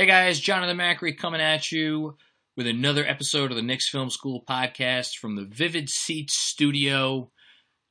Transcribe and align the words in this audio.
Hey 0.00 0.06
guys, 0.06 0.40
Jonathan 0.40 0.78
Macri 0.78 1.14
coming 1.14 1.42
at 1.42 1.70
you 1.70 2.16
with 2.56 2.66
another 2.66 3.06
episode 3.06 3.50
of 3.50 3.56
the 3.58 3.62
Knicks 3.62 3.90
Film 3.90 4.08
School 4.08 4.42
podcast 4.48 5.18
from 5.18 5.36
the 5.36 5.44
Vivid 5.44 5.90
Seats 5.90 6.38
studio. 6.38 7.30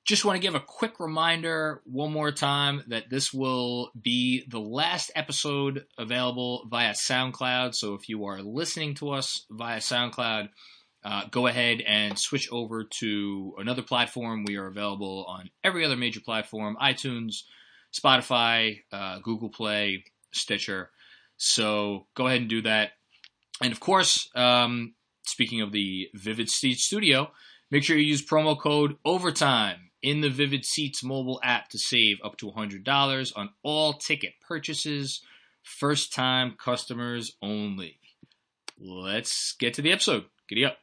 Just 0.06 0.26
want 0.26 0.36
to 0.36 0.42
give 0.42 0.56
a 0.56 0.60
quick 0.60 1.00
reminder 1.00 1.84
one 1.86 2.12
more 2.12 2.32
time 2.32 2.82
that 2.88 3.12
this 3.12 3.32
will 3.32 3.92
be 4.02 4.44
the 4.50 4.60
last 4.60 5.12
episode 5.14 5.86
available 6.00 6.66
via 6.72 6.94
SoundCloud. 6.94 7.76
So 7.76 7.94
if 7.94 8.10
you 8.10 8.26
are 8.26 8.42
listening 8.42 8.96
to 8.96 9.12
us 9.12 9.46
via 9.52 9.78
SoundCloud, 9.78 10.50
uh, 11.04 11.26
go 11.30 11.46
ahead 11.46 11.82
and 11.82 12.18
switch 12.18 12.52
over 12.52 12.86
to 13.02 13.54
another 13.60 13.84
platform. 13.84 14.46
We 14.48 14.56
are 14.56 14.66
available 14.66 15.26
on 15.30 15.52
every 15.64 15.86
other 15.86 15.96
major 15.96 16.22
platform 16.22 16.76
iTunes, 16.82 17.44
Spotify, 17.94 18.80
uh, 18.92 19.20
Google 19.20 19.50
Play, 19.50 20.06
Stitcher. 20.32 20.90
So 21.40 22.06
go 22.16 22.28
ahead 22.28 22.42
and 22.42 22.50
do 22.50 22.62
that. 22.62 22.92
And 23.64 23.72
of 23.72 23.80
course, 23.80 24.30
um, 24.36 24.94
speaking 25.26 25.62
of 25.62 25.72
the 25.72 26.10
Vivid 26.14 26.50
Seats 26.50 26.84
Studio, 26.84 27.32
make 27.72 27.84
sure 27.84 27.98
you 27.98 28.06
use 28.06 28.26
promo 28.26 28.60
code 28.60 28.98
OVERTIME 29.06 29.90
in 30.02 30.22
the 30.22 30.30
Vivid 30.30 30.66
Seats 30.66 31.04
mobile 31.04 31.40
app 31.44 31.70
to 31.70 31.80
save 31.80 32.18
up 32.24 32.38
to 32.38 32.52
$100 32.52 33.32
on 33.36 33.50
all 33.64 33.94
ticket 33.94 34.34
purchases. 34.46 35.22
First 35.64 36.14
time 36.14 36.56
customers 36.62 37.36
only. 37.42 38.00
Let's 38.78 39.56
get 39.60 39.74
to 39.76 39.82
the 39.82 39.92
episode. 39.92 40.26
Giddy 40.48 40.66
up. 40.66 40.78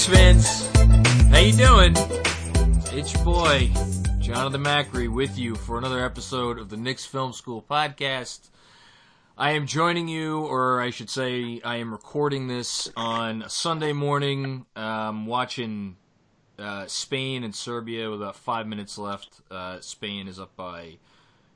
Knicks 0.00 0.18
fans. 0.18 0.66
How 1.30 1.40
you 1.40 1.52
doing? 1.52 1.92
It's 2.96 3.12
your 3.12 3.22
boy, 3.22 3.70
Jonathan 4.18 4.64
Macri, 4.64 5.12
with 5.12 5.38
you 5.38 5.54
for 5.54 5.76
another 5.76 6.02
episode 6.02 6.58
of 6.58 6.70
the 6.70 6.78
Knicks 6.78 7.04
Film 7.04 7.34
School 7.34 7.62
podcast. 7.68 8.48
I 9.36 9.50
am 9.50 9.66
joining 9.66 10.08
you, 10.08 10.40
or 10.46 10.80
I 10.80 10.88
should 10.88 11.10
say, 11.10 11.60
I 11.62 11.76
am 11.76 11.92
recording 11.92 12.48
this 12.48 12.90
on 12.96 13.42
a 13.42 13.50
Sunday 13.50 13.92
morning, 13.92 14.64
um, 14.74 15.26
watching 15.26 15.96
uh, 16.58 16.86
Spain 16.86 17.44
and 17.44 17.54
Serbia 17.54 18.08
with 18.10 18.22
about 18.22 18.36
five 18.36 18.66
minutes 18.66 18.96
left. 18.96 19.42
Uh, 19.50 19.80
Spain 19.80 20.28
is 20.28 20.40
up 20.40 20.56
by 20.56 20.96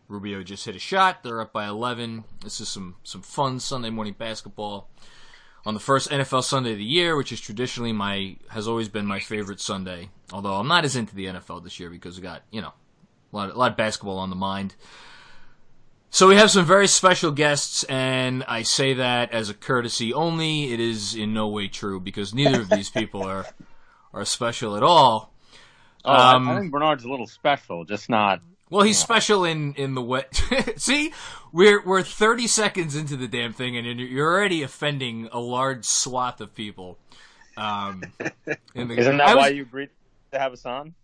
Rubio 0.06 0.42
just 0.42 0.66
hit 0.66 0.76
a 0.76 0.80
shot. 0.80 1.22
They're 1.22 1.40
up 1.40 1.54
by 1.54 1.66
11. 1.66 2.24
This 2.42 2.60
is 2.60 2.68
some 2.68 2.96
some 3.04 3.22
fun 3.22 3.58
Sunday 3.58 3.88
morning 3.88 4.16
basketball 4.18 4.90
on 5.66 5.74
the 5.74 5.80
first 5.80 6.10
NFL 6.10 6.44
Sunday 6.44 6.72
of 6.72 6.78
the 6.78 6.84
year, 6.84 7.16
which 7.16 7.32
is 7.32 7.40
traditionally 7.40 7.92
my 7.92 8.36
has 8.48 8.68
always 8.68 8.88
been 8.88 9.06
my 9.06 9.20
favorite 9.20 9.60
Sunday. 9.60 10.10
Although 10.32 10.54
I'm 10.54 10.68
not 10.68 10.84
as 10.84 10.96
into 10.96 11.14
the 11.14 11.26
NFL 11.26 11.62
this 11.64 11.78
year 11.80 11.90
because 11.90 12.16
we 12.16 12.22
got 12.22 12.42
you 12.50 12.60
know 12.60 12.72
a 13.32 13.36
lot 13.36 13.50
a 13.50 13.54
lot 13.58 13.70
of 13.72 13.76
basketball 13.76 14.18
on 14.18 14.30
the 14.30 14.36
mind. 14.36 14.74
So 16.10 16.28
we 16.28 16.36
have 16.36 16.50
some 16.52 16.64
very 16.64 16.86
special 16.86 17.32
guests, 17.32 17.82
and 17.84 18.44
I 18.46 18.62
say 18.62 18.94
that 18.94 19.32
as 19.32 19.50
a 19.50 19.54
courtesy 19.54 20.14
only. 20.14 20.72
It 20.72 20.78
is 20.78 21.16
in 21.16 21.34
no 21.34 21.48
way 21.48 21.66
true 21.66 21.98
because 21.98 22.32
neither 22.32 22.60
of 22.60 22.70
these 22.70 22.88
people 22.90 23.22
are 23.24 23.46
are 24.12 24.24
special 24.24 24.76
at 24.76 24.82
all. 24.84 25.32
Oh, 26.04 26.12
I- 26.12 26.34
Um, 26.34 26.48
I 26.48 26.58
think 26.60 26.70
Bernard's 26.70 27.04
a 27.04 27.08
little 27.10 27.26
special, 27.26 27.84
just 27.84 28.08
not. 28.08 28.40
Well, 28.70 28.82
he's 28.82 28.98
special 28.98 29.44
in 29.44 29.74
in 29.74 29.94
the 29.94 30.02
way. 30.02 30.24
See, 30.76 31.12
we're 31.52 31.84
we're 31.84 32.02
thirty 32.02 32.46
seconds 32.46 32.96
into 32.96 33.16
the 33.16 33.28
damn 33.28 33.52
thing, 33.52 33.76
and 33.76 34.00
you're 34.00 34.32
already 34.32 34.62
offending 34.62 35.28
a 35.32 35.38
large 35.38 35.84
swath 35.84 36.40
of 36.40 36.54
people. 36.54 36.98
Um, 37.56 38.02
in 38.74 38.88
the- 38.88 38.98
Isn't 38.98 39.18
that 39.18 39.36
was- 39.36 39.42
why 39.42 39.48
you 39.48 39.62
agreed 39.62 39.90
to 40.32 40.38
have 40.38 40.52
us 40.52 40.64
on? 40.66 40.94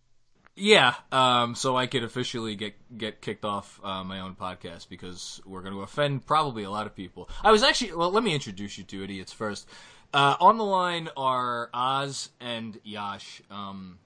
Yeah, 0.57 0.95
um, 1.12 1.55
so 1.55 1.77
I 1.77 1.87
could 1.87 2.03
officially 2.03 2.55
get 2.57 2.75
get 2.99 3.21
kicked 3.23 3.45
off 3.45 3.81
uh, 3.84 4.03
my 4.05 4.21
own 4.21 4.34
podcast 4.34 4.89
because 4.89 5.41
we're 5.47 5.63
going 5.63 5.73
to 5.75 5.81
offend 5.83 6.27
probably 6.27 6.65
a 6.65 6.71
lot 6.71 6.87
of 6.87 6.95
people. 6.95 7.31
I 7.43 7.51
was 7.53 7.63
actually 7.63 7.95
well. 7.95 8.11
Let 8.11 8.25
me 8.25 8.34
introduce 8.34 8.77
you 8.79 8.84
to 8.84 9.05
idiots 9.05 9.33
first. 9.33 9.69
Uh, 10.13 10.34
on 10.41 10.59
the 10.59 10.65
line 10.65 11.09
are 11.17 11.71
Oz 11.73 12.31
and 12.41 12.79
Yash. 12.83 13.43
Um, 13.51 13.99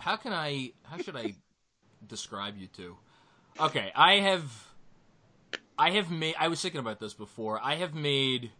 how 0.00 0.16
can 0.16 0.32
I? 0.32 0.72
How 0.84 0.96
should 0.98 1.16
I 1.16 1.34
describe 2.06 2.56
you 2.56 2.66
two? 2.66 2.96
Okay, 3.60 3.92
I 3.94 4.14
have. 4.16 4.66
I 5.78 5.90
have 5.92 6.10
made. 6.10 6.34
I 6.38 6.48
was 6.48 6.60
thinking 6.60 6.80
about 6.80 7.00
this 7.00 7.14
before. 7.14 7.60
I 7.62 7.76
have 7.76 7.94
made 7.94 8.50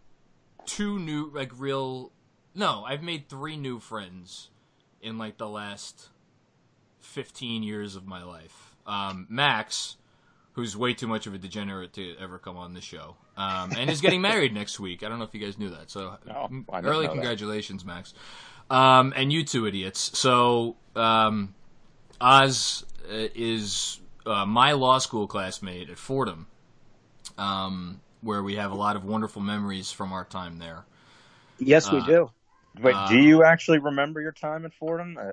two 0.66 0.98
new, 0.98 1.30
like 1.34 1.52
real. 1.56 2.12
No, 2.54 2.84
I've 2.84 3.02
made 3.02 3.28
three 3.28 3.56
new 3.56 3.78
friends 3.80 4.50
in 5.00 5.18
like 5.18 5.38
the 5.38 5.48
last 5.48 6.08
15 7.00 7.62
years 7.62 7.96
of 7.96 8.06
my 8.06 8.22
life. 8.24 8.74
Um, 8.86 9.26
Max, 9.28 9.96
who's 10.52 10.76
way 10.76 10.94
too 10.94 11.06
much 11.06 11.26
of 11.26 11.34
a 11.34 11.38
degenerate 11.38 11.92
to 11.94 12.16
ever 12.18 12.38
come 12.38 12.56
on 12.56 12.74
this 12.74 12.84
show, 12.84 13.16
um, 13.36 13.72
and 13.76 13.90
is 13.90 14.00
getting 14.00 14.20
married 14.20 14.52
next 14.54 14.80
week. 14.80 15.02
I 15.02 15.08
don't 15.08 15.18
know 15.18 15.24
if 15.24 15.34
you 15.34 15.40
guys 15.40 15.58
knew 15.58 15.70
that. 15.70 15.90
So, 15.90 16.16
No, 16.26 16.48
I 16.72 16.80
didn't 16.80 16.90
early 16.90 17.06
know 17.06 17.12
that. 17.12 17.12
congratulations, 17.12 17.84
Max. 17.84 18.14
Um, 18.70 19.12
and 19.16 19.32
you 19.32 19.44
two 19.44 19.66
idiots. 19.66 20.18
So, 20.18 20.76
um, 20.96 21.54
Oz 22.20 22.84
uh, 23.10 23.28
is 23.34 24.00
uh, 24.26 24.44
my 24.46 24.72
law 24.72 24.98
school 24.98 25.26
classmate 25.26 25.90
at 25.90 25.98
Fordham, 25.98 26.46
um, 27.38 28.00
where 28.20 28.42
we 28.42 28.56
have 28.56 28.70
a 28.72 28.76
lot 28.76 28.96
of 28.96 29.04
wonderful 29.04 29.42
memories 29.42 29.90
from 29.92 30.12
our 30.12 30.24
time 30.24 30.58
there. 30.58 30.84
Yes, 31.58 31.90
we 31.90 32.00
Uh, 32.00 32.06
do. 32.06 32.30
Wait, 32.80 32.94
Uh, 32.94 33.08
do 33.08 33.18
you 33.18 33.44
actually 33.44 33.78
remember 33.78 34.20
your 34.20 34.32
time 34.32 34.64
at 34.64 34.74
Fordham? 34.74 35.16
Uh, 35.18 35.32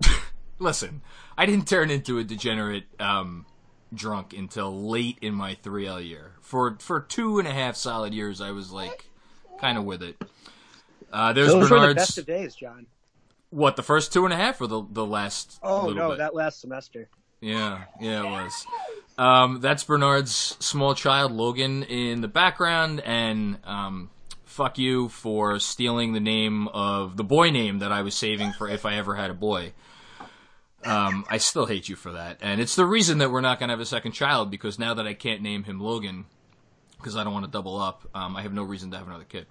Listen, 0.58 1.00
I 1.36 1.46
didn't 1.46 1.68
turn 1.68 1.90
into 1.90 2.18
a 2.18 2.24
degenerate 2.24 2.84
um, 3.00 3.46
drunk 3.92 4.32
until 4.32 4.88
late 4.88 5.18
in 5.20 5.34
my 5.34 5.54
3L 5.54 5.98
year. 5.98 6.32
For 6.40 6.76
for 6.78 7.00
two 7.00 7.38
and 7.38 7.48
a 7.48 7.52
half 7.52 7.76
solid 7.76 8.14
years, 8.14 8.40
I 8.40 8.50
was 8.50 8.70
like 8.70 9.06
kind 9.58 9.76
of 9.78 9.84
with 9.84 10.02
it. 10.02 10.16
Uh, 11.12 11.32
there's 11.32 11.48
Those 11.52 11.70
were 11.70 11.80
the 11.80 11.94
best 11.94 12.18
of 12.18 12.26
days, 12.26 12.54
John. 12.54 12.86
What 13.52 13.76
the 13.76 13.82
first 13.82 14.12
two 14.12 14.24
and 14.24 14.32
a 14.32 14.36
half 14.36 14.60
or 14.60 14.66
the 14.66 14.82
the 14.90 15.06
last? 15.06 15.60
Oh 15.62 15.86
little 15.86 15.94
no, 15.94 16.08
bit? 16.10 16.18
that 16.18 16.34
last 16.34 16.60
semester. 16.60 17.08
Yeah, 17.40 17.84
yeah, 18.00 18.20
it 18.20 18.30
was. 18.30 18.66
Um, 19.18 19.60
that's 19.60 19.84
Bernard's 19.84 20.32
small 20.32 20.94
child, 20.94 21.32
Logan, 21.32 21.82
in 21.82 22.20
the 22.20 22.28
background, 22.28 23.00
and 23.04 23.58
um, 23.64 24.10
fuck 24.44 24.78
you 24.78 25.08
for 25.08 25.58
stealing 25.58 26.12
the 26.12 26.20
name 26.20 26.68
of 26.68 27.16
the 27.16 27.24
boy 27.24 27.50
name 27.50 27.80
that 27.80 27.92
I 27.92 28.02
was 28.02 28.14
saving 28.14 28.52
for 28.52 28.68
if 28.68 28.86
I 28.86 28.94
ever 28.94 29.16
had 29.16 29.30
a 29.30 29.34
boy. 29.34 29.72
Um, 30.84 31.24
I 31.28 31.38
still 31.38 31.66
hate 31.66 31.88
you 31.88 31.94
for 31.94 32.12
that, 32.12 32.38
and 32.40 32.60
it's 32.60 32.74
the 32.74 32.86
reason 32.86 33.18
that 33.18 33.30
we're 33.30 33.40
not 33.40 33.58
going 33.58 33.68
to 33.68 33.72
have 33.72 33.80
a 33.80 33.86
second 33.86 34.12
child 34.12 34.50
because 34.50 34.78
now 34.78 34.94
that 34.94 35.06
I 35.06 35.14
can't 35.14 35.42
name 35.42 35.64
him 35.64 35.78
Logan, 35.78 36.24
because 36.96 37.16
I 37.16 37.24
don't 37.24 37.34
want 37.34 37.44
to 37.44 37.50
double 37.50 37.78
up, 37.78 38.08
um, 38.14 38.36
I 38.36 38.42
have 38.42 38.52
no 38.52 38.62
reason 38.62 38.90
to 38.92 38.98
have 38.98 39.06
another 39.06 39.24
kid. 39.24 39.46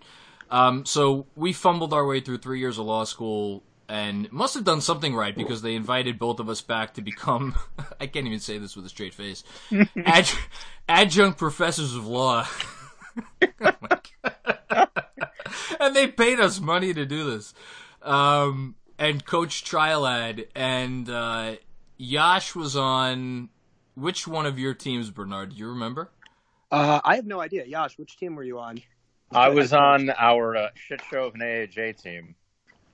Um, 0.50 0.85
so 0.85 1.28
we 1.35 1.53
fumbled 1.53 1.94
our 1.94 2.06
way 2.06 2.19
through 2.19 2.40
three 2.40 2.59
years 2.59 2.78
of 2.78 2.85
law 2.85 3.03
school 3.06 3.63
and 3.91 4.31
must 4.31 4.53
have 4.53 4.63
done 4.63 4.79
something 4.79 5.13
right 5.13 5.35
because 5.35 5.62
they 5.62 5.75
invited 5.75 6.18
both 6.18 6.40
of 6.40 6.47
us 6.47 6.62
back 6.62 6.94
to 6.94 7.02
become 7.02 7.53
I 8.00 8.07
can't 8.07 8.25
even 8.25 8.40
say 8.40 8.57
this 8.57 8.74
with 8.74 8.85
a 8.85 8.90
straight 8.90 9.13
face 9.13 9.44
ad- 10.06 10.29
adjunct 10.88 11.38
professors 11.38 11.94
of 11.94 12.07
law. 12.07 12.47
Oh 13.59 13.72
my 13.81 14.00
God. 14.24 14.90
and 15.81 15.94
they 15.94 16.07
paid 16.07 16.40
us 16.40 16.62
money 16.62 16.94
to 16.94 17.06
do 17.06 17.29
this. 17.29 17.53
Um, 18.02 18.75
and 18.97 19.25
Coach 19.25 19.66
Trilad 19.66 20.47
and 20.56 21.09
uh, 21.09 21.56
Yash 21.97 22.56
was 22.56 22.78
on 22.78 23.50
which 23.96 24.25
one 24.28 24.46
of 24.46 24.58
your 24.58 24.73
teams, 24.73 25.09
Bernard? 25.09 25.49
Do 25.49 25.55
you 25.58 25.67
remember? 25.67 26.09
Uh, 26.72 27.02
I 27.03 27.17
have 27.17 27.26
no 27.26 27.41
idea. 27.41 27.66
Yash, 27.66 27.97
which 27.97 28.17
team 28.17 28.35
were 28.35 28.43
you 28.46 28.59
on? 28.59 28.82
I 29.32 29.49
was 29.49 29.73
on 29.73 30.09
our 30.11 30.55
uh, 30.55 30.70
shit 30.76 31.02
show 31.09 31.26
of 31.26 31.35
an 31.35 31.41
AAJ 31.41 32.02
team. 32.02 32.35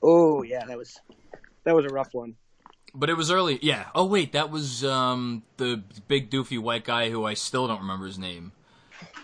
Oh 0.01 0.43
yeah, 0.43 0.65
that 0.65 0.77
was 0.77 0.99
that 1.63 1.75
was 1.75 1.85
a 1.85 1.89
rough 1.89 2.13
one. 2.13 2.35
But 2.93 3.09
it 3.09 3.15
was 3.15 3.29
early. 3.31 3.59
Yeah. 3.61 3.85
Oh 3.93 4.05
wait, 4.05 4.31
that 4.33 4.49
was 4.49 4.83
um, 4.83 5.43
the 5.57 5.83
big 6.07 6.31
doofy 6.31 6.59
white 6.59 6.83
guy 6.85 7.09
who 7.09 7.25
I 7.25 7.33
still 7.33 7.67
don't 7.67 7.81
remember 7.81 8.05
his 8.05 8.17
name. 8.17 8.51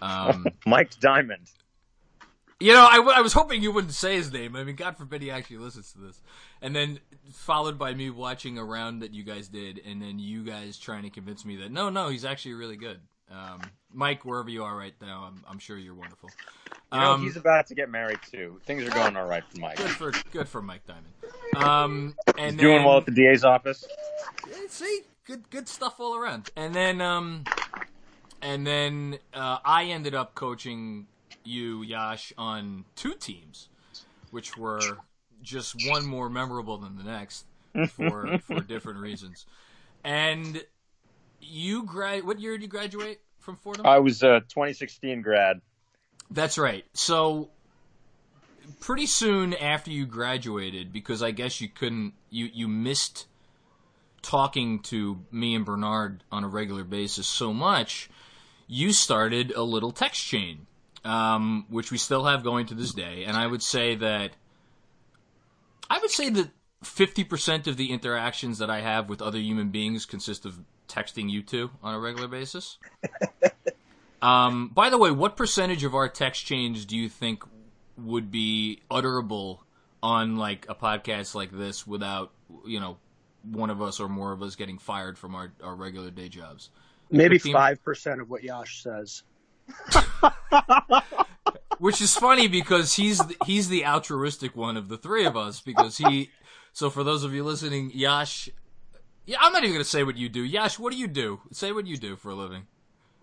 Um, 0.01 0.45
Mike 0.65 0.99
Diamond. 0.99 1.49
you 2.59 2.73
know, 2.73 2.85
I, 2.85 2.97
w- 2.97 3.15
I 3.15 3.21
was 3.21 3.33
hoping 3.33 3.63
you 3.63 3.71
wouldn't 3.71 3.93
say 3.93 4.15
his 4.15 4.31
name. 4.31 4.55
I 4.55 4.63
mean, 4.63 4.75
God 4.75 4.97
forbid 4.97 5.21
he 5.21 5.31
actually 5.31 5.57
listens 5.57 5.91
to 5.93 5.99
this. 5.99 6.21
And 6.61 6.75
then 6.75 6.99
followed 7.31 7.79
by 7.79 7.93
me 7.93 8.09
watching 8.09 8.57
a 8.57 8.63
round 8.63 9.01
that 9.01 9.13
you 9.13 9.23
guys 9.23 9.47
did, 9.47 9.81
and 9.85 10.01
then 10.01 10.19
you 10.19 10.43
guys 10.43 10.77
trying 10.77 11.03
to 11.03 11.09
convince 11.09 11.45
me 11.45 11.55
that 11.57 11.71
no, 11.71 11.89
no, 11.89 12.09
he's 12.09 12.25
actually 12.25 12.53
really 12.53 12.77
good. 12.77 12.99
Um, 13.33 13.61
Mike, 13.91 14.25
wherever 14.25 14.49
you 14.49 14.63
are 14.63 14.75
right 14.77 14.93
now, 15.01 15.25
I'm, 15.27 15.43
I'm 15.49 15.59
sure 15.59 15.77
you're 15.77 15.93
wonderful. 15.95 16.29
You 16.91 16.99
know, 16.99 17.11
Um, 17.13 17.23
he's 17.23 17.35
about 17.37 17.67
to 17.67 17.75
get 17.75 17.89
married 17.89 18.19
too. 18.31 18.59
Things 18.65 18.83
are 18.83 18.89
going 18.91 19.15
all 19.17 19.25
right 19.25 19.43
for 19.49 19.59
Mike. 19.59 19.77
good 19.77 19.89
for 19.89 20.11
good 20.31 20.47
for 20.47 20.61
Mike 20.61 20.81
Diamond. 20.85 21.07
Um, 21.55 22.15
and 22.37 22.51
He's 22.51 22.61
doing 22.61 22.77
then- 22.77 22.85
well 22.85 22.97
at 22.97 23.05
the 23.05 23.11
DA's 23.11 23.43
office. 23.43 23.85
See, 24.69 25.01
good 25.25 25.49
good 25.49 25.67
stuff 25.67 25.99
all 25.99 26.15
around. 26.15 26.49
And 26.55 26.73
then 26.75 27.01
um, 27.01 27.43
and 28.41 28.65
then 28.67 29.17
uh, 29.33 29.57
I 29.65 29.85
ended 29.85 30.13
up 30.15 30.35
coaching 30.35 31.07
you, 31.43 31.81
Yash, 31.83 32.33
on 32.37 32.85
two 32.95 33.13
teams, 33.15 33.69
which 34.31 34.57
were 34.57 34.97
just 35.41 35.75
one 35.89 36.05
more 36.05 36.29
memorable 36.29 36.77
than 36.77 36.97
the 36.97 37.03
next 37.03 37.45
for 37.89 38.37
for 38.47 38.61
different 38.61 38.99
reasons. 38.99 39.45
And 40.03 40.63
you 41.41 41.83
grad 41.83 42.23
what 42.25 42.39
year 42.39 42.53
did 42.53 42.61
you 42.63 42.67
graduate 42.67 43.19
from 43.43 43.57
Fordham? 43.57 43.85
I 43.85 43.99
was 43.99 44.23
a 44.23 44.39
2016 44.41 45.21
grad. 45.21 45.61
That's 46.31 46.57
right. 46.57 46.85
So 46.93 47.49
pretty 48.79 49.05
soon 49.05 49.53
after 49.53 49.91
you 49.91 50.05
graduated, 50.05 50.91
because 50.91 51.21
I 51.21 51.31
guess 51.31 51.61
you 51.61 51.69
couldn't 51.69 52.13
you 52.29 52.49
you 52.51 52.67
missed 52.67 53.27
talking 54.21 54.79
to 54.79 55.19
me 55.31 55.53
and 55.53 55.65
Bernard 55.65 56.23
on 56.31 56.43
a 56.43 56.47
regular 56.47 56.83
basis 56.83 57.27
so 57.27 57.53
much, 57.53 58.09
you 58.67 58.93
started 58.93 59.51
a 59.51 59.61
little 59.61 59.91
text 59.91 60.23
chain, 60.23 60.65
um, 61.03 61.65
which 61.69 61.91
we 61.91 61.97
still 61.97 62.23
have 62.23 62.43
going 62.43 62.65
to 62.67 62.73
this 62.73 62.93
day. 62.93 63.25
And 63.25 63.37
I 63.37 63.45
would 63.45 63.61
say 63.61 63.95
that 63.95 64.31
I 65.89 65.99
would 65.99 66.11
say 66.11 66.29
that 66.29 66.49
fifty 66.81 67.23
percent 67.23 67.67
of 67.67 67.77
the 67.77 67.91
interactions 67.91 68.57
that 68.57 68.69
I 68.69 68.81
have 68.81 69.09
with 69.09 69.21
other 69.21 69.39
human 69.39 69.69
beings 69.69 70.05
consist 70.05 70.45
of 70.45 70.59
texting 70.93 71.29
you 71.29 71.41
two 71.41 71.71
on 71.81 71.95
a 71.95 71.99
regular 71.99 72.27
basis. 72.27 72.77
um, 74.21 74.69
by 74.69 74.89
the 74.89 74.97
way, 74.97 75.11
what 75.11 75.35
percentage 75.35 75.83
of 75.83 75.95
our 75.95 76.07
text 76.07 76.45
chains 76.45 76.85
do 76.85 76.95
you 76.95 77.09
think 77.09 77.43
would 77.97 78.31
be 78.31 78.81
utterable 78.89 79.59
on 80.01 80.37
like 80.37 80.65
a 80.69 80.75
podcast 80.75 81.33
like 81.33 81.51
this 81.51 81.87
without 81.87 82.31
you 82.65 82.79
know 82.79 82.97
one 83.43 83.69
of 83.69 83.81
us 83.81 83.99
or 83.99 84.07
more 84.07 84.31
of 84.31 84.41
us 84.41 84.55
getting 84.55 84.77
fired 84.77 85.17
from 85.17 85.35
our, 85.35 85.51
our 85.61 85.75
regular 85.75 86.11
day 86.11 86.29
jobs. 86.29 86.69
Maybe 87.09 87.37
five 87.37 87.83
percent 87.83 88.21
of 88.21 88.29
what 88.29 88.43
Yash 88.43 88.83
says. 88.83 89.23
Which 91.79 92.01
is 92.01 92.15
funny 92.15 92.47
because 92.47 92.93
he's 92.93 93.17
the, 93.17 93.35
he's 93.45 93.67
the 93.67 93.85
altruistic 93.85 94.55
one 94.55 94.77
of 94.77 94.87
the 94.89 94.97
three 94.97 95.25
of 95.25 95.35
us 95.35 95.59
because 95.61 95.97
he. 95.97 96.29
So 96.71 96.89
for 96.89 97.03
those 97.03 97.23
of 97.23 97.33
you 97.33 97.43
listening, 97.43 97.91
Yash, 97.93 98.49
yeah, 99.25 99.37
I'm 99.39 99.53
not 99.53 99.63
even 99.63 99.73
gonna 99.73 99.83
say 99.83 100.03
what 100.03 100.17
you 100.17 100.29
do. 100.29 100.43
Yash, 100.43 100.79
what 100.79 100.91
do 100.91 100.99
you 100.99 101.07
do? 101.07 101.41
Say 101.51 101.71
what 101.71 101.87
you 101.87 101.97
do 101.97 102.15
for 102.15 102.31
a 102.31 102.35
living. 102.35 102.67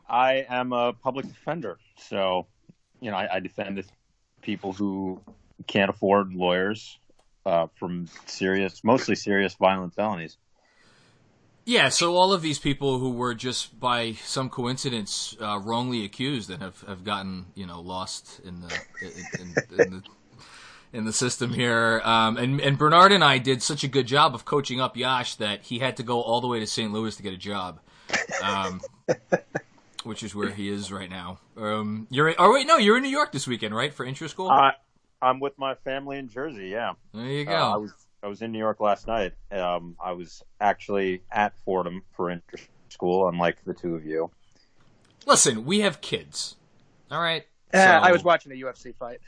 I 0.09 0.47
am 0.49 0.73
a 0.73 0.93
public 0.93 1.27
defender, 1.27 1.79
so 1.97 2.47
you 3.01 3.11
know 3.11 3.17
I, 3.17 3.37
I 3.37 3.41
defend 3.41 3.85
people 4.43 4.73
who 4.73 5.21
can't 5.67 5.91
afford 5.91 6.35
lawyers 6.35 6.99
uh, 7.47 7.67
from 7.79 8.09
serious, 8.27 8.83
mostly 8.83 9.15
serious 9.15 9.55
violent 9.55 9.95
felonies. 9.95 10.37
Yeah, 11.65 11.91
so 11.91 12.17
all 12.17 12.33
of 12.33 12.43
these 12.43 12.59
people 12.59 12.99
who 12.99 13.11
were 13.11 13.35
just 13.35 13.79
by 13.79 14.13
some 14.13 14.49
coincidence 14.49 15.37
uh, 15.41 15.61
wrongly 15.63 16.05
accused 16.05 16.51
and 16.51 16.63
have, 16.63 16.81
have 16.83 17.05
gotten 17.05 17.47
you 17.55 17.67
know 17.67 17.81
lost 17.81 18.41
in 18.45 18.61
the 18.61 18.81
in, 19.03 19.11
in, 19.41 19.85
in 19.85 19.91
the 19.91 20.03
in 20.93 21.05
the 21.05 21.13
system 21.13 21.53
here, 21.53 22.01
um, 22.05 22.37
and 22.37 22.61
and 22.61 22.77
Bernard 22.77 23.13
and 23.13 23.23
I 23.23 23.39
did 23.39 23.63
such 23.63 23.85
a 23.85 23.89
good 23.89 24.07
job 24.07 24.35
of 24.35 24.45
coaching 24.45 24.81
up 24.81 24.97
Yash 24.97 25.37
that 25.37 25.63
he 25.63 25.79
had 25.79 25.97
to 25.99 26.03
go 26.03 26.21
all 26.21 26.41
the 26.41 26.49
way 26.49 26.61
to 26.61 26.67
St. 26.67 26.93
Louis 26.93 27.15
to 27.17 27.23
get 27.23 27.33
a 27.33 27.37
job, 27.37 27.81
um, 28.43 28.81
which 30.05 30.23
is 30.23 30.35
where 30.35 30.51
he 30.51 30.69
is 30.69 30.91
right 30.91 31.11
now. 31.11 31.39
Um, 31.57 32.07
you're 32.11 32.35
oh 32.39 32.53
wait 32.53 32.67
no, 32.67 32.77
you're 32.77 32.97
in 32.97 33.03
New 33.03 33.11
York 33.11 33.33
this 33.33 33.47
weekend, 33.47 33.75
right, 33.75 33.95
for 33.95 34.05
intra 34.05 34.29
school? 34.29 34.51
Uh, 34.51 34.73
I'm 35.23 35.41
with 35.41 35.59
my 35.59 35.75
family 35.77 36.19
in 36.19 36.29
Jersey. 36.29 36.69
Yeah. 36.69 36.95
There 37.13 37.27
you 37.27 37.45
go. 37.45 37.53
Uh, 37.53 37.75
I 37.75 37.77
was 37.77 37.93
I 38.23 38.27
was 38.27 38.43
in 38.43 38.53
New 38.53 38.59
York 38.59 38.81
last 38.81 39.07
night. 39.07 39.33
Um, 39.51 39.97
I 40.03 40.13
was 40.13 40.43
actually 40.61 41.23
at 41.31 41.57
Fordham 41.65 42.03
for 42.13 42.31
inter 42.31 42.57
school, 42.89 43.29
unlike 43.29 43.65
the 43.65 43.75
two 43.75 43.95
of 43.95 44.05
you. 44.05 44.31
Listen, 45.27 45.65
we 45.65 45.81
have 45.81 46.01
kids. 46.01 46.57
All 47.11 47.21
right. 47.21 47.47
Yeah, 47.73 48.01
so, 48.01 48.09
I 48.09 48.13
was 48.13 48.25
watching 48.25 48.53
a 48.53 48.55
UFC 48.57 48.95
fight. 48.97 49.21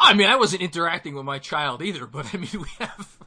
I 0.00 0.14
mean, 0.14 0.28
I 0.28 0.36
wasn't 0.36 0.62
interacting 0.62 1.14
with 1.14 1.26
my 1.26 1.38
child 1.38 1.82
either, 1.82 2.06
but 2.06 2.34
I 2.34 2.38
mean, 2.38 2.50
we 2.54 2.68
have. 2.78 3.18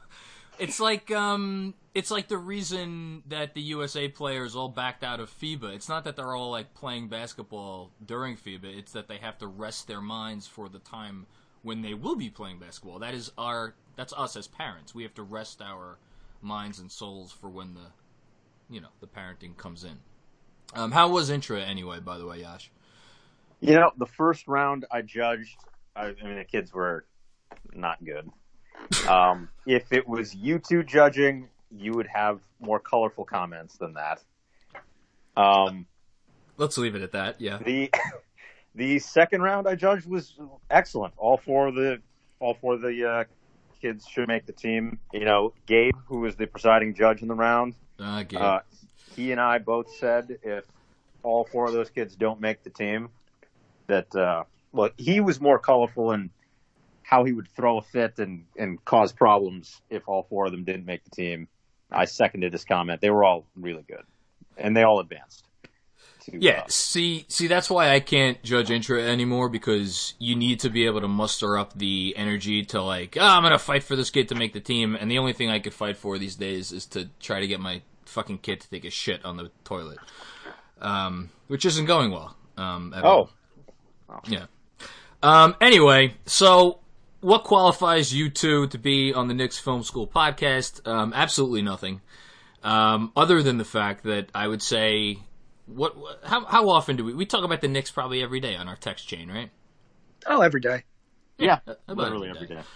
It's 0.58 0.80
like 0.80 1.10
um, 1.10 1.74
it's 1.94 2.10
like 2.10 2.28
the 2.28 2.38
reason 2.38 3.22
that 3.28 3.54
the 3.54 3.60
USA 3.62 4.08
players 4.08 4.54
all 4.54 4.68
backed 4.68 5.02
out 5.04 5.20
of 5.20 5.30
FIBA. 5.30 5.74
It's 5.74 5.88
not 5.88 6.04
that 6.04 6.16
they're 6.16 6.34
all 6.34 6.50
like 6.50 6.74
playing 6.74 7.08
basketball 7.08 7.90
during 8.04 8.36
FIBA. 8.36 8.76
It's 8.76 8.92
that 8.92 9.08
they 9.08 9.18
have 9.18 9.38
to 9.38 9.46
rest 9.46 9.86
their 9.88 10.00
minds 10.00 10.46
for 10.46 10.68
the 10.68 10.80
time 10.80 11.26
when 11.62 11.82
they 11.82 11.94
will 11.94 12.16
be 12.16 12.28
playing 12.28 12.58
basketball. 12.58 12.98
That 12.98 13.14
is 13.14 13.32
our 13.38 13.74
that's 13.96 14.12
us 14.12 14.36
as 14.36 14.46
parents. 14.46 14.94
We 14.94 15.04
have 15.04 15.14
to 15.14 15.22
rest 15.22 15.62
our 15.62 15.98
minds 16.42 16.78
and 16.78 16.90
souls 16.90 17.32
for 17.32 17.48
when 17.48 17.74
the 17.74 17.86
you 18.68 18.80
know 18.80 18.88
the 19.00 19.06
parenting 19.06 19.56
comes 19.56 19.84
in. 19.84 19.98
Um, 20.74 20.92
how 20.92 21.08
was 21.08 21.30
intra 21.30 21.60
anyway? 21.60 22.00
By 22.00 22.18
the 22.18 22.26
way, 22.26 22.40
Yash. 22.40 22.70
You 23.60 23.74
know, 23.74 23.92
the 23.96 24.06
first 24.06 24.46
round 24.48 24.84
I 24.90 25.02
judged. 25.02 25.56
I, 25.96 26.06
I 26.06 26.24
mean, 26.24 26.36
the 26.36 26.44
kids 26.44 26.72
were 26.72 27.04
not 27.72 28.04
good. 28.04 28.30
Um, 29.08 29.48
if 29.66 29.92
it 29.92 30.08
was 30.08 30.34
you 30.34 30.58
two 30.58 30.82
judging, 30.82 31.48
you 31.70 31.92
would 31.92 32.08
have 32.08 32.40
more 32.60 32.80
colorful 32.80 33.24
comments 33.24 33.76
than 33.76 33.94
that. 33.94 34.22
Um, 35.36 35.86
Let's 36.56 36.78
leave 36.78 36.94
it 36.94 37.02
at 37.02 37.12
that. 37.12 37.40
Yeah. 37.40 37.58
The 37.58 37.90
the 38.74 38.98
second 38.98 39.42
round 39.42 39.68
I 39.68 39.74
judged 39.74 40.06
was 40.06 40.38
excellent. 40.70 41.14
All 41.16 41.36
four 41.36 41.68
of 41.68 41.74
the 41.74 42.00
all 42.40 42.54
four 42.54 42.74
of 42.74 42.82
the 42.82 43.08
uh, 43.08 43.24
kids 43.80 44.06
should 44.06 44.28
make 44.28 44.46
the 44.46 44.52
team. 44.52 44.98
You 45.12 45.24
know, 45.24 45.52
Gabe, 45.66 45.94
who 46.06 46.20
was 46.20 46.36
the 46.36 46.46
presiding 46.46 46.94
judge 46.94 47.22
in 47.22 47.28
the 47.28 47.34
round, 47.34 47.74
uh, 47.98 48.22
Gabe. 48.22 48.40
Uh, 48.40 48.60
he 49.16 49.32
and 49.32 49.40
I 49.40 49.58
both 49.58 49.94
said 49.96 50.38
if 50.42 50.64
all 51.22 51.44
four 51.44 51.66
of 51.66 51.72
those 51.72 51.90
kids 51.90 52.14
don't 52.16 52.40
make 52.40 52.62
the 52.62 52.70
team, 52.70 53.08
that 53.86 54.14
well, 54.74 54.90
he 54.98 55.20
was 55.20 55.40
more 55.40 55.58
colorful 55.58 56.12
in 56.12 56.30
how 57.02 57.24
he 57.24 57.32
would 57.32 57.48
throw 57.48 57.78
a 57.78 57.82
fit 57.82 58.18
and, 58.18 58.44
and 58.58 58.84
cause 58.84 59.12
problems 59.12 59.80
if 59.88 60.08
all 60.08 60.24
four 60.24 60.46
of 60.46 60.52
them 60.52 60.64
didn't 60.64 60.84
make 60.84 61.04
the 61.04 61.10
team. 61.10 61.48
I 61.90 62.06
seconded 62.06 62.52
his 62.52 62.64
comment. 62.64 63.00
They 63.00 63.10
were 63.10 63.22
all 63.22 63.46
really 63.54 63.84
good, 63.86 64.02
and 64.56 64.76
they 64.76 64.82
all 64.82 64.98
advanced. 64.98 65.44
To, 66.24 66.38
yeah, 66.40 66.62
uh, 66.62 66.68
see, 66.68 67.26
see, 67.28 67.46
that's 67.46 67.70
why 67.70 67.90
I 67.90 68.00
can't 68.00 68.42
judge 68.42 68.70
intra 68.70 69.02
anymore 69.02 69.48
because 69.48 70.14
you 70.18 70.34
need 70.34 70.60
to 70.60 70.70
be 70.70 70.86
able 70.86 71.02
to 71.02 71.08
muster 71.08 71.56
up 71.58 71.74
the 71.74 72.14
energy 72.16 72.64
to 72.66 72.82
like, 72.82 73.16
oh, 73.20 73.24
I'm 73.24 73.42
gonna 73.42 73.58
fight 73.58 73.84
for 73.84 73.94
this 73.94 74.10
kid 74.10 74.28
to 74.30 74.34
make 74.34 74.54
the 74.54 74.60
team, 74.60 74.96
and 74.98 75.10
the 75.10 75.18
only 75.18 75.34
thing 75.34 75.50
I 75.50 75.60
could 75.60 75.74
fight 75.74 75.96
for 75.96 76.18
these 76.18 76.34
days 76.34 76.72
is 76.72 76.86
to 76.86 77.10
try 77.20 77.40
to 77.40 77.46
get 77.46 77.60
my 77.60 77.82
fucking 78.06 78.38
kid 78.38 78.60
to 78.62 78.70
take 78.70 78.84
a 78.84 78.90
shit 78.90 79.24
on 79.24 79.36
the 79.36 79.50
toilet, 79.62 79.98
um, 80.80 81.30
which 81.46 81.64
isn't 81.64 81.86
going 81.86 82.10
well. 82.10 82.34
Um, 82.56 82.94
oh. 82.96 83.28
oh, 84.08 84.20
yeah. 84.26 84.46
Um, 85.24 85.56
anyway, 85.58 86.14
so 86.26 86.80
what 87.22 87.44
qualifies 87.44 88.12
you 88.12 88.28
two 88.28 88.66
to 88.68 88.78
be 88.78 89.14
on 89.14 89.26
the 89.26 89.32
Knicks 89.32 89.58
Film 89.58 89.82
School 89.82 90.06
podcast? 90.06 90.86
Um, 90.86 91.14
absolutely 91.14 91.62
nothing. 91.62 92.02
Um, 92.62 93.10
other 93.16 93.42
than 93.42 93.56
the 93.56 93.64
fact 93.64 94.04
that 94.04 94.28
I 94.34 94.46
would 94.46 94.60
say, 94.60 95.20
what, 95.64 95.96
how, 96.24 96.44
how 96.44 96.68
often 96.68 96.96
do 96.96 97.04
we, 97.04 97.14
we 97.14 97.24
talk 97.24 97.42
about 97.42 97.62
the 97.62 97.68
Knicks 97.68 97.90
probably 97.90 98.22
every 98.22 98.38
day 98.38 98.54
on 98.54 98.68
our 98.68 98.76
text 98.76 99.08
chain, 99.08 99.30
right? 99.30 99.48
Oh, 100.26 100.42
every 100.42 100.60
day. 100.60 100.82
Yeah, 101.38 101.60
yeah 101.66 101.74
literally 101.88 102.28
every 102.28 102.46
day. 102.46 102.56
Every 102.56 102.62
day. 102.62 102.68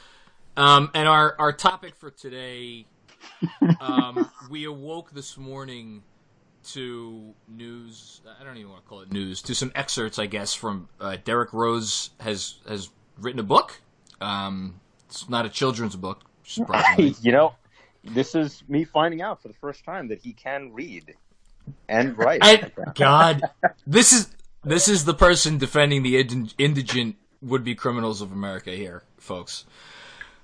Um, 0.57 0.91
and 0.95 1.07
our, 1.07 1.37
our 1.39 1.53
topic 1.53 1.97
for 1.97 2.11
today, 2.11 2.87
um, 3.79 4.31
we 4.51 4.65
awoke 4.65 5.11
this 5.11 5.37
morning 5.37 6.03
to 6.69 7.35
news. 7.49 8.21
I 8.41 8.45
don't 8.45 8.57
even 8.57 8.71
want 8.71 8.85
to 8.85 8.89
call 8.89 9.01
it 9.01 9.13
news. 9.13 9.43
To 9.43 9.55
some 9.55 9.73
excerpts, 9.75 10.19
I 10.19 10.27
guess, 10.27 10.55
from 10.55 10.89
uh, 11.01 11.17
Derrick 11.25 11.53
Rose 11.53 12.11
has 12.21 12.57
has 12.69 12.91
written 13.19 13.41
a 13.41 13.45
book. 13.45 13.81
Um, 14.21 14.81
it's 15.09 15.29
not 15.29 15.47
a 15.47 15.49
children's 15.49 15.97
book, 15.97 16.23
you 16.99 17.33
know, 17.33 17.55
this 18.05 18.35
is 18.35 18.63
me 18.69 18.85
finding 18.85 19.21
out 19.21 19.43
for 19.43 19.49
the 19.49 19.55
first 19.55 19.85
time 19.85 20.09
that 20.09 20.21
he 20.21 20.33
can 20.33 20.73
read 20.73 21.15
and 21.89 22.17
write. 22.17 22.41
I, 22.43 22.71
God, 22.95 23.43
this 23.87 24.13
is 24.13 24.31
this 24.65 24.89
is 24.89 25.05
the 25.05 25.15
person 25.15 25.59
defending 25.59 26.03
the 26.03 26.19
indigent 26.59 27.17
would-be 27.43 27.75
criminals 27.75 28.21
of 28.21 28.33
America 28.33 28.71
here, 28.71 29.03
folks. 29.19 29.65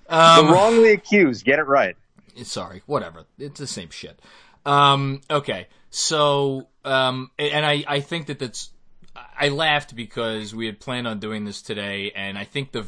Um, 0.09 0.47
the 0.47 0.53
wrongly 0.53 0.93
accused. 0.93 1.45
Get 1.45 1.59
it 1.59 1.67
right. 1.67 1.97
Sorry, 2.43 2.83
whatever. 2.87 3.25
It's 3.39 3.61
the 3.61 3.67
same 3.67 3.91
shit. 3.91 4.21
Um, 4.67 5.21
okay, 5.31 5.69
so 5.95 6.69
um, 6.85 7.31
and 7.39 7.65
I 7.65 7.85
I 7.87 8.01
think 8.01 8.27
that 8.27 8.39
that's 8.39 8.71
I 9.39 9.49
laughed 9.49 9.95
because 9.95 10.55
we 10.55 10.67
had 10.67 10.81
planned 10.81 11.07
on 11.07 11.21
doing 11.21 11.45
this 11.45 11.63
today, 11.63 12.13
and 12.15 12.37
I 12.37 12.45
think 12.45 12.73
the 12.73 12.85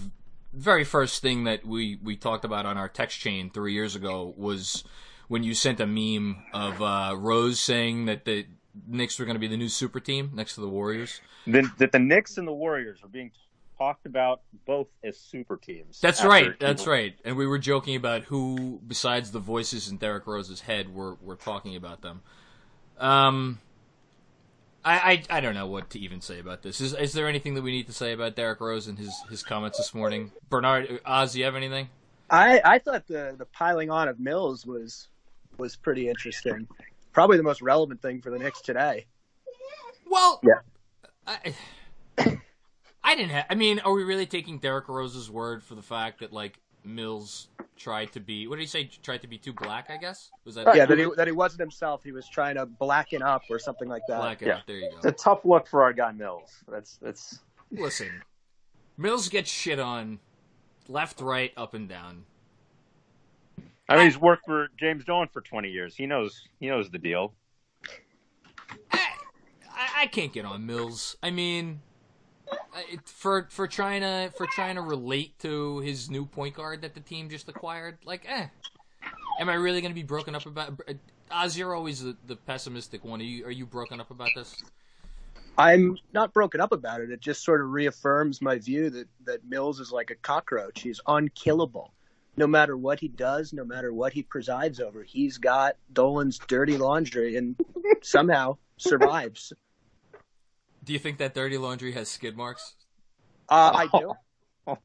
very 0.53 0.85
first 0.85 1.23
thing 1.23 1.45
that 1.45 1.65
we 1.65 1.99
we 2.03 2.17
talked 2.17 2.45
about 2.45 2.67
on 2.67 2.77
our 2.77 2.89
text 2.89 3.19
chain 3.19 3.51
three 3.51 3.75
years 3.75 3.95
ago 3.95 4.35
was 4.37 4.85
when 5.29 5.43
you 5.43 5.55
sent 5.55 5.81
a 5.81 5.87
meme 5.87 6.37
of 6.53 6.83
uh, 6.83 7.15
Rose 7.17 7.61
saying 7.61 8.07
that 8.07 8.25
the 8.25 8.47
Knicks 8.87 9.19
were 9.19 9.25
going 9.25 9.37
to 9.37 9.41
be 9.41 9.49
the 9.49 9.57
new 9.57 9.69
super 9.69 10.01
team 10.01 10.33
next 10.35 10.55
to 10.57 10.61
the 10.61 10.69
Warriors. 10.69 11.21
Then 11.47 11.73
that 11.79 11.93
the 11.93 11.99
Knicks 11.99 12.39
and 12.39 12.47
the 12.47 12.53
Warriors 12.53 12.99
are 13.03 13.09
being 13.09 13.31
talked 13.79 14.07
about 14.07 14.41
both 14.67 14.89
as 15.05 15.19
super 15.19 15.57
teams. 15.57 16.01
That's 16.01 16.25
right. 16.25 16.59
That's 16.59 16.83
people- 16.83 16.93
right. 16.93 17.15
And 17.25 17.37
we 17.37 17.47
were 17.47 17.59
joking 17.59 17.97
about 17.97 18.25
who, 18.25 18.81
besides 18.87 19.31
the 19.31 19.39
voices 19.39 19.89
in 19.89 19.99
Derrick 19.99 20.27
Rose's 20.27 20.63
head, 20.63 20.95
were 20.95 21.15
were 21.23 21.37
talking 21.37 21.77
about 21.77 22.03
them. 22.03 22.23
Um, 22.99 23.59
I, 24.85 25.23
I 25.31 25.39
I 25.39 25.41
don't 25.41 25.55
know 25.55 25.67
what 25.67 25.91
to 25.91 25.99
even 25.99 26.21
say 26.21 26.39
about 26.39 26.63
this. 26.63 26.81
Is 26.81 26.95
is 26.95 27.13
there 27.13 27.29
anything 27.29 27.55
that 27.55 27.63
we 27.63 27.73
need 27.73 27.87
to 27.89 27.93
say 27.93 28.13
about 28.13 28.37
Derrick 28.37 28.61
Rose 28.61 28.87
and 28.87 28.99
his 28.99 29.13
his 29.29 29.43
comments 29.43 29.79
this 29.79 29.93
morning? 29.95 30.33
Bernard, 30.49 31.01
Oz, 31.05 31.33
do 31.33 31.41
you 31.41 31.45
have 31.45 31.57
anything? 31.57 31.89
I, 32.29 32.61
I 32.65 32.79
thought 32.81 33.07
the, 33.07 33.35
the 33.39 33.45
piling 33.47 33.91
on 33.91 34.09
of 34.09 34.19
Mills 34.19 34.67
was 34.67 35.09
was 35.59 35.77
pretty 35.77 36.09
interesting. 36.09 36.67
Probably 37.13 37.37
the 37.37 37.43
most 37.43 37.63
relevant 37.63 38.03
thing 38.03 38.21
for 38.21 38.31
the 38.31 38.39
Knicks 38.39 38.61
today. 38.61 39.07
Well, 40.09 40.41
Yeah. 40.43 40.61
I, 41.27 41.55
I 43.03 43.15
didn't 43.17 43.31
have. 43.31 43.47
I 43.51 43.55
mean, 43.55 43.81
are 43.81 43.93
we 43.93 44.05
really 44.05 44.27
taking 44.27 44.59
Derrick 44.59 44.89
Rose's 44.89 45.31
word 45.31 45.63
for 45.65 45.75
the 45.75 45.83
fact 45.83 46.21
that 46.21 46.33
like 46.33 46.59
Mills 46.87 47.49
tried 47.77 48.13
to 48.13 48.21
be? 48.21 48.47
What 48.47 48.57
did 48.57 48.63
he 48.63 48.67
say? 48.69 48.85
Tried 49.03 49.23
to 49.23 49.27
be 49.27 49.39
too 49.39 49.53
black? 49.53 49.91
I 49.91 49.97
guess 49.97 50.31
was 50.45 50.55
that 50.55 50.75
Yeah, 50.75 50.87
that 50.87 50.99
he 50.99 51.07
that 51.17 51.27
he 51.27 51.33
wasn't 51.33 51.61
himself. 51.61 52.03
He 52.05 52.13
was 52.13 52.29
trying 52.29 52.55
to 52.57 52.67
blacken 52.67 53.23
up 53.23 53.43
or 53.51 53.59
something 53.59 53.89
like 53.89 54.03
that. 54.09 54.19
black? 54.21 54.41
Yeah. 54.41 54.57
out? 54.57 54.67
There 54.67 54.77
you 54.77 54.91
go 54.91 54.97
It's 54.97 55.07
a 55.07 55.13
tough 55.13 55.45
look 55.45 55.67
for 55.67 55.83
our 55.83 55.93
guy 55.93 56.13
Mills. 56.13 56.63
That's 56.69 56.97
that's 56.99 57.41
Listen, 57.73 58.23
Mills 58.97 59.29
gets 59.29 59.51
shit 59.51 59.79
on 59.81 60.21
left, 60.89 61.21
right, 61.21 61.53
up, 61.57 61.75
and 61.75 61.89
down. 61.89 62.25
I 63.89 63.97
mean 63.97 64.07
he's 64.07 64.19
worked 64.19 64.45
for 64.47 64.69
James 64.79 65.05
Dolan 65.05 65.29
for 65.33 65.41
20 65.41 65.69
years. 65.69 65.95
He 65.97 66.07
knows 66.07 66.43
he 66.61 66.69
knows 66.69 66.91
the 66.91 66.99
deal. 66.99 67.35
I, 68.91 68.99
I, 69.71 69.89
I 70.03 70.07
can't 70.07 70.33
get 70.33 70.45
on 70.45 70.67
Mills. 70.67 71.17
I 71.23 71.31
mean, 71.31 71.81
I- 71.81 71.96
it, 72.91 73.09
for 73.09 73.47
for 73.51 73.67
trying 73.67 74.03
to 74.03 74.33
for 74.37 74.47
trying 74.47 74.77
to 74.77 74.83
relate 74.83 75.39
to 75.41 75.79
his 75.81 76.11
new 76.11 76.27
point 76.27 76.55
guard 76.55 76.83
that 76.83 76.95
the 76.95 77.01
team 77.01 77.29
just 77.31 77.49
acquired. 77.49 77.99
Like, 78.05 78.25
eh, 78.29 78.47
am 79.41 79.49
I 79.49 79.55
really 79.55 79.81
going 79.81 79.93
to 79.93 79.95
be 79.95 80.03
broken 80.03 80.35
up 80.35 80.47
about? 80.47 80.81
Oz, 81.31 81.59
you're 81.59 81.75
always 81.75 82.03
the, 82.03 82.17
the 82.27 82.37
pessimistic 82.37 83.05
one. 83.05 83.21
Are 83.21 83.25
you 83.25 83.47
are 83.47 83.51
you 83.51 83.67
broken 83.67 84.01
up 84.01 84.11
about 84.11 84.31
this? 84.35 84.63
I'm 85.59 85.97
not 86.13 86.35
broken 86.35 86.61
up 86.61 86.73
about 86.73 87.01
it. 87.01 87.11
It 87.11 87.21
just 87.21 87.43
sort 87.43 87.63
of 87.63 87.71
reaffirms 87.71 88.43
my 88.43 88.59
view 88.59 88.91
that, 88.91 89.09
that 89.25 89.45
Mills 89.49 89.81
is 89.81 89.91
like 89.91 90.11
a 90.11 90.15
cockroach. 90.17 90.83
He's 90.83 91.01
unkillable. 91.07 91.93
No 92.37 92.47
matter 92.47 92.77
what 92.77 93.01
he 93.01 93.09
does, 93.09 93.55
no 93.55 93.65
matter 93.65 93.95
what 93.95 94.13
he 94.13 94.23
presides 94.23 94.81
over, 94.81 95.03
he's 95.03 95.39
got 95.39 95.77
Dolan's 95.95 96.39
dirty 96.47 96.77
laundry 96.77 97.37
and 97.37 97.57
somehow 98.03 98.59
survives. 98.77 99.55
Do 100.87 100.93
you 100.95 100.99
think 100.99 101.19
that 101.19 101.35
dirty 101.35 101.59
laundry 101.59 101.93
has 101.93 102.09
skid 102.09 102.37
marks? 102.37 102.75
Uh, 103.49 103.87
I 103.93 103.99
do. 103.99 104.15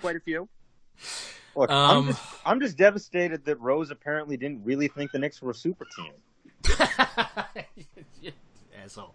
Quite 0.00 0.16
a 0.16 0.20
few. 0.20 0.48
Look, 1.56 1.70
Um, 1.70 1.96
I'm 1.98 2.06
just 2.06 2.22
I'm 2.44 2.60
just 2.60 2.76
devastated 2.76 3.44
that 3.46 3.60
Rose 3.60 3.90
apparently 3.90 4.36
didn't 4.36 4.64
really 4.64 4.88
think 4.88 5.12
the 5.12 5.18
Knicks 5.18 5.40
were 5.40 5.52
a 5.52 5.54
super 5.54 5.86
team. 5.96 6.12
Asshole. 8.84 9.14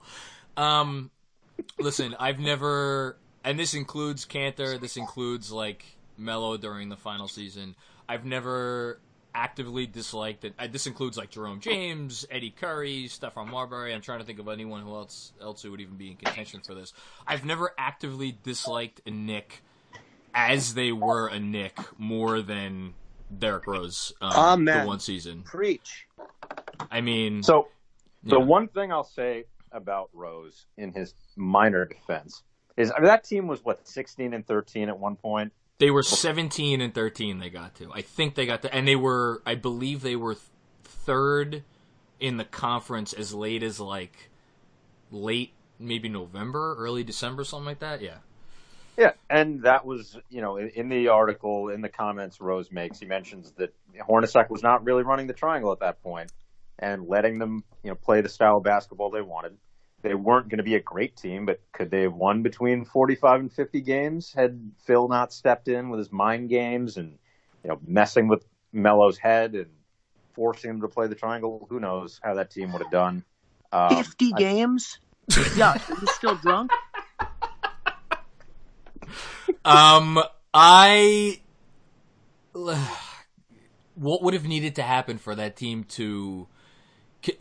Um, 0.57 1.11
listen, 1.77 2.15
I've 2.19 2.39
never, 2.39 3.17
and 3.43 3.59
this 3.59 3.73
includes 3.73 4.25
Kanter. 4.25 4.79
This 4.79 4.97
includes 4.97 5.51
like 5.51 5.85
Melo 6.17 6.57
during 6.57 6.89
the 6.89 6.97
final 6.97 7.27
season. 7.27 7.75
I've 8.07 8.25
never 8.25 8.99
actively 9.33 9.85
disliked 9.85 10.45
it. 10.45 10.53
Uh, 10.57 10.67
This 10.67 10.87
includes 10.87 11.17
like 11.17 11.29
Jerome 11.29 11.59
James, 11.59 12.25
Eddie 12.29 12.51
Curry, 12.51 13.05
Stephon 13.07 13.49
Marbury. 13.49 13.93
I'm 13.93 14.01
trying 14.01 14.19
to 14.19 14.25
think 14.25 14.39
of 14.39 14.47
anyone 14.47 14.81
who 14.81 14.93
else 14.95 15.33
else 15.41 15.61
who 15.61 15.71
would 15.71 15.81
even 15.81 15.95
be 15.95 16.11
in 16.11 16.17
contention 16.17 16.61
for 16.65 16.73
this. 16.73 16.93
I've 17.27 17.45
never 17.45 17.73
actively 17.77 18.37
disliked 18.43 19.01
a 19.05 19.11
Knick 19.11 19.61
as 20.33 20.73
they 20.73 20.91
were 20.91 21.27
a 21.27 21.39
Knick 21.39 21.77
more 21.97 22.41
than 22.41 22.93
Derrick 23.37 23.67
Rose 23.67 24.13
um, 24.21 24.31
Amen. 24.35 24.81
the 24.81 24.87
one 24.87 24.99
season. 24.99 25.43
Preach. 25.43 26.07
I 26.91 27.01
mean, 27.01 27.43
So 27.43 27.67
the 28.23 28.39
yeah. 28.39 28.45
one 28.45 28.67
thing 28.67 28.91
I'll 28.91 29.03
say 29.03 29.45
about 29.71 30.09
Rose 30.13 30.65
in 30.77 30.91
his 30.91 31.13
minor 31.35 31.85
defense 31.85 32.43
is 32.77 32.91
I 32.91 32.99
mean, 32.99 33.05
that 33.07 33.23
team 33.23 33.47
was 33.47 33.63
what 33.63 33.87
16 33.87 34.33
and 34.33 34.45
13 34.45 34.89
at 34.89 34.97
one 34.97 35.15
point. 35.15 35.51
They 35.79 35.91
were 35.91 36.03
17 36.03 36.81
and 36.81 36.93
13 36.93 37.39
they 37.39 37.49
got 37.49 37.75
to. 37.75 37.91
I 37.93 38.01
think 38.01 38.35
they 38.35 38.45
got 38.45 38.61
to 38.63 38.73
and 38.73 38.87
they 38.87 38.95
were 38.95 39.41
I 39.45 39.55
believe 39.55 40.01
they 40.01 40.15
were 40.15 40.35
third 40.83 41.63
in 42.19 42.37
the 42.37 42.43
conference 42.43 43.13
as 43.13 43.33
late 43.33 43.63
as 43.63 43.79
like 43.79 44.29
late 45.11 45.53
maybe 45.79 46.09
November, 46.09 46.75
early 46.77 47.03
December 47.03 47.43
something 47.43 47.65
like 47.65 47.79
that. 47.79 48.01
Yeah. 48.01 48.17
Yeah, 48.97 49.13
and 49.29 49.61
that 49.63 49.85
was, 49.85 50.17
you 50.29 50.41
know, 50.41 50.57
in, 50.57 50.67
in 50.71 50.89
the 50.89 51.07
article, 51.07 51.69
in 51.69 51.79
the 51.79 51.87
comments 51.87 52.41
Rose 52.41 52.69
makes, 52.69 52.99
he 52.99 53.05
mentions 53.05 53.51
that 53.53 53.73
Hornacek 53.97 54.49
was 54.49 54.61
not 54.61 54.83
really 54.83 55.03
running 55.03 55.27
the 55.27 55.33
triangle 55.33 55.71
at 55.71 55.79
that 55.79 56.03
point 56.03 56.33
and 56.77 57.07
letting 57.07 57.39
them, 57.39 57.63
you 57.81 57.91
know, 57.91 57.95
play 57.95 58.19
the 58.19 58.27
style 58.27 58.57
of 58.57 58.63
basketball 58.63 59.09
they 59.09 59.21
wanted. 59.21 59.57
They 60.01 60.13
weren't 60.13 60.47
going 60.47 60.57
to 60.59 60.63
be 60.63 60.75
a 60.75 60.81
great 60.81 61.17
team, 61.17 61.45
but 61.45 61.61
could 61.73 61.91
they 61.91 62.03
have 62.03 62.13
won 62.13 62.41
between 62.41 62.85
45 62.85 63.39
and 63.41 63.51
50 63.51 63.81
games 63.81 64.33
had 64.33 64.71
Phil 64.85 65.09
not 65.09 65.33
stepped 65.33 65.67
in 65.67 65.89
with 65.89 65.99
his 65.99 66.11
mind 66.11 66.49
games 66.49 66.97
and, 66.97 67.17
you 67.63 67.69
know, 67.69 67.79
messing 67.85 68.27
with 68.27 68.45
Melo's 68.71 69.17
head 69.17 69.55
and 69.55 69.67
forcing 70.33 70.69
him 70.69 70.81
to 70.81 70.87
play 70.87 71.07
the 71.07 71.15
triangle? 71.15 71.67
Who 71.69 71.81
knows 71.81 72.19
how 72.23 72.35
that 72.35 72.49
team 72.49 72.71
would 72.71 72.81
have 72.81 72.91
done. 72.91 73.25
Um, 73.73 74.03
50 74.03 74.31
I- 74.33 74.37
games? 74.37 74.99
Yeah, 75.55 75.71
are 75.89 75.97
you 76.01 76.07
still 76.07 76.35
drunk? 76.35 76.71
Um 79.65 80.19
I 80.53 81.41
what 83.95 84.23
would 84.23 84.33
have 84.33 84.45
needed 84.45 84.75
to 84.75 84.81
happen 84.81 85.17
for 85.17 85.35
that 85.35 85.55
team 85.55 85.83
to 85.83 86.47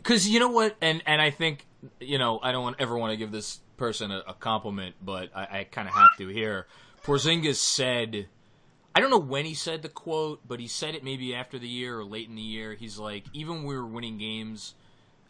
cuz 0.03 0.27
you 0.27 0.39
know 0.39 0.49
what 0.49 0.75
and 0.81 1.01
and 1.05 1.21
I 1.21 1.31
think 1.31 1.65
you 1.99 2.17
know 2.17 2.39
I 2.41 2.51
don't 2.51 2.75
ever 2.79 2.97
want 2.97 3.11
to 3.11 3.17
give 3.17 3.31
this 3.31 3.59
person 3.77 4.11
a, 4.11 4.23
a 4.27 4.33
compliment 4.33 4.95
but 5.01 5.29
I, 5.35 5.59
I 5.59 5.63
kind 5.63 5.87
of 5.87 5.93
have 5.93 6.09
to 6.17 6.27
here 6.27 6.67
Porzingis 7.03 7.55
said 7.55 8.27
I 8.95 8.99
don't 8.99 9.09
know 9.09 9.19
when 9.19 9.45
he 9.45 9.53
said 9.53 9.81
the 9.81 9.89
quote 9.89 10.41
but 10.47 10.59
he 10.59 10.67
said 10.67 10.95
it 10.95 11.03
maybe 11.03 11.33
after 11.35 11.57
the 11.57 11.67
year 11.67 11.99
or 11.99 12.03
late 12.03 12.27
in 12.27 12.35
the 12.35 12.41
year 12.41 12.73
he's 12.73 12.97
like 12.97 13.25
even 13.33 13.63
we 13.63 13.75
were 13.75 13.85
winning 13.85 14.17
games 14.17 14.73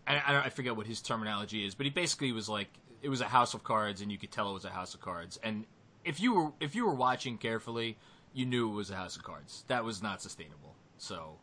I, 0.08 0.42
I 0.46 0.50
forget 0.50 0.76
what 0.76 0.88
his 0.88 1.02
terminology 1.02 1.66
is 1.66 1.76
but 1.76 1.86
he 1.86 1.92
basically 1.92 2.32
was 2.32 2.50
like 2.50 2.70
it 3.02 3.10
was 3.10 3.22
a 3.22 3.26
house 3.26 3.54
of 3.54 3.64
cards 3.64 4.02
and 4.02 4.12
you 4.12 4.18
could 4.18 4.32
tell 4.32 4.50
it 4.50 4.54
was 4.54 4.66
a 4.66 4.70
house 4.70 4.94
of 4.94 5.02
cards 5.02 5.40
and 5.44 5.66
if 6.04 6.20
you 6.20 6.34
were 6.34 6.52
if 6.60 6.76
you 6.76 6.86
were 6.86 6.94
watching 6.94 7.38
carefully, 7.38 7.98
you 8.34 8.46
knew 8.46 8.70
it 8.72 8.76
was 8.76 8.90
a 8.90 8.96
house 8.96 9.16
of 9.16 9.24
cards. 9.24 9.64
That 9.68 9.84
was 9.84 10.02
not 10.02 10.22
sustainable. 10.22 10.76
So, 10.98 11.38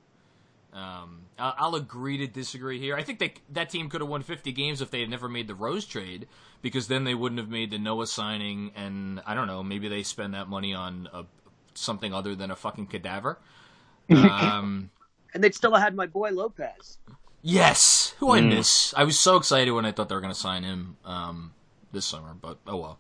um, 0.73 1.23
I'll, 1.39 1.55
I'll 1.59 1.75
agree 1.75 2.19
to 2.19 2.27
disagree 2.27 2.79
here. 2.79 2.97
I 2.97 3.03
think 3.03 3.19
they, 3.19 3.35
that 3.53 3.71
team 3.71 3.89
could 3.89 4.01
have 4.01 4.11
won 4.11 4.23
50 4.23 4.53
games 4.53 4.81
if 4.81 4.91
they 4.91 5.01
had 5.01 5.11
never 5.11 5.29
made 5.29 5.49
the 5.49 5.55
Rose 5.55 5.87
trade, 5.87 6.27
because 6.63 6.89
then 6.89 7.05
they 7.05 7.15
wouldn't 7.15 7.39
have 7.41 7.49
made 7.51 7.71
the 7.71 7.79
Noah 7.79 8.07
signing, 8.07 8.73
and 8.77 9.21
I 9.27 9.35
don't 9.35 9.47
know, 9.47 9.63
maybe 9.63 9.89
they 9.89 10.03
spend 10.03 10.35
that 10.35 10.49
money 10.49 10.75
on 10.75 11.09
a, 11.13 11.25
something 11.75 12.13
other 12.13 12.35
than 12.35 12.51
a 12.51 12.57
fucking 12.57 12.87
cadaver. 12.89 13.39
Um, 14.13 14.91
And 15.35 15.45
they'd 15.45 15.55
still 15.55 15.73
have 15.75 15.83
had 15.83 15.95
my 15.95 16.07
boy 16.07 16.31
Lopez. 16.31 16.99
yes, 17.43 18.15
who 18.19 18.33
I 18.33 18.41
Mm. 18.41 18.41
miss. 18.41 18.93
I 18.97 19.05
was 19.05 19.19
so 19.19 19.37
excited 19.37 19.71
when 19.73 19.87
I 19.87 19.93
thought 19.93 20.09
they 20.09 20.15
were 20.15 20.21
going 20.21 20.33
to 20.33 20.39
sign 20.39 20.63
him 20.63 20.97
um, 21.05 21.53
this 21.93 22.07
summer, 22.07 22.35
but 22.41 22.59
oh 22.67 22.77
well. 22.77 22.99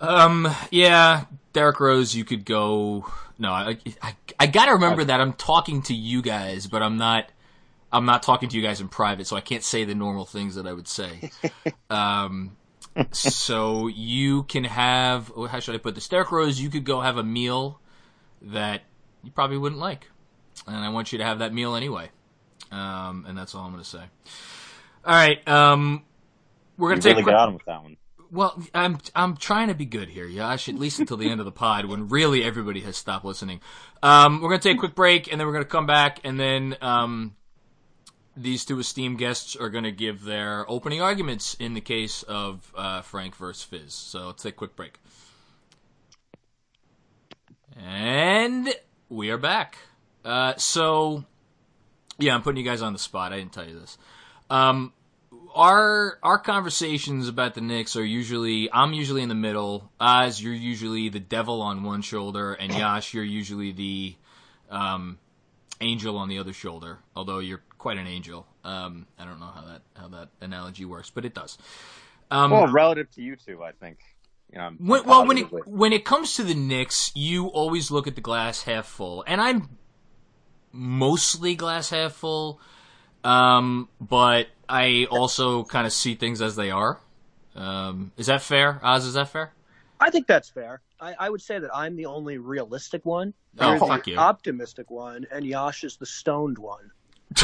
Um, 0.00 0.48
yeah, 0.70 1.24
Derrick 1.52 1.80
Rose, 1.80 2.14
you 2.14 2.24
could 2.24 2.44
go. 2.44 3.10
No, 3.38 3.52
I, 3.52 3.78
I, 4.02 4.14
I 4.38 4.46
gotta 4.46 4.72
remember 4.72 5.04
that 5.04 5.20
I'm 5.20 5.32
talking 5.34 5.82
to 5.82 5.94
you 5.94 6.22
guys, 6.22 6.66
but 6.66 6.82
I'm 6.82 6.96
not. 6.96 7.30
I'm 7.92 8.04
not 8.04 8.22
talking 8.22 8.48
to 8.48 8.56
you 8.56 8.62
guys 8.62 8.80
in 8.80 8.88
private, 8.88 9.26
so 9.26 9.36
I 9.36 9.40
can't 9.40 9.62
say 9.62 9.84
the 9.84 9.94
normal 9.94 10.24
things 10.26 10.56
that 10.56 10.66
I 10.66 10.72
would 10.72 10.88
say. 10.88 11.30
um, 11.90 12.56
so 13.12 13.86
you 13.86 14.42
can 14.44 14.64
have. 14.64 15.32
oh, 15.36 15.46
How 15.46 15.60
should 15.60 15.74
I 15.74 15.78
put 15.78 15.94
this? 15.94 16.08
Derrick 16.08 16.32
Rose, 16.32 16.60
you 16.60 16.68
could 16.68 16.84
go 16.84 17.00
have 17.00 17.16
a 17.16 17.22
meal 17.22 17.80
that 18.42 18.82
you 19.22 19.30
probably 19.30 19.56
wouldn't 19.58 19.80
like, 19.80 20.10
and 20.66 20.76
I 20.76 20.88
want 20.88 21.12
you 21.12 21.18
to 21.18 21.24
have 21.24 21.38
that 21.38 21.54
meal 21.54 21.74
anyway. 21.74 22.10
Um, 22.72 23.24
and 23.28 23.36
that's 23.38 23.54
all 23.54 23.64
I'm 23.64 23.72
going 23.72 23.82
to 23.82 23.88
say. 23.88 24.02
All 25.04 25.14
right. 25.14 25.46
Um, 25.48 26.04
we're 26.76 26.90
going 26.90 27.00
to 27.00 27.08
take 27.08 27.16
really 27.16 27.30
got 27.30 27.48
him 27.48 27.54
with 27.54 27.64
that 27.66 27.82
one. 27.82 27.96
Well, 28.30 28.62
I'm 28.74 28.98
I'm 29.14 29.36
trying 29.36 29.68
to 29.68 29.74
be 29.74 29.84
good 29.84 30.08
here, 30.08 30.26
Yash, 30.26 30.68
at 30.68 30.76
least 30.76 30.98
until 31.00 31.16
the 31.16 31.30
end 31.30 31.40
of 31.40 31.46
the 31.46 31.52
pod 31.52 31.86
when 31.86 32.08
really 32.08 32.42
everybody 32.42 32.80
has 32.80 32.96
stopped 32.96 33.24
listening. 33.24 33.60
Um, 34.02 34.40
we're 34.40 34.48
gonna 34.48 34.60
take 34.60 34.76
a 34.76 34.80
quick 34.80 34.94
break 34.94 35.30
and 35.30 35.40
then 35.40 35.46
we're 35.46 35.52
gonna 35.52 35.64
come 35.64 35.86
back 35.86 36.20
and 36.24 36.38
then 36.38 36.76
um, 36.80 37.36
these 38.36 38.64
two 38.64 38.78
esteemed 38.78 39.18
guests 39.18 39.56
are 39.56 39.70
gonna 39.70 39.90
give 39.90 40.24
their 40.24 40.68
opening 40.70 41.00
arguments 41.00 41.54
in 41.54 41.74
the 41.74 41.80
case 41.80 42.22
of 42.24 42.72
uh, 42.76 43.02
Frank 43.02 43.36
versus 43.36 43.62
Fizz. 43.62 43.94
So 43.94 44.26
let's 44.26 44.42
take 44.42 44.54
a 44.54 44.58
quick 44.58 44.76
break. 44.76 44.98
And 47.76 48.74
we 49.08 49.30
are 49.30 49.38
back. 49.38 49.78
Uh, 50.24 50.54
so 50.56 51.24
yeah, 52.18 52.34
I'm 52.34 52.42
putting 52.42 52.62
you 52.62 52.68
guys 52.68 52.82
on 52.82 52.92
the 52.92 52.98
spot. 52.98 53.32
I 53.32 53.38
didn't 53.38 53.52
tell 53.52 53.66
you 53.66 53.78
this. 53.78 53.98
Um, 54.48 54.92
our 55.56 56.18
our 56.22 56.38
conversations 56.38 57.28
about 57.28 57.54
the 57.54 57.60
Knicks 57.60 57.96
are 57.96 58.04
usually 58.04 58.70
I'm 58.72 58.92
usually 58.92 59.22
in 59.22 59.28
the 59.28 59.34
middle. 59.34 59.90
Oz, 59.98 60.40
you're 60.40 60.52
usually 60.52 61.08
the 61.08 61.20
devil 61.20 61.62
on 61.62 61.82
one 61.82 62.02
shoulder, 62.02 62.52
and 62.52 62.72
Yash, 62.72 63.14
you're 63.14 63.24
usually 63.24 63.72
the 63.72 64.14
um, 64.70 65.18
angel 65.80 66.16
on 66.18 66.28
the 66.28 66.38
other 66.38 66.52
shoulder. 66.52 66.98
Although 67.16 67.38
you're 67.38 67.62
quite 67.78 67.98
an 67.98 68.06
angel. 68.06 68.46
Um, 68.64 69.06
I 69.18 69.24
don't 69.24 69.40
know 69.40 69.50
how 69.54 69.62
that 69.62 69.82
how 69.94 70.08
that 70.08 70.28
analogy 70.40 70.84
works, 70.84 71.10
but 71.10 71.24
it 71.24 71.34
does. 71.34 71.58
Um, 72.30 72.50
well, 72.50 72.68
relative 72.68 73.10
to 73.12 73.22
you 73.22 73.36
two, 73.36 73.62
I 73.62 73.72
think. 73.72 73.98
You 74.52 74.58
know, 74.58 74.70
when, 74.78 75.04
well, 75.04 75.26
when 75.26 75.38
it 75.38 75.66
when 75.66 75.92
it 75.92 76.04
comes 76.04 76.36
to 76.36 76.44
the 76.44 76.54
Knicks, 76.54 77.10
you 77.14 77.46
always 77.46 77.90
look 77.90 78.06
at 78.06 78.14
the 78.14 78.20
glass 78.20 78.62
half 78.62 78.86
full, 78.86 79.24
and 79.26 79.40
I'm 79.40 79.78
mostly 80.72 81.54
glass 81.54 81.90
half 81.90 82.12
full. 82.12 82.60
Um, 83.24 83.88
but 84.00 84.46
I 84.68 85.06
also 85.10 85.64
kind 85.64 85.86
of 85.86 85.92
see 85.92 86.14
things 86.14 86.42
as 86.42 86.56
they 86.56 86.70
are. 86.70 86.98
Um, 87.54 88.12
is 88.16 88.26
that 88.26 88.42
fair, 88.42 88.80
Oz? 88.82 89.04
Is 89.06 89.14
that 89.14 89.28
fair? 89.28 89.52
I 89.98 90.10
think 90.10 90.26
that's 90.26 90.48
fair. 90.48 90.80
I, 91.00 91.14
I 91.18 91.30
would 91.30 91.40
say 91.40 91.58
that 91.58 91.70
I'm 91.74 91.96
the 91.96 92.06
only 92.06 92.38
realistic 92.38 93.04
one. 93.06 93.32
Oh, 93.58 93.78
fuck 93.78 94.04
the 94.04 94.12
you. 94.12 94.18
optimistic 94.18 94.90
one, 94.90 95.26
and 95.30 95.44
Yash 95.46 95.84
is 95.84 95.96
the 95.96 96.06
stoned 96.06 96.58
one. 96.58 96.90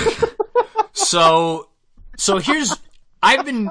So, 0.92 1.68
so 2.16 2.38
here's 2.38 2.74
I've 3.22 3.44
been 3.44 3.70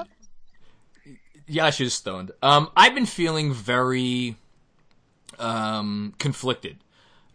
Yash 1.46 1.80
is 1.80 1.94
stoned. 1.94 2.32
Um, 2.42 2.70
I've 2.76 2.94
been 2.94 3.06
feeling 3.06 3.52
very 3.52 4.36
um 5.38 6.14
conflicted 6.18 6.76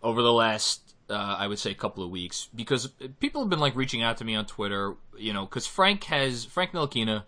over 0.04 0.22
the 0.22 0.32
last 0.32 0.87
uh, 1.10 1.36
I 1.40 1.48
would 1.48 1.60
say 1.60 1.72
a 1.72 1.76
couple 1.76 2.04
of 2.04 2.10
weeks 2.10 2.50
because 2.54 2.88
people 3.20 3.42
have 3.42 3.50
been 3.50 3.60
like 3.60 3.76
reaching 3.76 4.02
out 4.02 4.18
to 4.18 4.26
me 4.26 4.36
on 4.36 4.46
Twitter, 4.46 4.96
you 5.18 5.34
know, 5.34 5.46
because 5.46 5.66
Frank 5.68 6.04
has 6.06 6.46
Frank 6.46 6.72
Ntilikina 6.72 7.24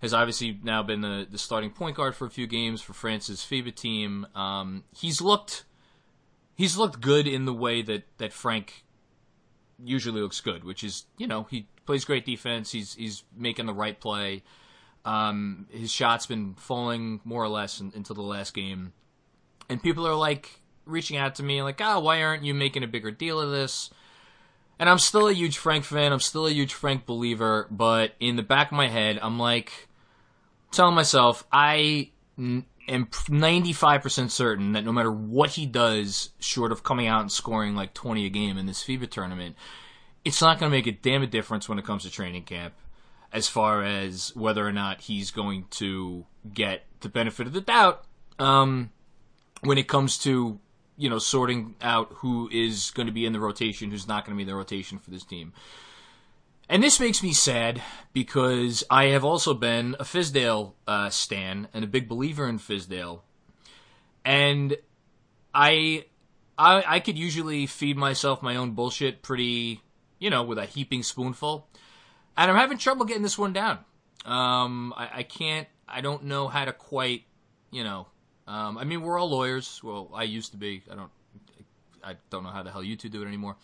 has 0.00 0.14
obviously 0.14 0.58
now 0.62 0.82
been 0.82 1.02
the, 1.02 1.26
the 1.30 1.38
starting 1.38 1.70
point 1.70 1.96
guard 1.96 2.14
for 2.14 2.26
a 2.26 2.30
few 2.30 2.46
games 2.46 2.80
for 2.80 2.92
France's 2.92 3.40
FIBA 3.40 3.74
team. 3.74 4.26
Um, 4.34 4.84
he's 4.96 5.20
looked 5.20 5.64
he's 6.54 6.76
looked 6.76 7.00
good 7.00 7.26
in 7.26 7.44
the 7.44 7.54
way 7.54 7.82
that, 7.82 8.04
that 8.18 8.32
Frank 8.32 8.84
usually 9.82 10.20
looks 10.20 10.40
good, 10.40 10.64
which 10.64 10.82
is 10.84 11.04
you 11.18 11.26
know 11.26 11.46
he 11.50 11.66
plays 11.86 12.04
great 12.04 12.24
defense. 12.24 12.72
He's 12.72 12.94
he's 12.94 13.24
making 13.36 13.66
the 13.66 13.74
right 13.74 13.98
play. 13.98 14.42
Um, 15.04 15.66
his 15.70 15.90
shot's 15.90 16.26
been 16.26 16.54
falling 16.54 17.20
more 17.24 17.42
or 17.42 17.48
less 17.48 17.80
in, 17.80 17.92
into 17.94 18.12
the 18.12 18.22
last 18.22 18.52
game, 18.52 18.92
and 19.68 19.82
people 19.82 20.06
are 20.06 20.14
like 20.14 20.59
reaching 20.90 21.16
out 21.16 21.36
to 21.36 21.42
me 21.42 21.62
like, 21.62 21.80
ah, 21.80 21.96
oh, 21.96 22.00
why 22.00 22.22
aren't 22.22 22.44
you 22.44 22.54
making 22.54 22.82
a 22.82 22.88
bigger 22.88 23.10
deal 23.10 23.40
of 23.40 23.50
this? 23.50 23.90
And 24.78 24.88
I'm 24.88 24.98
still 24.98 25.28
a 25.28 25.32
huge 25.32 25.58
Frank 25.58 25.84
fan. 25.84 26.12
I'm 26.12 26.20
still 26.20 26.46
a 26.46 26.50
huge 26.50 26.72
Frank 26.72 27.06
believer. 27.06 27.66
But 27.70 28.14
in 28.18 28.36
the 28.36 28.42
back 28.42 28.70
of 28.70 28.76
my 28.76 28.88
head, 28.88 29.18
I'm 29.20 29.38
like 29.38 29.88
telling 30.70 30.94
myself, 30.94 31.44
I 31.52 32.10
am 32.38 32.66
95% 32.88 34.30
certain 34.30 34.72
that 34.72 34.84
no 34.84 34.92
matter 34.92 35.12
what 35.12 35.50
he 35.50 35.66
does, 35.66 36.30
short 36.38 36.72
of 36.72 36.82
coming 36.82 37.06
out 37.06 37.20
and 37.20 37.30
scoring 37.30 37.74
like 37.74 37.94
20 37.94 38.24
a 38.26 38.30
game 38.30 38.56
in 38.56 38.66
this 38.66 38.82
FIBA 38.82 39.10
tournament, 39.10 39.56
it's 40.24 40.40
not 40.40 40.58
going 40.58 40.70
to 40.70 40.76
make 40.76 40.86
a 40.86 40.92
damn 40.92 41.28
difference 41.28 41.68
when 41.68 41.78
it 41.78 41.84
comes 41.84 42.02
to 42.04 42.10
training 42.10 42.44
camp 42.44 42.74
as 43.32 43.48
far 43.48 43.82
as 43.82 44.34
whether 44.34 44.66
or 44.66 44.72
not 44.72 45.02
he's 45.02 45.30
going 45.30 45.66
to 45.70 46.24
get 46.52 46.84
the 47.00 47.08
benefit 47.08 47.46
of 47.46 47.52
the 47.52 47.60
doubt 47.60 48.04
um, 48.38 48.90
when 49.62 49.78
it 49.78 49.86
comes 49.86 50.18
to 50.18 50.58
you 51.00 51.08
know 51.08 51.18
sorting 51.18 51.74
out 51.80 52.12
who 52.16 52.48
is 52.52 52.90
going 52.90 53.06
to 53.06 53.12
be 53.12 53.24
in 53.24 53.32
the 53.32 53.40
rotation, 53.40 53.90
who's 53.90 54.06
not 54.06 54.24
going 54.24 54.34
to 54.34 54.36
be 54.36 54.42
in 54.42 54.48
the 54.48 54.54
rotation 54.54 54.98
for 54.98 55.10
this 55.10 55.24
team. 55.24 55.54
And 56.68 56.82
this 56.82 57.00
makes 57.00 57.22
me 57.22 57.32
sad 57.32 57.82
because 58.12 58.84
I 58.90 59.06
have 59.06 59.24
also 59.24 59.54
been 59.54 59.96
a 59.98 60.04
Fizdale 60.04 60.74
uh, 60.86 61.08
stan 61.08 61.68
and 61.72 61.82
a 61.82 61.88
big 61.88 62.06
believer 62.06 62.46
in 62.46 62.58
Fizdale, 62.58 63.22
and 64.26 64.76
I, 65.54 66.04
I 66.58 66.84
I 66.86 67.00
could 67.00 67.16
usually 67.16 67.66
feed 67.66 67.96
myself 67.96 68.42
my 68.42 68.56
own 68.56 68.72
bullshit 68.72 69.22
pretty, 69.22 69.80
you 70.18 70.28
know, 70.28 70.42
with 70.42 70.58
a 70.58 70.66
heaping 70.66 71.02
spoonful, 71.02 71.66
and 72.36 72.50
I'm 72.50 72.58
having 72.58 72.76
trouble 72.76 73.06
getting 73.06 73.22
this 73.22 73.38
one 73.38 73.54
down. 73.54 73.78
Um, 74.26 74.92
I, 74.96 75.10
I 75.14 75.22
can't. 75.22 75.66
I 75.88 76.02
don't 76.02 76.24
know 76.24 76.46
how 76.46 76.66
to 76.66 76.74
quite, 76.74 77.24
you 77.70 77.84
know. 77.84 78.06
Um, 78.50 78.78
I 78.78 78.84
mean, 78.84 79.02
we're 79.02 79.16
all 79.16 79.30
lawyers. 79.30 79.80
Well, 79.84 80.10
I 80.12 80.24
used 80.24 80.50
to 80.50 80.56
be. 80.56 80.82
I 80.90 80.96
don't. 80.96 81.10
I 82.02 82.16
don't 82.30 82.42
know 82.42 82.50
how 82.50 82.64
the 82.64 82.72
hell 82.72 82.82
you 82.82 82.96
two 82.96 83.08
do 83.08 83.22
it 83.22 83.26
anymore. 83.28 83.56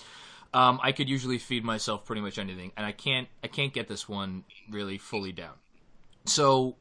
Um, 0.54 0.78
I 0.80 0.92
could 0.92 1.08
usually 1.08 1.38
feed 1.38 1.64
myself 1.64 2.04
pretty 2.04 2.22
much 2.22 2.38
anything, 2.38 2.70
and 2.76 2.86
I 2.86 2.92
can't. 2.92 3.26
I 3.42 3.48
can't 3.48 3.72
get 3.72 3.88
this 3.88 4.08
one 4.08 4.44
really 4.70 4.96
fully 4.96 5.32
down. 5.32 5.54
So, 6.26 6.76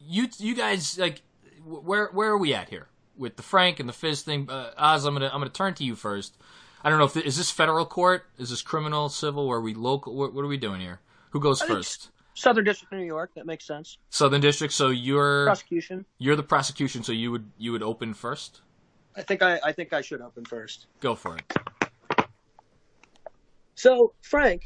you 0.00 0.28
you 0.36 0.54
guys 0.54 0.98
like, 0.98 1.22
where 1.64 2.08
where 2.12 2.30
are 2.30 2.38
we 2.38 2.52
at 2.52 2.68
here 2.68 2.88
with 3.16 3.36
the 3.36 3.42
Frank 3.42 3.80
and 3.80 3.88
the 3.88 3.94
Fizz 3.94 4.22
thing? 4.22 4.50
Uh, 4.50 4.72
Oz, 4.76 5.06
I'm 5.06 5.14
gonna 5.14 5.30
I'm 5.32 5.40
gonna 5.40 5.48
turn 5.48 5.72
to 5.74 5.84
you 5.84 5.96
first. 5.96 6.36
I 6.84 6.90
don't 6.90 6.98
know 6.98 7.06
if 7.06 7.16
is 7.16 7.38
this 7.38 7.50
federal 7.50 7.86
court, 7.86 8.26
is 8.38 8.50
this 8.50 8.60
criminal, 8.60 9.08
civil, 9.08 9.46
or 9.46 9.56
are 9.56 9.62
we 9.62 9.72
local? 9.72 10.14
What, 10.14 10.34
what 10.34 10.44
are 10.44 10.48
we 10.48 10.58
doing 10.58 10.82
here? 10.82 11.00
Who 11.30 11.40
goes 11.40 11.62
I 11.62 11.68
first? 11.68 12.10
Southern 12.34 12.64
District 12.64 12.92
of 12.92 12.98
New 12.98 13.04
York. 13.04 13.30
That 13.34 13.46
makes 13.46 13.66
sense. 13.66 13.98
Southern 14.10 14.40
District. 14.40 14.72
So 14.72 14.88
you're 14.88 15.44
Prosecution. 15.46 16.04
you're 16.18 16.36
the 16.36 16.42
prosecution. 16.42 17.02
So 17.02 17.12
you 17.12 17.30
would 17.30 17.50
you 17.58 17.72
would 17.72 17.82
open 17.82 18.14
first. 18.14 18.62
I 19.16 19.22
think 19.22 19.42
I, 19.42 19.60
I 19.62 19.72
think 19.72 19.92
I 19.92 20.00
should 20.00 20.20
open 20.22 20.44
first. 20.44 20.86
Go 21.00 21.14
for 21.14 21.36
it. 21.36 21.52
So 23.74 24.12
Frank, 24.22 24.62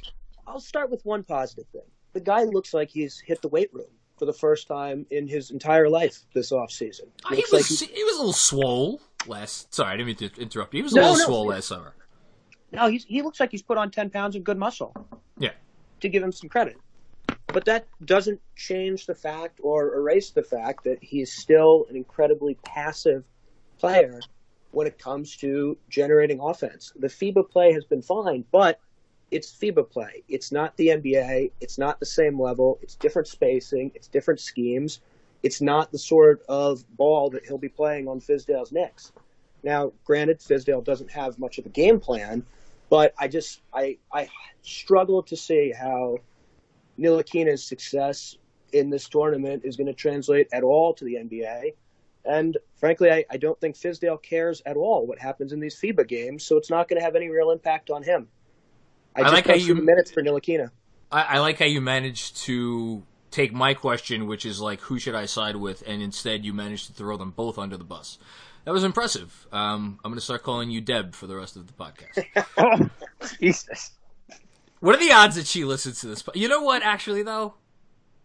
I'll 0.46 0.61
start 0.61 0.90
with 0.90 1.05
one 1.05 1.22
positive 1.24 1.66
thing. 1.72 1.83
The 2.12 2.20
guy 2.20 2.44
looks 2.44 2.72
like 2.74 2.88
he's 2.90 3.18
hit 3.18 3.42
the 3.42 3.48
weight 3.48 3.72
room 3.72 3.87
for 4.18 4.24
the 4.24 4.33
first 4.33 4.66
time 4.68 5.05
in 5.11 5.26
his 5.29 5.50
entire 5.50 5.88
life 5.88 6.20
this 6.35 6.52
off 6.52 6.70
season. 6.70 7.07
Uh, 7.24 7.31
He 7.31 7.37
Looks 7.37 7.52
was 7.52 7.81
like 7.83 7.90
he, 7.90 8.05
was 8.05 8.14
a 8.14 8.18
little 8.18 8.33
swole 8.33 9.00
last. 9.26 9.74
Sorry, 9.74 9.92
I 9.92 9.96
didn't 9.96 10.07
mean 10.07 10.31
to 10.31 10.40
interrupt 10.40 10.72
you. 10.74 10.79
He 10.79 10.83
was 10.83 10.92
a 10.94 10.96
No, 10.96 11.02
little 11.02 11.18
no. 11.18 11.24
swole 11.24 11.46
last 11.48 11.68
summer. 11.68 11.94
No, 12.72 12.88
he's, 12.88 13.05
he 13.05 13.22
looks 13.22 13.38
like 13.40 13.50
he's 13.50 13.62
put 13.62 13.76
on 13.79 13.90
10 13.90 14.11
pounds 14.11 14.35
of 14.37 14.44
good 14.44 14.59
muscle. 14.59 14.94
Yeah. 15.38 15.50
To 16.00 16.09
give 16.09 16.22
him 16.22 16.33
some 16.33 16.48
credit. 16.48 16.76
But 17.57 17.64
that 17.64 17.87
doesn't 18.05 18.42
change 18.55 19.07
the 19.07 19.14
fact 19.14 19.61
or 19.62 19.95
erase 19.95 20.29
the 20.29 20.42
fact 20.42 20.85
that 20.85 21.03
he 21.03 21.23
is 21.23 21.33
still 21.33 21.87
an 21.88 21.97
incredibly 21.97 22.59
passive 22.66 23.25
player 23.79 24.21
when 24.73 24.87
it 24.87 24.99
comes 24.99 25.38
to 25.38 25.79
generating 25.88 26.38
offense. 26.38 26.92
The 26.97 27.07
FIBA 27.07 27.49
play 27.49 27.73
has 27.73 27.87
been 27.87 28.03
fine, 28.03 28.45
but 28.53 28.79
it's 29.31 29.51
FIBA 29.51 29.88
play. 29.88 30.23
It's 30.29 30.53
not 30.53 30.77
the 30.77 30.88
NBA. 30.88 31.53
It's 31.62 31.79
not 31.79 31.99
the 31.99 32.05
same 32.05 32.38
level. 32.38 32.79
It's 32.83 32.95
different 32.95 33.27
spacing. 33.27 33.90
It's 33.95 34.09
different 34.09 34.40
schemes. 34.40 35.01
It's 35.42 35.62
not 35.62 35.90
the 35.90 35.99
sort 35.99 36.42
of 36.51 36.85
ball 36.99 37.31
that 37.31 37.47
he'll 37.47 37.57
be 37.57 37.71
playing 37.71 38.07
on 38.07 38.21
Fizdale's 38.21 38.71
Knicks. 38.71 39.12
Now, 39.62 39.95
granted, 40.05 40.40
Fizdale 40.40 40.85
doesn't 40.85 41.11
have 41.11 41.38
much 41.38 41.57
of 41.57 41.64
a 41.64 41.71
game 41.71 42.01
plan, 42.01 42.45
but 42.90 43.14
I 43.19 43.29
just 43.29 43.62
I 43.73 43.97
I 44.12 44.29
struggle 44.61 45.23
to 45.23 45.38
see 45.38 45.73
how 45.73 46.19
Ntilikina's 46.98 47.64
success 47.64 48.37
in 48.72 48.90
this 48.90 49.09
tournament 49.09 49.62
is 49.64 49.76
going 49.76 49.87
to 49.87 49.94
translate 49.94 50.48
at 50.52 50.62
all 50.62 50.94
to 50.94 51.04
the 51.04 51.14
NBA. 51.14 51.74
And 52.24 52.56
frankly, 52.76 53.11
I, 53.11 53.24
I 53.30 53.37
don't 53.37 53.59
think 53.61 53.76
Fizdale 53.76 54.20
cares 54.20 54.61
at 54.66 54.76
all 54.76 55.06
what 55.06 55.18
happens 55.18 55.52
in 55.52 55.61
these 55.61 55.80
FIBA 55.80 56.09
games, 56.09 56.44
so 56.44 56.56
it's 56.56 56.70
not 56.70 56.88
going 56.88 56.98
to 56.98 57.04
have 57.04 57.14
any 57.14 57.28
real 57.28 57.50
impact 57.50 57.90
on 57.90 58.02
him. 58.02 58.28
I, 59.14 59.22
I 59.22 59.30
like 59.30 59.46
how 59.46 59.54
you- 59.54 59.74
minutes 59.74 60.11
for 60.11 60.22
Ntilikina. 60.22 60.70
I, 61.11 61.22
I 61.22 61.38
like 61.38 61.59
how 61.59 61.66
you 61.66 61.80
managed 61.80 62.37
to 62.38 63.04
take 63.30 63.52
my 63.52 63.74
question, 63.74 64.26
which 64.26 64.44
is 64.44 64.61
like, 64.61 64.80
who 64.80 64.98
should 64.98 65.14
I 65.14 65.26
side 65.26 65.56
with, 65.56 65.85
and 65.87 66.02
instead 66.02 66.44
you 66.44 66.52
managed 66.52 66.88
to 66.88 66.92
throw 66.92 67.16
them 67.16 67.30
both 67.30 67.59
under 67.59 67.76
the 67.76 67.85
bus. 67.85 68.18
That 68.64 68.72
was 68.72 68.82
impressive. 68.82 69.46
Um, 69.52 70.00
I'm 70.04 70.11
going 70.11 70.16
to 70.18 70.24
start 70.24 70.42
calling 70.42 70.70
you 70.70 70.80
Deb 70.80 71.14
for 71.14 71.28
the 71.28 71.37
rest 71.37 71.54
of 71.54 71.68
the 71.68 71.72
podcast. 71.72 72.46
oh, 72.59 72.90
Jesus. 73.40 73.92
What 74.80 74.94
are 74.94 74.98
the 74.98 75.12
odds 75.12 75.36
that 75.36 75.46
she 75.46 75.64
listens 75.64 76.00
to 76.00 76.08
this? 76.08 76.22
Po- 76.22 76.32
you 76.34 76.48
know 76.48 76.62
what? 76.62 76.82
Actually, 76.82 77.22
though, 77.22 77.54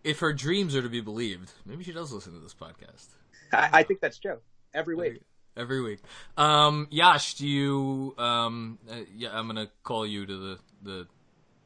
if 0.04 0.20
her 0.20 0.34
dreams 0.34 0.76
are 0.76 0.82
to 0.82 0.90
be 0.90 1.02
believed, 1.02 1.52
maybe 1.66 1.84
she 1.84 1.92
does 1.92 2.12
listen 2.12 2.34
to 2.34 2.40
this 2.40 2.54
podcast 2.54 3.08
I, 3.54 3.70
I 3.74 3.84
think 3.84 4.00
that's 4.00 4.18
true. 4.18 4.38
Every 4.74 4.96
week. 4.96 5.22
every 5.58 5.82
week. 5.82 6.00
Um, 6.38 6.88
Yash, 6.92 7.36
do 7.36 7.48
you? 7.48 8.16
Um, 8.18 8.80
uh, 8.90 8.96
yeah, 9.16 9.30
I'm 9.34 9.48
going 9.48 9.66
to 9.66 9.72
call 9.84 10.06
you 10.06 10.26
to 10.26 10.38
the 10.38 10.60
the 10.84 11.08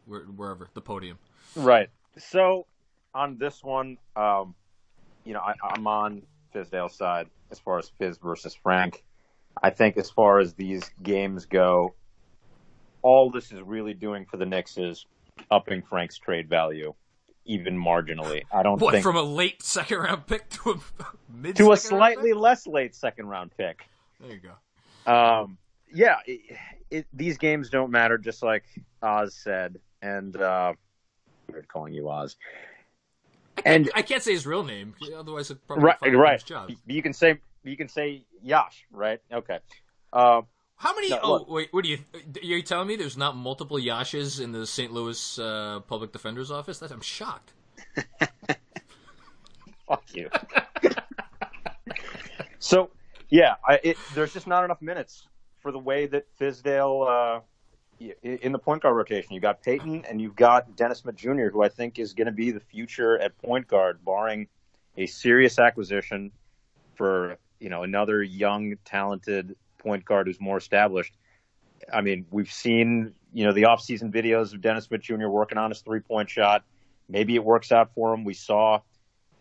where, 0.05 0.21
wherever 0.21 0.67
the 0.73 0.81
podium. 0.81 1.17
Right. 1.55 1.89
So 2.17 2.65
on 3.13 3.37
this 3.37 3.63
one, 3.63 3.97
um, 4.15 4.55
you 5.23 5.33
know, 5.33 5.39
I, 5.39 5.53
I'm 5.63 5.85
on 5.87 6.23
Fizdale's 6.53 6.95
side 6.95 7.27
as 7.51 7.59
far 7.59 7.77
as 7.77 7.89
Fizz 7.99 8.17
versus 8.17 8.55
Frank. 8.55 9.03
I 9.61 9.69
think 9.69 9.97
as 9.97 10.09
far 10.09 10.39
as 10.39 10.53
these 10.53 10.83
games 11.01 11.45
go, 11.45 11.95
all 13.05 13.29
this 13.29 13.51
is 13.51 13.61
really 13.61 13.93
doing 13.93 14.25
for 14.25 14.37
the 14.37 14.45
Knicks 14.47 14.77
is 14.79 15.05
upping 15.51 15.83
Frank's 15.83 16.17
trade 16.17 16.49
value, 16.49 16.91
even 17.45 17.77
marginally. 17.77 18.41
I 18.51 18.63
don't 18.63 18.81
What 18.81 18.93
think 18.93 19.03
from 19.03 19.15
a 19.15 19.21
late 19.21 19.61
second 19.61 19.99
round 19.99 20.25
pick 20.25 20.49
to 20.49 20.71
a 20.71 20.75
mid 21.31 21.55
to 21.57 21.71
a 21.71 21.77
slightly 21.77 22.33
less 22.33 22.65
late 22.65 22.95
second 22.95 23.27
round 23.27 23.51
pick. 23.55 23.83
There 24.19 24.31
you 24.31 24.39
go. 25.05 25.11
Um, 25.11 25.57
yeah, 25.93 26.17
it, 26.25 26.57
it, 26.89 27.05
these 27.13 27.37
games 27.37 27.69
don't 27.69 27.91
matter, 27.91 28.17
just 28.17 28.41
like 28.41 28.63
Oz 29.03 29.35
said, 29.35 29.77
and 30.01 30.35
uh, 30.35 30.73
weird 31.51 31.67
calling 31.67 31.93
you 31.93 32.09
Oz. 32.09 32.37
I 33.57 33.61
can't, 33.61 33.75
And- 33.85 33.91
I 33.93 34.01
can't 34.01 34.23
say 34.23 34.31
his 34.33 34.47
real 34.47 34.63
name, 34.63 34.95
otherwise 35.15 35.51
I'd 35.51 35.63
probably 35.67 35.83
Right, 35.85 35.97
right. 36.01 36.33
his 36.33 36.43
job. 36.43 36.71
You 36.87 37.03
can 37.03 37.13
say 37.13 37.39
you 37.63 37.77
can 37.77 37.87
say 37.87 38.23
Yash, 38.41 38.85
right? 38.91 39.21
Okay. 39.31 39.59
Uh, 40.11 40.41
How 40.77 40.93
many? 40.93 41.09
No, 41.09 41.19
oh, 41.23 41.31
look. 41.33 41.49
wait. 41.49 41.67
What 41.71 41.85
are 41.85 41.87
you? 41.87 41.99
Are 42.13 42.45
you 42.45 42.61
telling 42.61 42.87
me 42.87 42.95
there's 42.95 43.17
not 43.17 43.35
multiple 43.35 43.77
Yashes 43.77 44.39
in 44.39 44.51
the 44.51 44.65
St. 44.65 44.91
Louis 44.91 45.39
uh, 45.39 45.79
Public 45.87 46.11
Defender's 46.11 46.51
Office? 46.51 46.79
That's, 46.79 46.91
I'm 46.91 47.01
shocked. 47.01 47.53
fuck 49.87 50.03
you. 50.13 50.29
so, 52.59 52.89
yeah, 53.29 53.55
I, 53.67 53.79
it, 53.83 53.97
there's 54.13 54.33
just 54.33 54.47
not 54.47 54.65
enough 54.65 54.81
minutes 54.81 55.27
for 55.59 55.71
the 55.71 55.79
way 55.79 56.07
that 56.07 56.25
Fizdale 56.37 57.39
uh, 57.39 57.39
in 58.21 58.51
the 58.51 58.59
point 58.59 58.81
guard 58.81 58.95
rotation. 58.95 59.33
You 59.33 59.39
got 59.39 59.61
Payton 59.61 60.05
and 60.09 60.21
you've 60.21 60.35
got 60.35 60.75
Dennis 60.75 60.99
Smith 60.99 61.15
Jr., 61.15 61.47
who 61.51 61.63
I 61.63 61.69
think 61.69 61.99
is 61.99 62.13
going 62.13 62.27
to 62.27 62.33
be 62.33 62.51
the 62.51 62.59
future 62.59 63.17
at 63.19 63.37
point 63.41 63.67
guard, 63.67 64.03
barring 64.03 64.47
a 64.97 65.05
serious 65.05 65.59
acquisition 65.59 66.31
for 66.95 67.37
you 67.59 67.69
know 67.69 67.83
another 67.83 68.21
young, 68.21 68.75
talented 68.83 69.55
point 69.85 70.03
guard 70.03 70.27
who's 70.27 70.41
more 70.41 70.57
established. 70.57 71.13
I 71.93 72.01
mean, 72.01 72.25
we've 72.31 72.51
seen 72.51 73.13
you 73.33 73.45
know 73.45 73.53
the 73.53 73.65
off-season 73.65 74.11
videos 74.11 74.53
of 74.53 74.61
Dennis 74.61 74.85
Smith 74.85 75.01
Jr. 75.01 75.27
working 75.27 75.57
on 75.57 75.69
his 75.71 75.81
three-point 75.81 76.29
shot. 76.29 76.63
Maybe 77.07 77.35
it 77.35 77.43
works 77.43 77.71
out 77.71 77.91
for 77.93 78.13
him. 78.13 78.23
We 78.23 78.33
saw 78.33 78.79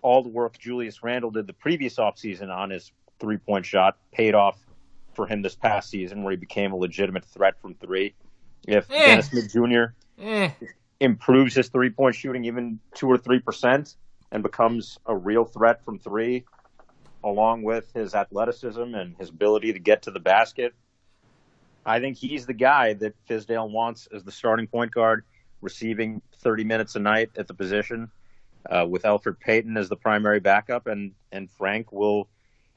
all 0.02 0.22
the 0.22 0.28
work 0.28 0.59
Julius 0.59 1.02
Randle 1.02 1.30
did 1.30 1.46
the 1.46 1.54
previous 1.54 1.96
offseason 1.96 2.54
on 2.54 2.70
his 2.70 2.92
three-point 3.20 3.64
shot 3.64 3.96
paid 4.12 4.35
off 4.35 4.59
for 5.14 5.26
him 5.26 5.40
this 5.42 5.54
past 5.54 5.88
season, 5.88 6.22
where 6.24 6.33
he 6.33 6.37
became 6.37 6.72
a 6.72 6.76
legitimate 6.76 7.24
threat 7.24 7.54
from 7.62 7.74
three. 7.74 8.14
If 8.66 8.90
Eh. 8.90 9.07
Dennis 9.07 9.28
Smith 9.30 9.50
Jr. 9.52 9.85
Eh. 10.20 10.50
improves 11.00 11.54
his 11.54 11.68
three-point 11.68 12.14
shooting 12.16 12.44
even 12.44 12.80
two 12.94 13.09
or 13.11 13.16
three 13.16 13.38
percent 13.38 13.96
and 14.33 14.42
becomes 14.42 14.98
a 15.07 15.16
real 15.16 15.44
threat 15.44 15.85
from 15.85 15.98
three, 15.98 16.44
along 17.25 17.63
with 17.63 17.91
his 17.95 18.15
athleticism 18.15 18.95
and 18.95 19.17
his 19.19 19.31
ability 19.31 19.73
to 19.73 19.79
get 19.79 20.03
to 20.03 20.11
the 20.11 20.21
basket, 20.21 20.75
I 21.85 21.99
think 21.99 22.19
he's 22.19 22.47
the 22.47 22.55
guy 22.55 22.93
that 22.95 23.15
Fizdale 23.27 23.71
wants 23.71 24.07
as 24.15 24.23
the 24.23 24.31
starting 24.31 24.67
point 24.67 24.93
guard, 24.93 25.25
receiving 25.61 26.21
30 26.41 26.65
minutes 26.65 26.95
a 26.97 27.01
night 27.01 27.31
at 27.37 27.49
the 27.49 27.55
position, 27.55 28.11
uh, 28.69 28.87
with 28.89 29.03
Elfrid 29.03 29.41
Payton 29.41 29.77
as 29.77 29.89
the 29.89 29.97
primary 29.97 30.41
backup, 30.41 30.87
and 30.87 31.13
and 31.33 31.51
Frank 31.51 31.93
will 31.93 32.29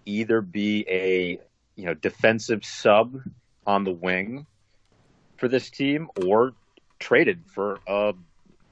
either 0.06 0.42
be 0.42 0.86
a 0.90 1.40
you 1.76 1.86
know 1.86 1.94
defensive 1.94 2.66
sub 2.66 3.22
on 3.66 3.84
the 3.84 3.92
wing 3.92 4.46
for 5.38 5.48
this 5.48 5.70
team 5.70 6.10
or 6.26 6.54
traded 7.00 7.44
for 7.48 7.80
a 7.88 8.14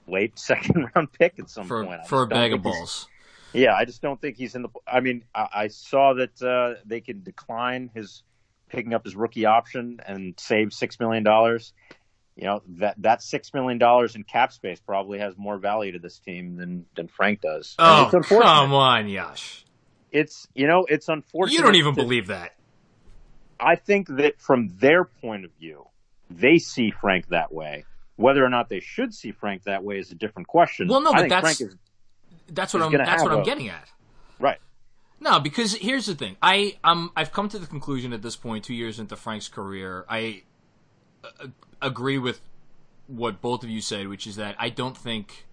late 0.08 0.38
second 0.40 0.90
round 0.96 1.12
pick 1.12 1.40
at 1.40 1.50
some 1.50 1.68
For 1.68 1.86
point. 1.86 2.02
I 2.02 2.08
for 2.08 2.24
a 2.24 2.28
bag 2.28 2.54
of 2.54 2.62
balls. 2.62 3.08
Yeah, 3.56 3.74
I 3.74 3.86
just 3.86 4.02
don't 4.02 4.20
think 4.20 4.38
he's 4.38 4.56
in 4.56 4.63
the. 4.63 4.70
I 4.88 5.00
mean, 5.00 5.24
I, 5.34 5.48
I 5.54 5.68
saw 5.68 6.13
that 6.13 6.41
uh, 6.41 6.80
they 6.86 7.02
could 7.02 7.24
decline 7.24 7.89
his 7.94 8.24
picking 8.70 8.94
up 8.94 9.06
his 9.06 9.15
rookie 9.15 9.46
option 9.46 10.00
and 10.06 10.34
save 10.38 10.74
six 10.74 11.00
million 11.00 11.24
dollars. 11.24 11.74
You 12.36 12.46
know 12.46 12.62
that 12.80 12.96
that 13.02 13.22
six 13.22 13.54
million 13.54 13.78
dollars 13.78 14.15
in 14.15 14.24
cap 14.24 14.52
space 14.52 14.80
probably 14.80 15.20
has 15.20 15.38
more 15.38 15.58
value 15.58 15.94
to 15.94 16.00
this 16.00 16.20
team 16.20 16.58
than 16.58 16.86
than 16.96 17.08
Frank 17.08 17.41
does. 17.41 17.76
Oh 17.80 18.10
it's 18.12 18.28
come 18.28 18.74
on, 18.74 19.08
Yash! 19.08 19.65
It's 20.12 20.48
you 20.54 20.68
know 20.68 20.86
it's 20.89 21.08
unfortunate. 21.08 21.58
You 21.58 21.63
don't 21.63 21.76
even 21.76 21.96
to- 21.96 22.02
believe 22.02 22.28
that. 22.28 22.52
I 23.58 23.76
think 23.78 24.10
that 24.18 24.41
from 24.41 24.70
their 24.80 25.06
point 25.06 25.46
of 25.46 25.52
view, 25.58 25.86
they 26.30 26.58
see 26.58 26.91
Frank 26.91 27.30
that 27.30 27.54
way. 27.54 27.86
Whether 28.18 28.44
or 28.44 28.50
not 28.50 28.68
they 28.68 28.82
should 28.82 29.13
see 29.13 29.32
Frank 29.32 29.63
that 29.63 29.84
way 29.84 29.98
is 30.00 30.12
a 30.12 30.15
different 30.15 30.50
question. 30.50 30.89
Well, 30.89 31.02
no, 31.02 31.13
but 31.13 31.30
that's- 31.30 31.41
Frank 31.41 31.62
is 31.62 31.78
That's 32.47 32.73
what 32.73 32.84
I'm. 32.84 32.91
That's 32.91 33.23
what 33.23 33.31
I'm 33.31 33.43
getting 33.43 33.69
at. 33.69 33.89
right. 34.39 34.60
No, 35.19 35.39
because 35.39 35.73
here's 35.75 36.05
the 36.05 36.15
thing. 36.15 36.36
I 36.41 36.77
um 36.84 37.12
I've 37.15 37.31
come 37.31 37.49
to 37.49 37.58
the 37.58 37.67
conclusion 37.67 38.13
at 38.13 38.21
this 38.21 38.36
point, 38.36 38.65
two 38.65 38.73
years 38.73 38.99
into 38.99 39.15
Frank's 39.15 39.47
career, 39.47 40.05
I 40.10 40.43
uh, 41.23 41.47
agree 41.81 42.17
with 42.17 42.41
what 43.08 43.41
both 43.41 43.63
of 43.63 43.69
you 43.69 43.81
said, 43.81 44.08
which 44.08 44.27
is 44.27 44.36
that 44.36 44.55
I 44.60 44.69
don't 44.69 44.97
think 44.97 45.45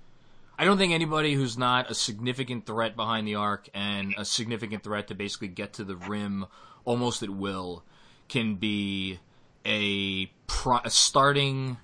I 0.59 0.65
don't 0.65 0.79
think 0.79 0.93
anybody 0.93 1.35
who's 1.35 1.57
not 1.57 1.91
a 1.91 1.95
significant 1.95 2.67
threat 2.67 2.97
behind 2.97 3.27
the 3.27 3.35
arc 3.35 3.69
and 3.75 4.15
a 4.17 4.25
significant 4.25 4.85
threat 4.85 5.09
to 5.09 5.15
basically 5.15 5.49
get 5.49 5.73
to 5.75 5.85
the 5.85 5.97
rim 5.97 6.47
almost 6.85 7.23
at 7.23 7.31
will 7.31 7.85
can 8.29 8.57
be 8.57 9.19
a, 9.65 10.27
pri- 10.47 10.83
a 10.85 10.91
starting 10.91 11.79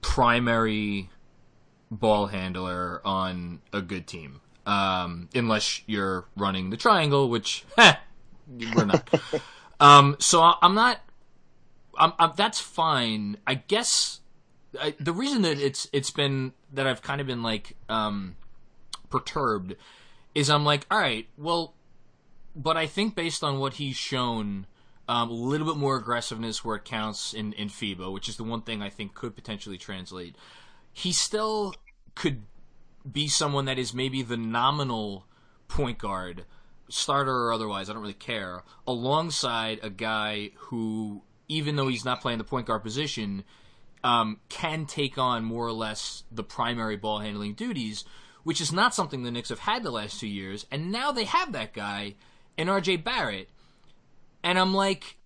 primary 0.00 1.10
ball 1.98 2.26
handler 2.26 3.00
on 3.04 3.60
a 3.72 3.80
good 3.80 4.06
team. 4.06 4.40
Um, 4.66 5.28
unless 5.34 5.82
you're 5.86 6.24
running 6.36 6.70
the 6.70 6.76
triangle, 6.76 7.28
which 7.28 7.64
heh, 7.76 7.96
we're 8.74 8.86
not. 8.86 9.08
um, 9.80 10.16
so 10.18 10.54
I'm 10.62 10.74
not. 10.74 11.00
I'm, 11.98 12.12
I'm, 12.18 12.32
that's 12.36 12.58
fine. 12.58 13.36
I 13.46 13.54
guess 13.54 14.20
I, 14.80 14.94
the 14.98 15.12
reason 15.12 15.42
that 15.42 15.58
it's 15.60 15.88
it's 15.92 16.10
been 16.10 16.52
that 16.72 16.86
I've 16.86 17.02
kind 17.02 17.20
of 17.20 17.26
been 17.26 17.42
like 17.42 17.76
um, 17.88 18.36
perturbed 19.10 19.76
is 20.34 20.50
I'm 20.50 20.64
like, 20.64 20.86
all 20.90 20.98
right, 20.98 21.26
well, 21.36 21.74
but 22.56 22.76
I 22.76 22.86
think 22.86 23.14
based 23.14 23.44
on 23.44 23.58
what 23.58 23.74
he's 23.74 23.96
shown, 23.96 24.66
um, 25.08 25.30
a 25.30 25.34
little 25.34 25.66
bit 25.66 25.76
more 25.76 25.96
aggressiveness 25.96 26.64
where 26.64 26.76
it 26.76 26.84
counts 26.84 27.34
in 27.34 27.52
in 27.54 27.68
FIBA, 27.68 28.12
which 28.12 28.28
is 28.28 28.36
the 28.36 28.44
one 28.44 28.62
thing 28.62 28.82
I 28.82 28.90
think 28.90 29.14
could 29.14 29.34
potentially 29.34 29.78
translate. 29.78 30.36
He's 30.92 31.18
still 31.18 31.74
could 32.14 32.42
be 33.10 33.28
someone 33.28 33.66
that 33.66 33.78
is 33.78 33.92
maybe 33.92 34.22
the 34.22 34.36
nominal 34.36 35.26
point 35.68 35.98
guard, 35.98 36.44
starter 36.88 37.46
or 37.46 37.52
otherwise, 37.52 37.88
I 37.88 37.92
don't 37.92 38.02
really 38.02 38.14
care, 38.14 38.62
alongside 38.86 39.80
a 39.82 39.90
guy 39.90 40.50
who, 40.56 41.22
even 41.48 41.76
though 41.76 41.88
he's 41.88 42.04
not 42.04 42.20
playing 42.20 42.38
the 42.38 42.44
point 42.44 42.66
guard 42.66 42.82
position, 42.82 43.44
um, 44.02 44.40
can 44.48 44.86
take 44.86 45.18
on 45.18 45.44
more 45.44 45.66
or 45.66 45.72
less 45.72 46.24
the 46.30 46.44
primary 46.44 46.96
ball 46.96 47.18
handling 47.20 47.54
duties, 47.54 48.04
which 48.42 48.60
is 48.60 48.72
not 48.72 48.94
something 48.94 49.22
the 49.22 49.30
Knicks 49.30 49.48
have 49.48 49.60
had 49.60 49.82
the 49.82 49.90
last 49.90 50.20
two 50.20 50.28
years. 50.28 50.66
And 50.70 50.92
now 50.92 51.10
they 51.10 51.24
have 51.24 51.52
that 51.52 51.72
guy 51.72 52.14
in 52.56 52.68
RJ 52.68 53.02
Barrett. 53.02 53.48
And 54.42 54.58
I'm 54.58 54.74
like, 54.74 55.16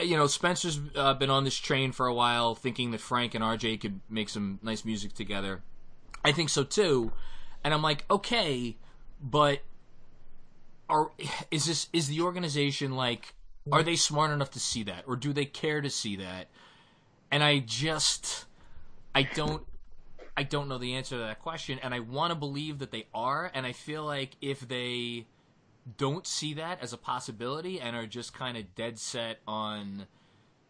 you 0.00 0.16
know, 0.16 0.28
Spencer's 0.28 0.80
uh, 0.94 1.14
been 1.14 1.30
on 1.30 1.42
this 1.42 1.56
train 1.56 1.90
for 1.90 2.06
a 2.06 2.14
while, 2.14 2.54
thinking 2.54 2.92
that 2.92 3.00
Frank 3.00 3.34
and 3.34 3.42
RJ 3.42 3.80
could 3.80 4.00
make 4.08 4.28
some 4.28 4.60
nice 4.62 4.84
music 4.84 5.14
together. 5.14 5.62
I 6.24 6.32
think 6.32 6.48
so 6.48 6.64
too. 6.64 7.12
And 7.64 7.74
I'm 7.74 7.82
like, 7.82 8.04
okay, 8.10 8.76
but 9.20 9.60
are 10.88 11.10
is 11.50 11.66
this 11.66 11.88
is 11.92 12.08
the 12.08 12.20
organization 12.20 12.96
like 12.96 13.34
are 13.70 13.82
they 13.82 13.96
smart 13.96 14.30
enough 14.30 14.50
to 14.52 14.60
see 14.60 14.82
that 14.84 15.04
or 15.06 15.16
do 15.16 15.32
they 15.32 15.44
care 15.44 15.80
to 15.80 15.90
see 15.90 16.16
that? 16.16 16.48
And 17.30 17.42
I 17.42 17.58
just 17.58 18.46
I 19.14 19.22
don't 19.22 19.64
I 20.36 20.44
don't 20.44 20.68
know 20.68 20.78
the 20.78 20.94
answer 20.94 21.16
to 21.16 21.22
that 21.22 21.40
question 21.40 21.78
and 21.82 21.92
I 21.92 22.00
want 22.00 22.30
to 22.30 22.34
believe 22.34 22.78
that 22.78 22.90
they 22.90 23.06
are 23.12 23.50
and 23.52 23.66
I 23.66 23.72
feel 23.72 24.04
like 24.04 24.36
if 24.40 24.66
they 24.66 25.26
don't 25.96 26.26
see 26.26 26.54
that 26.54 26.82
as 26.82 26.92
a 26.92 26.98
possibility 26.98 27.80
and 27.80 27.96
are 27.96 28.06
just 28.06 28.32
kind 28.32 28.56
of 28.56 28.74
dead 28.74 28.98
set 28.98 29.40
on 29.46 30.06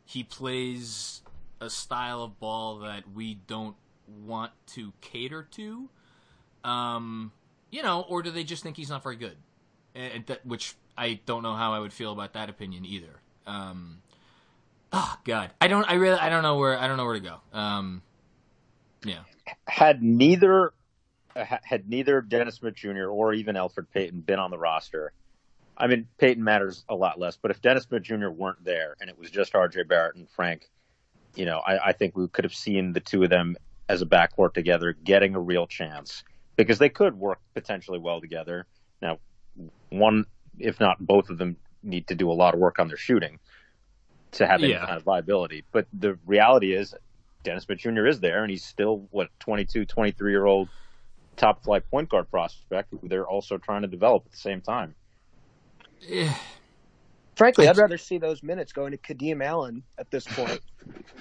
he 0.05 0.23
plays 0.25 1.23
a 1.61 1.69
style 1.69 2.23
of 2.23 2.41
ball 2.41 2.79
that 2.79 3.05
we 3.13 3.35
don't 3.35 3.77
want 4.27 4.53
to 4.66 4.92
cater 5.01 5.47
to 5.51 5.88
um 6.64 7.33
you 7.71 7.83
know 7.83 8.05
or 8.09 8.23
do 8.23 8.31
they 8.31 8.44
just 8.44 8.62
think 8.62 8.77
he's 8.77 8.90
not 8.90 9.03
very 9.03 9.16
good 9.16 9.37
and 9.94 10.27
that, 10.27 10.44
which 10.44 10.75
I 10.97 11.21
don't 11.27 11.42
know 11.42 11.55
how 11.55 11.73
I 11.73 11.79
would 11.79 11.92
feel 11.92 12.12
about 12.12 12.33
that 12.35 12.49
opinion 12.49 12.85
either 12.85 13.21
um 13.47 14.03
oh 14.92 15.16
god 15.25 15.51
I 15.61 15.68
don't 15.68 15.85
I 15.85 15.94
really 15.94 16.18
I 16.18 16.29
don't 16.29 16.42
know 16.42 16.57
where 16.57 16.79
I 16.79 16.88
don't 16.88 16.97
know 16.97 17.05
where 17.05 17.14
to 17.14 17.21
go 17.21 17.37
um 17.53 18.03
yeah 19.05 19.21
had 19.66 20.03
neither 20.03 20.73
had 21.44 21.88
neither 21.88 22.21
Dennis 22.21 22.57
Smith 22.57 22.75
Jr. 22.75 23.07
or 23.07 23.33
even 23.33 23.57
Elfrid 23.57 23.87
Payton 23.92 24.21
been 24.21 24.38
on 24.38 24.51
the 24.51 24.59
roster, 24.59 25.12
I 25.77 25.87
mean 25.87 26.09
Payton 26.18 26.42
matters 26.42 26.85
a 26.88 26.94
lot 26.94 27.18
less. 27.18 27.37
But 27.37 27.51
if 27.51 27.62
Dennis 27.62 27.85
Smith 27.85 28.03
Jr. 28.03 28.29
weren't 28.29 28.64
there 28.64 28.97
and 29.01 29.09
it 29.09 29.18
was 29.18 29.31
just 29.31 29.55
R.J. 29.55 29.85
Barrett 29.85 30.16
and 30.16 30.29
Frank, 30.29 30.68
you 31.35 31.44
know, 31.44 31.59
I, 31.59 31.88
I 31.88 31.92
think 31.92 32.16
we 32.16 32.27
could 32.29 32.44
have 32.44 32.55
seen 32.55 32.92
the 32.92 33.01
two 33.01 33.23
of 33.23 33.31
them 33.31 33.57
as 33.88 34.03
a 34.03 34.07
backcourt 34.07 34.55
together 34.55 34.92
getting 34.92 35.35
a 35.35 35.40
real 35.40 35.66
chance 35.66 36.22
because 36.57 36.79
they 36.79 36.88
could 36.88 37.18
work 37.18 37.38
potentially 37.55 37.98
well 37.98 38.20
together. 38.20 38.66
Now, 39.01 39.18
one, 39.90 40.27
if 40.59 40.79
not 40.81 40.98
both 41.05 41.31
of 41.31 41.38
them, 41.38 41.57
need 41.83 42.07
to 42.09 42.14
do 42.14 42.31
a 42.31 42.35
lot 42.35 42.55
of 42.55 42.61
work 42.61 42.79
on 42.79 42.88
their 42.88 42.96
shooting 42.96 43.38
to 44.33 44.46
have 44.46 44.62
any 44.62 44.72
Yeah. 44.72 44.85
kind 44.85 44.96
of 44.96 45.05
viability. 45.05 45.64
But 45.72 45.87
the 45.92 46.18
reality 46.27 46.74
is, 46.74 46.94
Dennis 47.44 47.64
Smith 47.64 47.79
Jr. 47.79 48.07
is 48.07 48.20
there, 48.20 48.42
and 48.42 48.51
he's 48.51 48.64
still 48.64 49.07
what 49.11 49.29
22, 49.38 49.87
23 49.87 50.33
year 50.33 50.44
old 50.44 50.68
top 51.37 51.62
flight 51.62 51.88
point 51.88 52.09
guard 52.09 52.29
prospect 52.31 52.92
who 53.01 53.09
they're 53.09 53.27
also 53.27 53.57
trying 53.59 53.83
to 53.83 53.88
develop 53.88 54.24
at 54.27 54.33
the 54.33 54.38
same 54.38 54.61
time. 54.61 54.94
Eh, 56.09 56.33
Frankly, 57.37 57.68
I- 57.68 57.70
I'd 57.70 57.77
rather 57.77 57.96
see 57.98 58.18
those 58.18 58.42
minutes 58.42 58.72
going 58.72 58.90
to 58.90 58.98
Kadeem 58.98 59.42
Allen 59.44 59.85
at 59.96 60.11
this 60.11 60.27
point. 60.27 60.61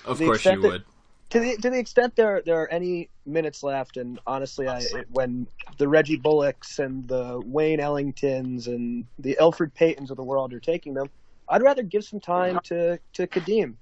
of 0.05 0.17
The 0.17 0.25
course 0.25 0.43
you 0.45 0.59
that- 0.61 0.67
would 0.67 0.83
to 1.29 1.39
the 1.39 1.57
to 1.57 1.69
the 1.69 1.77
extent 1.79 2.15
there 2.15 2.41
there 2.45 2.61
are 2.61 2.67
any 2.69 3.09
minutes 3.25 3.63
left, 3.63 3.97
and 3.97 4.19
honestly, 4.25 4.67
I 4.67 4.79
it, 4.79 5.07
when 5.09 5.47
the 5.77 5.87
Reggie 5.87 6.15
Bullocks 6.15 6.79
and 6.79 7.07
the 7.07 7.41
Wayne 7.45 7.79
Ellingtons 7.79 8.67
and 8.67 9.05
the 9.19 9.37
Elfrid 9.39 9.71
Paytons 9.73 10.09
of 10.09 10.17
the 10.17 10.23
world 10.23 10.53
are 10.53 10.59
taking 10.59 10.93
them, 10.93 11.09
I'd 11.49 11.61
rather 11.61 11.83
give 11.83 12.03
some 12.05 12.19
time 12.19 12.59
to 12.65 12.99
to 13.13 13.27
Kadeem. 13.27 13.75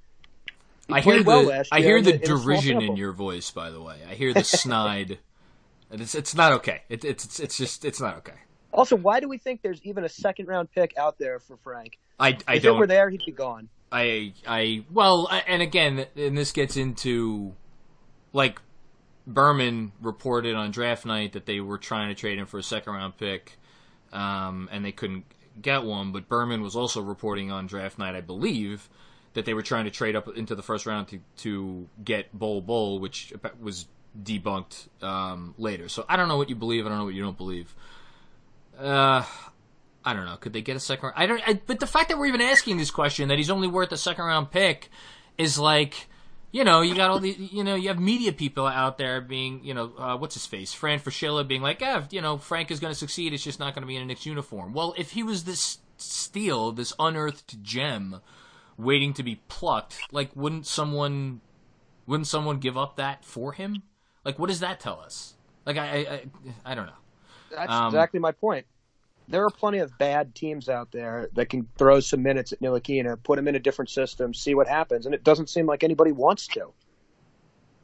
He 0.88 0.93
I 0.93 1.01
hear 1.01 1.23
played 1.23 1.25
the 1.25 1.29
well 1.29 1.43
last 1.43 1.69
I 1.71 1.81
hear 1.81 2.01
the 2.01 2.15
in 2.15 2.21
a 2.21 2.25
derision 2.25 2.81
in 2.81 2.81
sample. 2.81 2.97
your 2.97 3.12
voice. 3.12 3.51
By 3.51 3.69
the 3.71 3.81
way, 3.81 3.97
I 4.10 4.13
hear 4.15 4.34
the 4.34 4.43
snide. 4.43 5.19
and 5.91 6.01
it's 6.01 6.15
it's 6.15 6.36
not 6.36 6.51
okay. 6.53 6.81
It, 6.89 7.05
it's 7.05 7.25
it's 7.25 7.39
it's 7.39 7.58
just 7.58 7.86
it's 7.86 8.01
not 8.01 8.17
okay. 8.17 8.34
Also, 8.73 8.95
why 8.95 9.19
do 9.19 9.29
we 9.29 9.38
think 9.38 9.62
there's 9.62 9.81
even 9.84 10.03
a 10.03 10.10
second 10.10 10.47
round 10.47 10.69
pick 10.71 10.97
out 10.97 11.17
there 11.17 11.39
for 11.39 11.58
Frank? 11.58 11.97
I 12.19 12.38
I 12.47 12.55
if 12.55 12.63
don't. 12.63 12.75
it 12.75 12.79
were 12.79 12.88
there, 12.88 13.10
he'd 13.10 13.23
be 13.25 13.31
gone. 13.31 13.69
I 13.91 14.33
I 14.47 14.83
well, 14.91 15.29
and 15.47 15.61
again, 15.61 16.05
and 16.15 16.37
this 16.37 16.51
gets 16.51 16.77
into 16.77 17.53
like 18.33 18.59
Berman 19.27 19.91
reported 20.01 20.55
on 20.55 20.71
draft 20.71 21.05
night 21.05 21.33
that 21.33 21.45
they 21.45 21.59
were 21.59 21.77
trying 21.77 22.09
to 22.09 22.15
trade 22.15 22.37
him 22.37 22.45
for 22.45 22.57
a 22.57 22.63
second 22.63 22.93
round 22.93 23.17
pick, 23.17 23.57
um, 24.11 24.69
and 24.71 24.83
they 24.83 24.91
couldn't 24.91 25.25
get 25.61 25.83
one. 25.83 26.11
But 26.11 26.27
Berman 26.27 26.61
was 26.61 26.75
also 26.75 27.01
reporting 27.01 27.51
on 27.51 27.67
draft 27.67 27.97
night, 27.97 28.15
I 28.15 28.21
believe, 28.21 28.89
that 29.33 29.45
they 29.45 29.53
were 29.53 29.63
trying 29.63 29.85
to 29.85 29.91
trade 29.91 30.15
up 30.15 30.27
into 30.35 30.55
the 30.55 30.63
first 30.63 30.85
round 30.85 31.07
to 31.09 31.19
to 31.37 31.87
get 32.03 32.37
Bol 32.37 32.61
Bol, 32.61 32.99
which 32.99 33.33
was 33.61 33.87
debunked 34.21 34.87
um, 35.03 35.53
later. 35.57 35.89
So 35.89 36.05
I 36.07 36.17
don't 36.17 36.27
know 36.27 36.37
what 36.37 36.49
you 36.49 36.55
believe. 36.55 36.85
I 36.85 36.89
don't 36.89 36.97
know 36.97 37.05
what 37.05 37.13
you 37.13 37.23
don't 37.23 37.37
believe. 37.37 37.73
Uh, 38.77 39.23
I 40.05 40.13
don't 40.13 40.25
know. 40.25 40.37
Could 40.37 40.53
they 40.53 40.61
get 40.61 40.75
a 40.75 40.79
second? 40.79 41.13
I 41.15 41.25
don't. 41.25 41.41
I, 41.47 41.59
but 41.65 41.79
the 41.79 41.87
fact 41.87 42.09
that 42.09 42.19
we're 42.19 42.27
even 42.27 42.41
asking 42.41 42.77
this 42.77 42.91
question, 42.91 43.29
that 43.29 43.37
he's 43.39 43.49
only 43.49 43.67
worth 43.67 43.91
a 43.91 43.97
second 43.97 44.25
round 44.25 44.51
pick, 44.51 44.89
is 45.37 45.57
like, 45.57 46.07
you 46.51 46.63
know, 46.63 46.81
you 46.81 46.93
got 46.93 47.09
all 47.09 47.19
the, 47.19 47.31
you 47.31 47.63
know, 47.63 47.73
you 47.73 47.87
have 47.87 47.99
media 47.99 48.31
people 48.31 48.67
out 48.67 48.97
there 48.97 49.19
being, 49.19 49.63
you 49.63 49.73
know, 49.73 49.91
uh, 49.97 50.15
what's 50.15 50.35
his 50.35 50.45
face, 50.45 50.73
Fran 50.73 50.99
Fraschilla 50.99 51.45
being 51.45 51.61
like, 51.61 51.81
yeah, 51.81 52.03
you 52.11 52.21
know, 52.21 52.37
Frank 52.37 52.69
is 52.69 52.79
going 52.79 52.93
to 52.93 52.97
succeed. 52.97 53.33
It's 53.33 53.43
just 53.43 53.59
not 53.59 53.73
going 53.73 53.81
to 53.81 53.87
be 53.87 53.95
in 53.95 54.03
a 54.03 54.05
Knicks 54.05 54.25
uniform. 54.25 54.73
Well, 54.73 54.93
if 54.97 55.11
he 55.11 55.23
was 55.23 55.43
this 55.43 55.79
steal, 55.97 56.71
this 56.71 56.93
unearthed 56.99 57.61
gem, 57.63 58.21
waiting 58.77 59.13
to 59.13 59.23
be 59.23 59.41
plucked, 59.47 59.97
like, 60.11 60.29
wouldn't 60.35 60.67
someone, 60.67 61.41
wouldn't 62.05 62.27
someone 62.27 62.59
give 62.59 62.77
up 62.77 62.97
that 62.97 63.25
for 63.25 63.53
him? 63.53 63.83
Like, 64.23 64.37
what 64.37 64.47
does 64.47 64.59
that 64.59 64.79
tell 64.79 64.99
us? 64.99 65.33
Like, 65.65 65.77
I, 65.77 65.87
I, 65.87 65.97
I, 65.97 66.21
I 66.63 66.75
don't 66.75 66.85
know. 66.85 66.93
That's 67.51 67.71
Um, 67.71 67.87
exactly 67.87 68.19
my 68.19 68.31
point. 68.31 68.65
There 69.27 69.43
are 69.43 69.49
plenty 69.49 69.79
of 69.79 69.97
bad 69.97 70.35
teams 70.35 70.69
out 70.69 70.91
there 70.91 71.29
that 71.33 71.49
can 71.49 71.67
throw 71.77 71.99
some 71.99 72.21
minutes 72.21 72.53
at 72.53 72.61
Ntilikina, 72.61 73.21
put 73.23 73.39
him 73.39 73.47
in 73.47 73.55
a 73.55 73.59
different 73.59 73.89
system, 73.89 74.33
see 74.33 74.53
what 74.53 74.67
happens, 74.67 75.05
and 75.05 75.15
it 75.15 75.23
doesn't 75.23 75.49
seem 75.49 75.65
like 75.65 75.83
anybody 75.83 76.11
wants 76.11 76.47
to. 76.47 76.71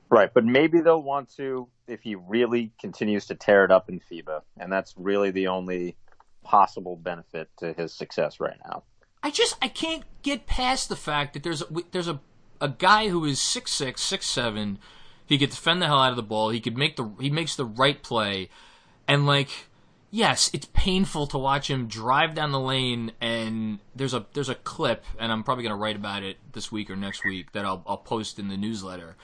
Right, 0.10 0.32
but 0.34 0.44
maybe 0.46 0.82
they'll 0.82 1.02
want 1.02 1.36
to 1.38 1.68
if 1.88 2.02
he 2.02 2.16
really 2.16 2.72
continues 2.80 3.26
to 3.28 3.36
tear 3.36 3.66
it 3.66 3.72
up 3.72 3.90
in 3.90 4.00
FIBA, 4.00 4.42
and 4.60 4.72
that's 4.72 4.94
really 4.98 5.32
the 5.32 5.48
only 5.48 5.96
possible 6.44 6.96
benefit 6.96 7.50
to 7.58 7.74
his 7.74 7.94
success 7.94 8.40
right 8.40 8.58
now. 8.66 8.84
I 9.24 9.32
just 9.32 9.56
I 9.62 9.68
can't 9.68 10.04
get 10.22 10.48
past 10.48 10.90
the 10.90 10.96
fact 10.96 11.34
that 11.34 11.44
there's 11.44 11.62
a, 11.62 11.68
there's 11.92 12.08
a 12.08 12.20
a 12.60 12.70
guy 12.70 13.10
who 13.10 13.26
is 13.26 13.40
six 13.40 13.72
six 13.72 14.02
six 14.02 14.26
seven. 14.26 14.80
He 15.26 15.38
could 15.38 15.52
defend 15.52 15.82
the 15.82 15.88
hell 15.88 16.00
out 16.00 16.10
of 16.10 16.18
the 16.18 16.24
ball. 16.24 16.50
He 16.50 16.60
could 16.60 16.78
make 16.78 16.98
the 16.98 17.10
he 17.20 17.30
makes 17.30 17.56
the 17.56 17.66
right 17.66 18.02
play, 18.02 18.50
and 19.08 19.26
like 19.26 19.70
yes, 20.12 20.52
it's 20.54 20.68
painful 20.74 21.26
to 21.28 21.38
watch 21.38 21.70
him 21.70 21.88
drive 21.88 22.36
down 22.36 22.52
the 22.52 22.60
lane. 22.60 23.14
And 23.20 23.80
there's 23.96 24.14
a 24.14 24.26
there's 24.34 24.50
a 24.50 24.56
clip, 24.56 25.06
and 25.18 25.32
I'm 25.32 25.44
probably 25.44 25.64
gonna 25.64 25.78
write 25.78 25.96
about 25.96 26.22
it 26.22 26.38
this 26.52 26.72
week 26.72 26.92
or 26.92 26.96
next 26.96 27.24
week 27.26 27.54
that 27.54 27.66
I'll 27.66 27.84
I'll 27.88 27.98
post 27.98 28.38
in 28.38 28.50
the 28.50 28.58
newsletter. 28.58 29.16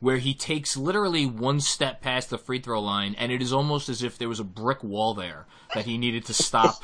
Where 0.00 0.18
he 0.18 0.34
takes 0.34 0.76
literally 0.76 1.26
one 1.26 1.60
step 1.60 2.00
past 2.00 2.28
the 2.28 2.36
free 2.36 2.58
throw 2.58 2.82
line, 2.82 3.14
and 3.16 3.30
it 3.30 3.40
is 3.40 3.52
almost 3.52 3.88
as 3.88 4.02
if 4.02 4.18
there 4.18 4.28
was 4.28 4.40
a 4.40 4.44
brick 4.44 4.82
wall 4.82 5.14
there 5.14 5.46
that 5.74 5.84
he 5.84 5.96
needed 5.96 6.24
to 6.26 6.34
stop 6.34 6.82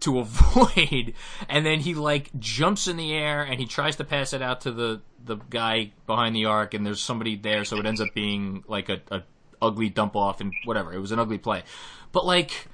to 0.00 0.18
avoid 0.18 1.14
and 1.48 1.64
then 1.64 1.78
he 1.78 1.94
like 1.94 2.28
jumps 2.38 2.88
in 2.88 2.96
the 2.96 3.12
air 3.14 3.42
and 3.42 3.60
he 3.60 3.66
tries 3.66 3.94
to 3.94 4.04
pass 4.04 4.32
it 4.32 4.42
out 4.42 4.60
to 4.62 4.72
the 4.72 5.00
the 5.24 5.36
guy 5.48 5.92
behind 6.08 6.34
the 6.34 6.44
arc 6.44 6.74
and 6.74 6.84
there's 6.84 7.00
somebody 7.00 7.36
there 7.36 7.64
so 7.64 7.78
it 7.78 7.86
ends 7.86 8.00
up 8.00 8.08
being 8.12 8.64
like 8.66 8.88
a, 8.88 9.00
a 9.12 9.22
ugly 9.60 9.88
dump 9.88 10.16
off 10.16 10.40
and 10.40 10.52
whatever 10.64 10.92
it 10.92 10.98
was 10.98 11.12
an 11.12 11.20
ugly 11.20 11.38
play 11.38 11.62
but 12.10 12.26
like 12.26 12.66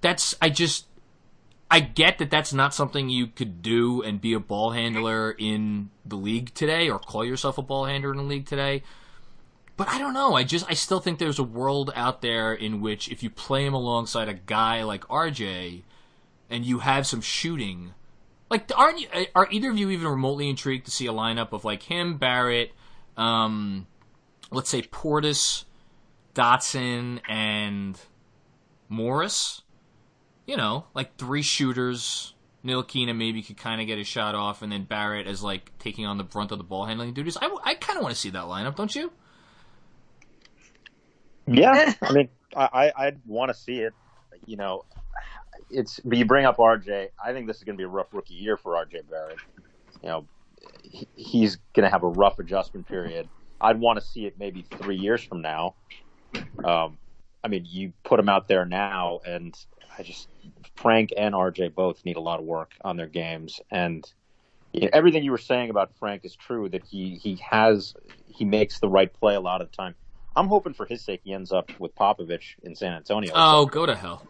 that's 0.00 0.34
i 0.40 0.48
just 0.48 0.86
i 1.70 1.80
get 1.80 2.18
that 2.18 2.30
that's 2.30 2.52
not 2.52 2.74
something 2.74 3.08
you 3.08 3.26
could 3.26 3.62
do 3.62 4.02
and 4.02 4.20
be 4.20 4.32
a 4.32 4.40
ball 4.40 4.70
handler 4.70 5.32
in 5.32 5.90
the 6.04 6.16
league 6.16 6.52
today 6.54 6.88
or 6.88 6.98
call 6.98 7.24
yourself 7.24 7.58
a 7.58 7.62
ball 7.62 7.84
handler 7.86 8.10
in 8.12 8.16
the 8.16 8.22
league 8.22 8.46
today 8.46 8.82
but 9.78 9.88
I 9.88 9.98
don't 9.98 10.12
know. 10.12 10.34
I 10.34 10.42
just 10.42 10.68
I 10.68 10.74
still 10.74 10.98
think 10.98 11.20
there's 11.20 11.38
a 11.38 11.44
world 11.44 11.92
out 11.94 12.20
there 12.20 12.52
in 12.52 12.80
which 12.80 13.08
if 13.08 13.22
you 13.22 13.30
play 13.30 13.64
him 13.64 13.74
alongside 13.74 14.28
a 14.28 14.34
guy 14.34 14.82
like 14.82 15.06
RJ, 15.06 15.84
and 16.50 16.64
you 16.64 16.80
have 16.80 17.06
some 17.06 17.20
shooting, 17.20 17.94
like 18.50 18.70
aren't 18.76 19.00
you, 19.00 19.08
are 19.34 19.48
either 19.50 19.70
of 19.70 19.78
you 19.78 19.90
even 19.90 20.08
remotely 20.08 20.48
intrigued 20.48 20.86
to 20.86 20.90
see 20.90 21.06
a 21.06 21.12
lineup 21.12 21.52
of 21.52 21.64
like 21.64 21.84
him, 21.84 22.18
Barrett, 22.18 22.72
um, 23.16 23.86
let's 24.50 24.68
say 24.68 24.82
Portis, 24.82 25.64
Dotson, 26.34 27.20
and 27.28 28.00
Morris? 28.88 29.62
You 30.48 30.56
know, 30.56 30.86
like 30.94 31.16
three 31.18 31.42
shooters. 31.42 32.34
Ntilikina 32.64 33.14
maybe 33.14 33.42
could 33.42 33.58
kind 33.58 33.82
of 33.82 33.86
get 33.86 33.98
a 33.98 34.04
shot 34.04 34.34
off, 34.34 34.62
and 34.62 34.72
then 34.72 34.84
Barrett 34.84 35.26
as 35.26 35.42
like 35.42 35.70
taking 35.78 36.06
on 36.06 36.16
the 36.16 36.24
brunt 36.24 36.50
of 36.52 36.58
the 36.58 36.64
ball 36.64 36.86
handling 36.86 37.12
duties. 37.12 37.36
I, 37.40 37.54
I 37.62 37.74
kind 37.74 37.98
of 37.98 38.02
want 38.02 38.14
to 38.14 38.20
see 38.20 38.30
that 38.30 38.44
lineup, 38.44 38.74
don't 38.74 38.94
you? 38.94 39.12
Yeah, 41.46 41.92
I 42.02 42.12
mean, 42.12 42.28
I, 42.56 42.68
I 42.72 43.06
I'd 43.06 43.20
want 43.26 43.50
to 43.50 43.54
see 43.54 43.80
it. 43.80 43.92
You 44.46 44.56
know, 44.56 44.86
it's 45.70 46.00
but 46.00 46.16
you 46.16 46.24
bring 46.24 46.46
up 46.46 46.56
RJ. 46.56 47.08
I 47.22 47.32
think 47.34 47.46
this 47.46 47.58
is 47.58 47.64
going 47.64 47.76
to 47.76 47.78
be 47.78 47.84
a 47.84 47.88
rough 47.88 48.12
rookie 48.12 48.34
year 48.34 48.56
for 48.56 48.72
RJ 48.72 49.10
Barrett. 49.10 49.38
You 50.02 50.08
know, 50.08 50.26
he, 50.82 51.06
he's 51.14 51.56
going 51.74 51.84
to 51.84 51.90
have 51.90 52.04
a 52.04 52.08
rough 52.08 52.38
adjustment 52.38 52.88
period. 52.88 53.28
I'd 53.60 53.78
want 53.78 54.00
to 54.00 54.04
see 54.04 54.24
it 54.24 54.38
maybe 54.38 54.64
three 54.78 54.96
years 54.96 55.22
from 55.22 55.42
now. 55.42 55.74
Um, 56.64 56.96
I 57.44 57.48
mean, 57.48 57.66
you 57.68 57.92
put 58.02 58.18
him 58.18 58.28
out 58.28 58.48
there 58.48 58.64
now, 58.64 59.20
and 59.26 59.54
I 59.98 60.02
just 60.02 60.28
Frank 60.76 61.10
and 61.16 61.34
RJ 61.34 61.74
both 61.74 62.04
need 62.04 62.16
a 62.16 62.20
lot 62.20 62.38
of 62.38 62.46
work 62.46 62.72
on 62.82 62.96
their 62.96 63.06
games, 63.06 63.60
and 63.70 64.04
you 64.72 64.82
know, 64.82 64.88
everything 64.92 65.24
you 65.24 65.30
were 65.30 65.38
saying 65.38 65.70
about 65.70 65.96
Frank 65.98 66.24
is 66.24 66.36
true. 66.36 66.68
That 66.68 66.84
he 66.84 67.16
he 67.16 67.36
has 67.36 67.94
he 68.26 68.44
makes 68.44 68.78
the 68.78 68.88
right 68.88 69.12
play 69.12 69.34
a 69.34 69.40
lot 69.40 69.60
of 69.60 69.70
the 69.70 69.76
time. 69.76 69.94
I'm 70.36 70.46
hoping 70.46 70.74
for 70.74 70.86
his 70.86 71.04
sake 71.04 71.22
he 71.24 71.32
ends 71.32 71.52
up 71.52 71.70
with 71.80 71.94
Popovich 71.96 72.54
in 72.62 72.74
San 72.76 72.92
Antonio. 72.92 73.32
Oh, 73.34 73.66
go 73.66 73.86
to 73.86 73.96
hell. 73.96 74.26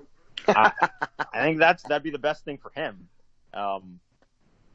I, 0.48 0.72
I 1.32 1.42
think 1.42 1.58
that's 1.58 1.82
that'd 1.82 2.02
be 2.02 2.10
the 2.10 2.18
best 2.18 2.44
thing 2.44 2.58
for 2.58 2.70
him. 2.70 3.08
Um, 3.52 4.00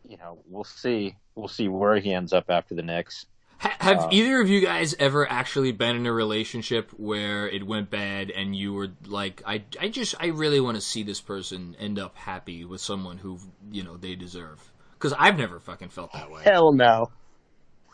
you 0.08 0.17
know, 0.17 0.39
we'll 0.47 0.63
see. 0.63 1.15
We'll 1.36 1.47
see 1.47 1.67
where 1.67 1.97
he 1.97 2.13
ends 2.13 2.34
up 2.34 2.45
after 2.49 2.75
the 2.75 2.84
Knicks. 2.84 3.25
Ha- 3.63 3.78
have 3.80 3.99
Uh, 3.99 4.10
either 4.12 4.41
of 4.41 4.49
you 4.49 4.60
guys 4.60 4.93
ever 4.99 5.30
actually 5.30 5.71
been 5.71 5.95
in 5.95 6.06
a 6.06 6.12
relationship 6.12 6.91
where 6.97 7.47
it 7.47 7.65
went 7.65 7.89
bad 7.89 8.30
and 8.30 8.56
you 8.56 8.73
were 8.73 8.89
like, 9.06 9.41
I, 9.45 9.63
I 9.80 9.88
just, 9.88 10.15
I 10.19 10.28
really 10.28 10.60
want 10.60 10.76
to 10.76 10.82
see 10.82 11.02
this 11.02 11.21
person 11.21 11.76
end 11.80 11.97
up 11.97 12.17
happy 12.17 12.65
with 12.65 12.82
someone 12.82 13.17
who, 13.17 13.39
you 13.71 13.84
know, 13.84 13.95
they 13.95 14.15
deserve? 14.15 14.71
Because 14.93 15.13
I've 15.17 15.38
never 15.38 15.60
fucking 15.60 15.89
felt 15.89 16.12
that 16.12 16.30
way. 16.30 16.43
Hell 16.43 16.73
no. 16.73 17.10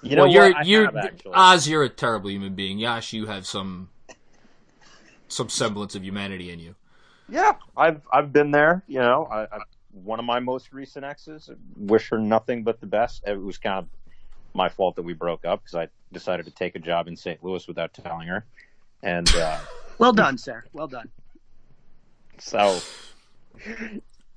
You 0.02 0.16
know 0.16 0.24
well, 0.24 0.32
you're, 0.32 0.52
what? 0.54 0.66
You're, 0.66 0.86
have. 0.86 1.22
Oz, 1.34 1.68
you're 1.68 1.84
a 1.84 1.90
terrible 1.90 2.32
human 2.32 2.56
being. 2.56 2.80
Yash, 2.80 3.14
you 3.14 3.28
have 3.28 3.46
some, 3.46 3.90
some 5.28 5.50
semblance 5.50 5.94
of 5.94 6.04
humanity 6.04 6.52
in 6.52 6.60
you. 6.60 6.76
Yeah, 7.32 7.54
I've 7.78 8.02
I've 8.12 8.34
been 8.34 8.50
there. 8.50 8.84
You 8.88 9.02
know, 9.02 9.28
I, 9.32 9.44
I 9.44 9.60
one 9.92 10.18
of 10.18 10.26
my 10.26 10.40
most 10.40 10.74
recent 10.74 11.06
exes. 11.06 11.50
Wish 11.76 12.10
her 12.10 12.18
nothing 12.18 12.64
but 12.64 12.80
the 12.80 12.88
best. 12.88 13.24
It 13.28 13.40
was 13.40 13.60
kind 13.60 13.78
of 13.80 13.86
my 14.60 14.68
fault 14.70 14.98
that 14.98 15.04
we 15.04 15.14
broke 15.14 15.46
up 15.46 15.64
because 15.64 15.76
I 15.76 15.88
decided 16.12 16.46
to 16.46 16.52
take 16.52 16.76
a 16.76 16.80
job 16.80 17.08
in 17.08 17.16
St. 17.16 17.42
Louis 17.42 17.66
without 17.66 17.94
telling 17.94 18.28
her, 18.28 18.46
and 19.02 19.34
uh, 19.36 19.58
Well 19.98 20.12
done, 20.12 20.38
sir. 20.38 20.66
Well 20.74 20.88
done. 20.88 21.10
so. 22.38 22.80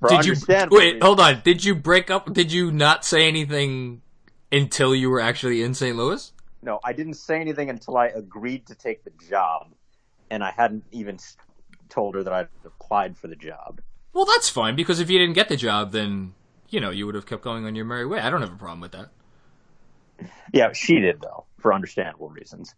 Did 0.09 0.25
you 0.25 0.35
wait? 0.71 1.03
Hold 1.03 1.19
on. 1.19 1.41
Did 1.43 1.63
you 1.63 1.75
break 1.75 2.09
up? 2.09 2.33
Did 2.33 2.51
you 2.51 2.71
not 2.71 3.05
say 3.05 3.27
anything 3.27 4.01
until 4.51 4.95
you 4.95 5.09
were 5.09 5.19
actually 5.21 5.61
in 5.61 5.73
St. 5.73 5.95
Louis? 5.95 6.31
No, 6.61 6.79
I 6.83 6.93
didn't 6.93 7.15
say 7.15 7.39
anything 7.41 7.69
until 7.69 7.97
I 7.97 8.07
agreed 8.07 8.65
to 8.67 8.75
take 8.75 9.03
the 9.03 9.11
job, 9.29 9.67
and 10.29 10.41
I 10.43 10.51
hadn't 10.51 10.85
even 10.91 11.19
told 11.89 12.15
her 12.15 12.23
that 12.23 12.33
I'd 12.33 12.47
applied 12.65 13.17
for 13.17 13.27
the 13.27 13.35
job. 13.35 13.81
Well, 14.13 14.25
that's 14.25 14.49
fine 14.49 14.75
because 14.75 14.99
if 14.99 15.09
you 15.09 15.19
didn't 15.19 15.35
get 15.35 15.49
the 15.49 15.57
job, 15.57 15.91
then 15.91 16.33
you 16.69 16.79
know 16.79 16.89
you 16.89 17.05
would 17.05 17.15
have 17.15 17.25
kept 17.25 17.41
going 17.43 17.65
on 17.65 17.75
your 17.75 17.85
merry 17.85 18.05
way. 18.05 18.19
I 18.19 18.29
don't 18.29 18.41
have 18.41 18.53
a 18.53 18.57
problem 18.57 18.79
with 18.81 18.93
that. 18.93 19.09
Yeah, 20.53 20.71
she 20.73 20.99
did 20.99 21.21
though, 21.21 21.45
for 21.59 21.73
understandable 21.73 22.29
reasons. 22.29 22.75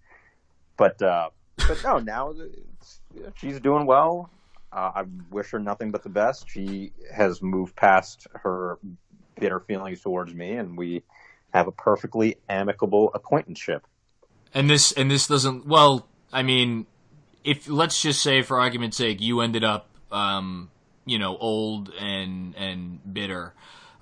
But 0.78 1.02
uh, 1.02 1.30
but 1.67 1.84
no, 1.84 2.00
now 2.00 2.34
she's 3.36 3.60
doing 3.60 3.86
well. 3.86 4.30
Uh, 4.71 4.91
I 4.95 5.04
wish 5.32 5.52
her 5.52 5.60
nothing 5.60 5.91
but 5.91 6.04
the 6.04 6.10
best. 6.10 6.50
She 6.50 6.91
has 7.13 7.41
moved 7.41 7.76
past 7.76 8.28
her 8.34 8.78
bitter 9.39 9.60
feelings 9.60 10.02
towards 10.02 10.34
me, 10.34 10.54
and 10.54 10.78
we 10.78 11.04
have 11.54 11.67
a 11.67 11.71
perfectly 11.71 12.38
amicable 12.50 13.12
acquaintanceship. 13.13 13.86
And 14.54 14.69
this 14.69 14.91
and 14.91 15.10
this 15.10 15.28
doesn't. 15.28 15.65
Well, 15.65 16.08
I 16.32 16.43
mean, 16.43 16.86
if 17.43 17.69
let's 17.69 18.02
just 18.02 18.21
say, 18.21 18.41
for 18.41 18.60
argument's 18.60 18.98
sake, 18.98 19.21
you 19.21 19.41
ended 19.41 19.63
up, 19.63 19.89
um, 20.12 20.69
you 21.06 21.19
know, 21.19 21.38
old 21.38 21.93
and 22.00 22.56
and 22.56 23.13
bitter. 23.13 23.54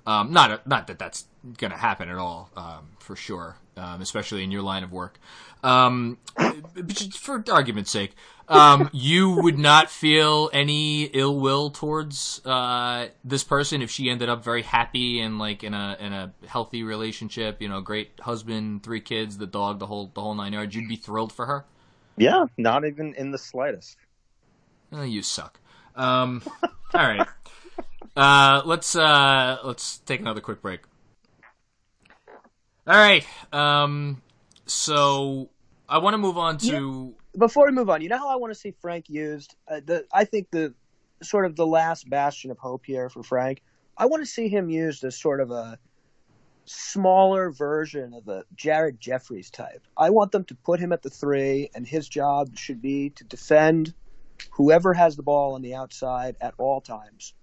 Um, 0.06 0.32
not 0.32 0.66
not 0.66 0.86
that 0.88 0.98
that's 0.98 1.24
going 1.58 1.70
to 1.70 1.76
happen 1.76 2.08
at 2.08 2.16
all, 2.16 2.50
um, 2.56 2.88
for 2.98 3.16
sure, 3.16 3.56
um, 3.76 4.00
especially 4.02 4.44
in 4.44 4.50
your 4.50 4.62
line 4.62 4.84
of 4.84 4.92
work. 4.92 5.18
Um, 5.62 6.18
for 7.18 7.42
argument's 7.50 7.90
sake, 7.90 8.14
um, 8.48 8.90
you 8.92 9.30
would 9.30 9.58
not 9.58 9.90
feel 9.90 10.50
any 10.52 11.04
ill 11.04 11.40
will 11.40 11.70
towards 11.70 12.44
uh, 12.44 13.08
this 13.24 13.44
person 13.44 13.80
if 13.80 13.90
she 13.90 14.10
ended 14.10 14.28
up 14.28 14.44
very 14.44 14.62
happy 14.62 15.20
and 15.20 15.38
like 15.38 15.64
in 15.64 15.72
a 15.72 15.96
in 15.98 16.12
a 16.12 16.34
healthy 16.46 16.82
relationship. 16.82 17.62
You 17.62 17.68
know, 17.68 17.80
great 17.80 18.20
husband, 18.20 18.82
three 18.82 19.00
kids, 19.00 19.38
the 19.38 19.46
dog, 19.46 19.78
the 19.78 19.86
whole 19.86 20.10
the 20.14 20.20
whole 20.20 20.34
nine 20.34 20.52
yards. 20.52 20.74
You'd 20.74 20.88
be 20.88 20.96
thrilled 20.96 21.32
for 21.32 21.46
her. 21.46 21.64
Yeah, 22.16 22.44
not 22.58 22.84
even 22.84 23.14
in 23.14 23.30
the 23.30 23.38
slightest. 23.38 23.96
Oh, 24.92 25.02
you 25.02 25.22
suck. 25.22 25.58
Um, 25.96 26.42
all 26.94 27.06
right. 27.06 27.26
Uh, 28.16 28.62
let's 28.64 28.94
uh, 28.94 29.58
let's 29.64 29.98
take 29.98 30.20
another 30.20 30.40
quick 30.40 30.62
break. 30.62 30.80
All 32.86 32.94
right. 32.94 33.26
Um, 33.52 34.22
so 34.66 35.50
I 35.88 35.98
want 35.98 36.14
to 36.14 36.18
move 36.18 36.38
on 36.38 36.58
to. 36.58 37.14
Before 37.36 37.66
we 37.66 37.72
move 37.72 37.90
on, 37.90 38.02
you 38.02 38.08
know 38.08 38.18
how 38.18 38.28
I 38.28 38.36
want 38.36 38.52
to 38.52 38.58
see 38.58 38.74
Frank 38.80 39.08
used. 39.08 39.56
Uh, 39.66 39.80
the 39.84 40.06
I 40.12 40.24
think 40.24 40.50
the 40.50 40.74
sort 41.22 41.46
of 41.46 41.56
the 41.56 41.66
last 41.66 42.08
bastion 42.08 42.50
of 42.50 42.58
hope 42.58 42.84
here 42.86 43.08
for 43.08 43.22
Frank. 43.22 43.62
I 43.96 44.06
want 44.06 44.22
to 44.22 44.26
see 44.26 44.48
him 44.48 44.70
used 44.70 45.04
as 45.04 45.18
sort 45.18 45.40
of 45.40 45.50
a 45.50 45.78
smaller 46.66 47.50
version 47.50 48.14
of 48.14 48.28
a 48.28 48.44
Jared 48.54 49.00
Jeffries 49.00 49.50
type. 49.50 49.82
I 49.96 50.10
want 50.10 50.32
them 50.32 50.44
to 50.44 50.54
put 50.54 50.80
him 50.80 50.92
at 50.92 51.02
the 51.02 51.10
three, 51.10 51.70
and 51.74 51.86
his 51.86 52.08
job 52.08 52.56
should 52.56 52.80
be 52.80 53.10
to 53.10 53.24
defend 53.24 53.94
whoever 54.50 54.94
has 54.94 55.16
the 55.16 55.22
ball 55.22 55.54
on 55.54 55.62
the 55.62 55.74
outside 55.74 56.36
at 56.40 56.54
all 56.58 56.80
times. 56.80 57.34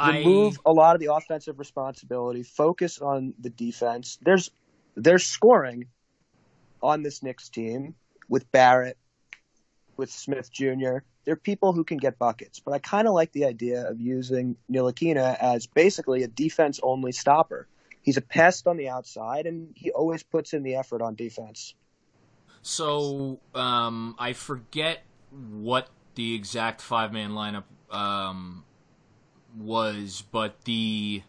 I 0.00 0.18
Remove 0.18 0.58
a 0.64 0.72
lot 0.72 0.96
of 0.96 1.00
the 1.00 1.12
offensive 1.12 1.58
responsibility. 1.58 2.42
Focus 2.42 3.00
on 3.00 3.34
the 3.38 3.50
defense. 3.50 4.18
There's 4.22 4.50
there's 4.96 5.26
scoring 5.26 5.88
on 6.82 7.02
this 7.02 7.22
Knicks 7.22 7.50
team 7.50 7.94
with 8.26 8.50
Barrett, 8.50 8.96
with 9.98 10.10
Smith 10.10 10.50
Jr. 10.50 11.00
There 11.24 11.34
are 11.34 11.36
people 11.36 11.74
who 11.74 11.84
can 11.84 11.98
get 11.98 12.18
buckets, 12.18 12.60
but 12.60 12.72
I 12.72 12.78
kind 12.78 13.06
of 13.06 13.12
like 13.12 13.32
the 13.32 13.44
idea 13.44 13.86
of 13.86 14.00
using 14.00 14.56
Ntilikina 14.70 15.36
as 15.38 15.66
basically 15.66 16.22
a 16.22 16.28
defense 16.28 16.80
only 16.82 17.12
stopper. 17.12 17.68
He's 18.00 18.16
a 18.16 18.22
pest 18.22 18.66
on 18.66 18.78
the 18.78 18.88
outside, 18.88 19.44
and 19.44 19.68
he 19.74 19.90
always 19.90 20.22
puts 20.22 20.54
in 20.54 20.62
the 20.62 20.76
effort 20.76 21.02
on 21.02 21.14
defense. 21.14 21.74
So 22.62 23.38
um, 23.54 24.14
I 24.18 24.32
forget 24.32 25.02
what 25.30 25.90
the 26.14 26.34
exact 26.34 26.80
five 26.80 27.12
man 27.12 27.32
lineup 27.32 27.64
um, 27.90 28.64
was, 29.56 30.22
but 30.30 30.64
the 30.64 31.22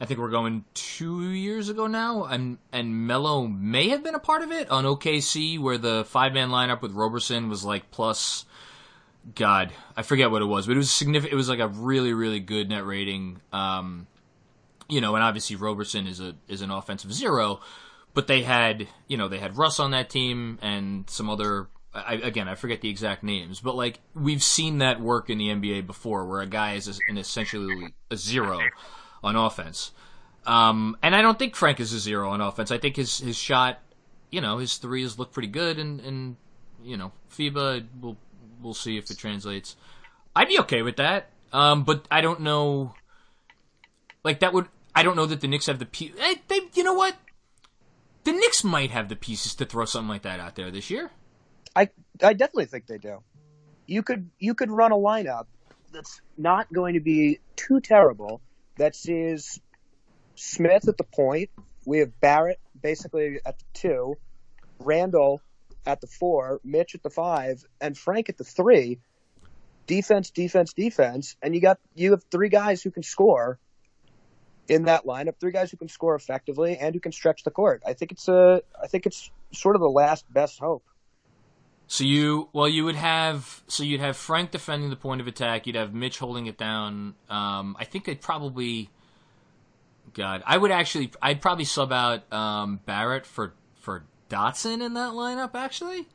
I 0.00 0.06
think 0.06 0.20
we're 0.20 0.30
going 0.30 0.64
two 0.74 1.30
years 1.30 1.68
ago 1.68 1.86
now, 1.86 2.24
and 2.24 2.58
and 2.72 3.06
Melo 3.06 3.46
may 3.46 3.88
have 3.90 4.02
been 4.02 4.14
a 4.14 4.20
part 4.20 4.42
of 4.42 4.50
it 4.50 4.70
on 4.70 4.84
OKC, 4.84 5.58
where 5.58 5.78
the 5.78 6.04
five 6.04 6.32
man 6.32 6.50
lineup 6.50 6.82
with 6.82 6.92
Roberson 6.92 7.48
was 7.48 7.64
like 7.64 7.90
plus. 7.90 8.44
God, 9.34 9.72
I 9.96 10.02
forget 10.02 10.30
what 10.30 10.42
it 10.42 10.46
was, 10.46 10.66
but 10.66 10.74
it 10.74 10.78
was 10.78 10.90
significant. 10.90 11.32
It 11.32 11.36
was 11.36 11.48
like 11.48 11.58
a 11.58 11.68
really, 11.68 12.12
really 12.12 12.40
good 12.40 12.68
net 12.68 12.84
rating. 12.84 13.40
Um, 13.54 14.06
you 14.86 15.00
know, 15.00 15.14
and 15.14 15.24
obviously 15.24 15.56
Roberson 15.56 16.06
is 16.06 16.20
a 16.20 16.34
is 16.48 16.60
an 16.60 16.70
offensive 16.70 17.12
zero, 17.12 17.60
but 18.12 18.26
they 18.26 18.42
had 18.42 18.86
you 19.08 19.16
know 19.16 19.28
they 19.28 19.38
had 19.38 19.56
Russ 19.56 19.80
on 19.80 19.92
that 19.92 20.10
team 20.10 20.58
and 20.60 21.08
some 21.08 21.30
other. 21.30 21.68
I, 21.94 22.14
again, 22.14 22.48
I 22.48 22.56
forget 22.56 22.80
the 22.80 22.90
exact 22.90 23.22
names, 23.22 23.60
but 23.60 23.76
like 23.76 24.00
we've 24.14 24.42
seen 24.42 24.78
that 24.78 25.00
work 25.00 25.30
in 25.30 25.38
the 25.38 25.48
NBA 25.48 25.86
before, 25.86 26.26
where 26.26 26.40
a 26.40 26.46
guy 26.46 26.74
is 26.74 27.00
an 27.08 27.18
essentially 27.18 27.94
a 28.10 28.16
zero 28.16 28.60
on 29.22 29.36
offense. 29.36 29.92
Um, 30.46 30.96
and 31.02 31.14
I 31.14 31.22
don't 31.22 31.38
think 31.38 31.54
Frank 31.54 31.80
is 31.80 31.92
a 31.92 31.98
zero 31.98 32.30
on 32.30 32.40
offense. 32.40 32.70
I 32.70 32.78
think 32.78 32.96
his 32.96 33.18
his 33.18 33.36
shot, 33.36 33.78
you 34.30 34.40
know, 34.40 34.58
his 34.58 34.76
threes 34.76 35.18
look 35.18 35.32
pretty 35.32 35.48
good, 35.48 35.78
and 35.78 36.00
and 36.00 36.36
you 36.82 36.96
know, 36.96 37.12
FIBA 37.30 37.86
will 38.00 38.16
we'll 38.60 38.74
see 38.74 38.98
if 38.98 39.10
it 39.10 39.18
translates. 39.18 39.76
I'd 40.34 40.48
be 40.48 40.58
okay 40.60 40.82
with 40.82 40.96
that, 40.96 41.30
um, 41.52 41.84
but 41.84 42.06
I 42.10 42.20
don't 42.20 42.40
know. 42.40 42.94
Like 44.24 44.40
that 44.40 44.52
would 44.52 44.66
I 44.94 45.02
don't 45.02 45.16
know 45.16 45.26
that 45.26 45.40
the 45.40 45.48
Knicks 45.48 45.66
have 45.66 45.78
the 45.78 45.86
piece. 45.86 46.12
They, 46.48 46.60
you 46.74 46.84
know 46.84 46.94
what? 46.94 47.16
The 48.24 48.32
Knicks 48.32 48.64
might 48.64 48.90
have 48.90 49.08
the 49.08 49.16
pieces 49.16 49.54
to 49.56 49.64
throw 49.64 49.84
something 49.84 50.08
like 50.08 50.22
that 50.22 50.40
out 50.40 50.56
there 50.56 50.70
this 50.70 50.90
year. 50.90 51.10
I 51.74 51.88
I 52.22 52.32
definitely 52.32 52.66
think 52.66 52.86
they 52.86 52.98
do. 52.98 53.22
You 53.86 54.02
could 54.02 54.30
you 54.38 54.54
could 54.54 54.70
run 54.70 54.92
a 54.92 54.96
lineup 54.96 55.46
that's 55.92 56.20
not 56.36 56.72
going 56.72 56.94
to 56.94 57.00
be 57.00 57.40
too 57.56 57.80
terrible. 57.80 58.40
That 58.76 58.96
sees 58.96 59.60
Smith 60.34 60.88
at 60.88 60.96
the 60.96 61.04
point. 61.04 61.50
We 61.86 61.98
have 61.98 62.18
Barrett 62.20 62.58
basically 62.80 63.40
at 63.44 63.58
the 63.58 63.64
two, 63.74 64.14
Randle 64.78 65.40
at 65.86 66.00
the 66.00 66.06
four, 66.06 66.60
Mitch 66.64 66.94
at 66.94 67.02
the 67.02 67.10
five, 67.10 67.64
and 67.80 67.96
Frank 67.96 68.28
at 68.28 68.38
the 68.38 68.44
three. 68.44 68.98
Defense, 69.86 70.30
defense, 70.30 70.72
defense, 70.72 71.36
and 71.42 71.54
you 71.54 71.60
got 71.60 71.78
you 71.94 72.12
have 72.12 72.22
three 72.30 72.48
guys 72.48 72.82
who 72.82 72.90
can 72.90 73.02
score 73.02 73.58
in 74.66 74.84
that 74.84 75.04
lineup. 75.04 75.38
Three 75.38 75.52
guys 75.52 75.70
who 75.70 75.76
can 75.76 75.88
score 75.88 76.14
effectively 76.14 76.78
and 76.78 76.94
who 76.94 77.00
can 77.00 77.12
stretch 77.12 77.44
the 77.44 77.50
court. 77.50 77.82
I 77.86 77.92
think 77.92 78.12
it's 78.12 78.28
a 78.28 78.62
I 78.82 78.86
think 78.86 79.04
it's 79.04 79.30
sort 79.52 79.76
of 79.76 79.82
the 79.82 79.90
last 79.90 80.24
best 80.32 80.58
hope. 80.58 80.84
So 81.86 82.02
you, 82.02 82.48
well, 82.52 82.68
you 82.68 82.84
would 82.84 82.96
have, 82.96 83.62
so 83.68 83.82
you'd 83.82 84.00
have 84.00 84.16
Frank 84.16 84.50
defending 84.50 84.90
the 84.90 84.96
point 84.96 85.20
of 85.20 85.26
attack. 85.26 85.66
You'd 85.66 85.76
have 85.76 85.92
Mitch 85.92 86.18
holding 86.18 86.46
it 86.46 86.56
down. 86.56 87.14
Um, 87.28 87.76
I 87.78 87.84
think 87.84 88.08
I'd 88.08 88.20
probably, 88.20 88.90
God, 90.14 90.42
I 90.46 90.56
would 90.56 90.70
actually, 90.70 91.12
I'd 91.20 91.42
probably 91.42 91.66
sub 91.66 91.92
out 91.92 92.32
um, 92.32 92.80
Barrett 92.86 93.26
for 93.26 93.54
for 93.74 94.04
Dotson 94.30 94.84
in 94.84 94.94
that 94.94 95.12
lineup 95.12 95.54
actually, 95.54 96.08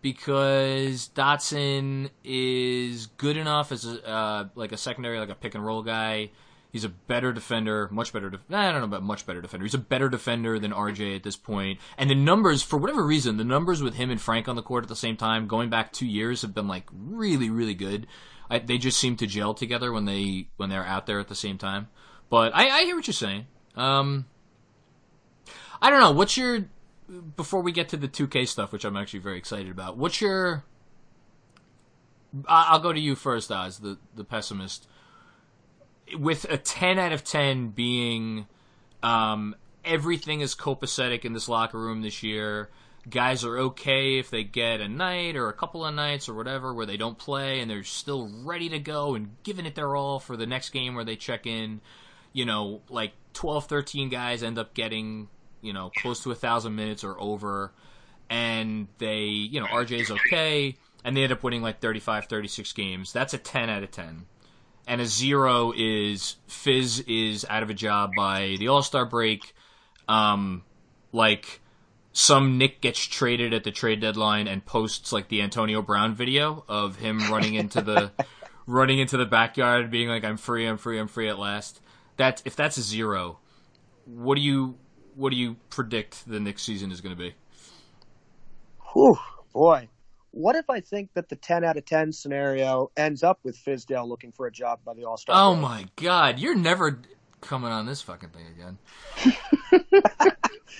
because 0.00 1.10
Dotson 1.14 2.10
is 2.22 3.06
good 3.06 3.36
enough 3.36 3.72
as 3.72 3.84
a 3.84 4.08
uh, 4.08 4.48
like 4.54 4.72
a 4.72 4.76
secondary, 4.76 5.18
like 5.18 5.28
a 5.28 5.34
pick 5.34 5.56
and 5.56 5.66
roll 5.66 5.82
guy. 5.82 6.30
He's 6.70 6.84
a 6.84 6.88
better 6.88 7.32
defender, 7.32 7.88
much 7.90 8.12
better. 8.12 8.30
Def- 8.30 8.44
I 8.50 8.70
don't 8.70 8.80
know 8.80 8.84
about 8.84 9.02
much 9.02 9.26
better 9.26 9.40
defender. 9.40 9.64
He's 9.64 9.74
a 9.74 9.78
better 9.78 10.08
defender 10.08 10.58
than 10.58 10.72
RJ 10.72 11.16
at 11.16 11.24
this 11.24 11.36
point. 11.36 11.80
And 11.98 12.08
the 12.08 12.14
numbers, 12.14 12.62
for 12.62 12.76
whatever 12.78 13.04
reason, 13.04 13.36
the 13.38 13.44
numbers 13.44 13.82
with 13.82 13.94
him 13.94 14.10
and 14.10 14.20
Frank 14.20 14.48
on 14.48 14.56
the 14.56 14.62
court 14.62 14.84
at 14.84 14.88
the 14.88 14.96
same 14.96 15.16
time, 15.16 15.48
going 15.48 15.68
back 15.68 15.92
two 15.92 16.06
years, 16.06 16.42
have 16.42 16.54
been 16.54 16.68
like 16.68 16.84
really, 16.92 17.50
really 17.50 17.74
good. 17.74 18.06
I, 18.48 18.60
they 18.60 18.78
just 18.78 18.98
seem 18.98 19.16
to 19.16 19.26
gel 19.26 19.54
together 19.54 19.92
when 19.92 20.04
they 20.04 20.48
when 20.56 20.70
they're 20.70 20.86
out 20.86 21.06
there 21.06 21.18
at 21.18 21.28
the 21.28 21.34
same 21.34 21.58
time. 21.58 21.88
But 22.28 22.54
I, 22.54 22.68
I 22.68 22.84
hear 22.84 22.94
what 22.94 23.06
you're 23.06 23.14
saying. 23.14 23.46
Um, 23.74 24.26
I 25.82 25.90
don't 25.90 26.00
know. 26.00 26.12
What's 26.12 26.36
your 26.36 26.66
before 27.36 27.62
we 27.62 27.72
get 27.72 27.88
to 27.88 27.96
the 27.96 28.08
2K 28.08 28.46
stuff, 28.46 28.72
which 28.72 28.84
I'm 28.84 28.96
actually 28.96 29.20
very 29.20 29.38
excited 29.38 29.70
about. 29.70 29.96
What's 29.96 30.20
your 30.20 30.64
I'll 32.46 32.78
go 32.78 32.92
to 32.92 33.00
you 33.00 33.16
first, 33.16 33.50
Oz, 33.50 33.78
the 33.78 33.98
the 34.14 34.24
pessimist 34.24 34.86
with 36.18 36.44
a 36.50 36.56
10 36.56 36.98
out 36.98 37.12
of 37.12 37.24
10 37.24 37.68
being 37.68 38.46
um, 39.02 39.54
everything 39.84 40.40
is 40.40 40.54
copacetic 40.54 41.24
in 41.24 41.32
this 41.32 41.48
locker 41.48 41.78
room 41.78 42.02
this 42.02 42.22
year. 42.22 42.70
Guys 43.08 43.44
are 43.44 43.58
okay 43.58 44.18
if 44.18 44.30
they 44.30 44.44
get 44.44 44.80
a 44.80 44.88
night 44.88 45.34
or 45.34 45.48
a 45.48 45.54
couple 45.54 45.84
of 45.84 45.94
nights 45.94 46.28
or 46.28 46.34
whatever 46.34 46.74
where 46.74 46.86
they 46.86 46.98
don't 46.98 47.16
play 47.16 47.60
and 47.60 47.70
they're 47.70 47.82
still 47.82 48.30
ready 48.44 48.68
to 48.68 48.78
go 48.78 49.14
and 49.14 49.36
giving 49.42 49.64
it 49.64 49.74
their 49.74 49.96
all 49.96 50.20
for 50.20 50.36
the 50.36 50.46
next 50.46 50.70
game 50.70 50.94
where 50.94 51.04
they 51.04 51.16
check 51.16 51.46
in. 51.46 51.80
You 52.32 52.44
know, 52.44 52.82
like 52.88 53.12
12, 53.32 53.66
13 53.66 54.08
guys 54.08 54.42
end 54.42 54.58
up 54.58 54.74
getting, 54.74 55.28
you 55.62 55.72
know, 55.72 55.90
close 55.96 56.22
to 56.22 56.30
a 56.30 56.34
thousand 56.34 56.76
minutes 56.76 57.02
or 57.02 57.18
over. 57.18 57.72
And 58.28 58.86
they, 58.98 59.24
you 59.24 59.60
know, 59.60 59.66
RJ's 59.66 60.10
okay. 60.10 60.76
And 61.02 61.16
they 61.16 61.24
end 61.24 61.32
up 61.32 61.42
winning 61.42 61.62
like 61.62 61.80
35, 61.80 62.26
36 62.26 62.72
games. 62.74 63.12
That's 63.12 63.34
a 63.34 63.38
10 63.38 63.70
out 63.70 63.82
of 63.82 63.90
10 63.90 64.26
and 64.90 65.00
a 65.00 65.06
zero 65.06 65.72
is 65.74 66.34
Fizz 66.48 67.04
is 67.06 67.46
out 67.48 67.62
of 67.62 67.70
a 67.70 67.74
job 67.74 68.10
by 68.16 68.56
the 68.58 68.66
All 68.66 68.82
Star 68.82 69.06
break. 69.06 69.54
Um, 70.08 70.64
like 71.12 71.60
some 72.12 72.58
Knick 72.58 72.80
gets 72.80 72.98
traded 72.98 73.54
at 73.54 73.62
the 73.62 73.70
trade 73.70 74.00
deadline 74.00 74.48
and 74.48 74.66
posts 74.66 75.12
like 75.12 75.28
the 75.28 75.42
Antonio 75.42 75.80
Brown 75.80 76.16
video 76.16 76.64
of 76.68 76.96
him 76.96 77.20
running 77.30 77.54
into 77.54 77.80
the 77.80 78.10
running 78.66 78.98
into 78.98 79.16
the 79.16 79.26
backyard, 79.26 79.92
being 79.92 80.08
like, 80.08 80.24
"I'm 80.24 80.36
free, 80.36 80.66
I'm 80.66 80.76
free, 80.76 80.98
I'm 80.98 81.06
free 81.06 81.28
at 81.28 81.38
last." 81.38 81.80
That 82.16 82.42
if 82.44 82.56
that's 82.56 82.76
a 82.76 82.82
zero, 82.82 83.38
what 84.06 84.34
do 84.34 84.40
you 84.40 84.74
what 85.14 85.30
do 85.30 85.36
you 85.36 85.54
predict 85.70 86.28
the 86.28 86.40
next 86.40 86.64
season 86.64 86.90
is 86.90 87.00
going 87.00 87.14
to 87.14 87.22
be? 87.22 87.36
Whew, 88.92 89.16
boy. 89.52 89.88
What 90.32 90.54
if 90.56 90.70
I 90.70 90.80
think 90.80 91.10
that 91.14 91.28
the 91.28 91.36
10 91.36 91.64
out 91.64 91.76
of 91.76 91.84
10 91.84 92.12
scenario 92.12 92.90
ends 92.96 93.22
up 93.22 93.40
with 93.42 93.56
Fizdale 93.56 94.06
looking 94.06 94.30
for 94.32 94.46
a 94.46 94.52
job 94.52 94.80
by 94.84 94.94
the 94.94 95.04
All 95.04 95.16
Star? 95.16 95.34
Oh 95.36 95.54
my 95.54 95.86
god, 95.96 96.38
you're 96.38 96.54
never 96.54 97.00
coming 97.40 97.70
on 97.70 97.86
this 97.86 98.02
fucking 98.02 98.30
thing 98.30 98.46
again. 98.54 98.78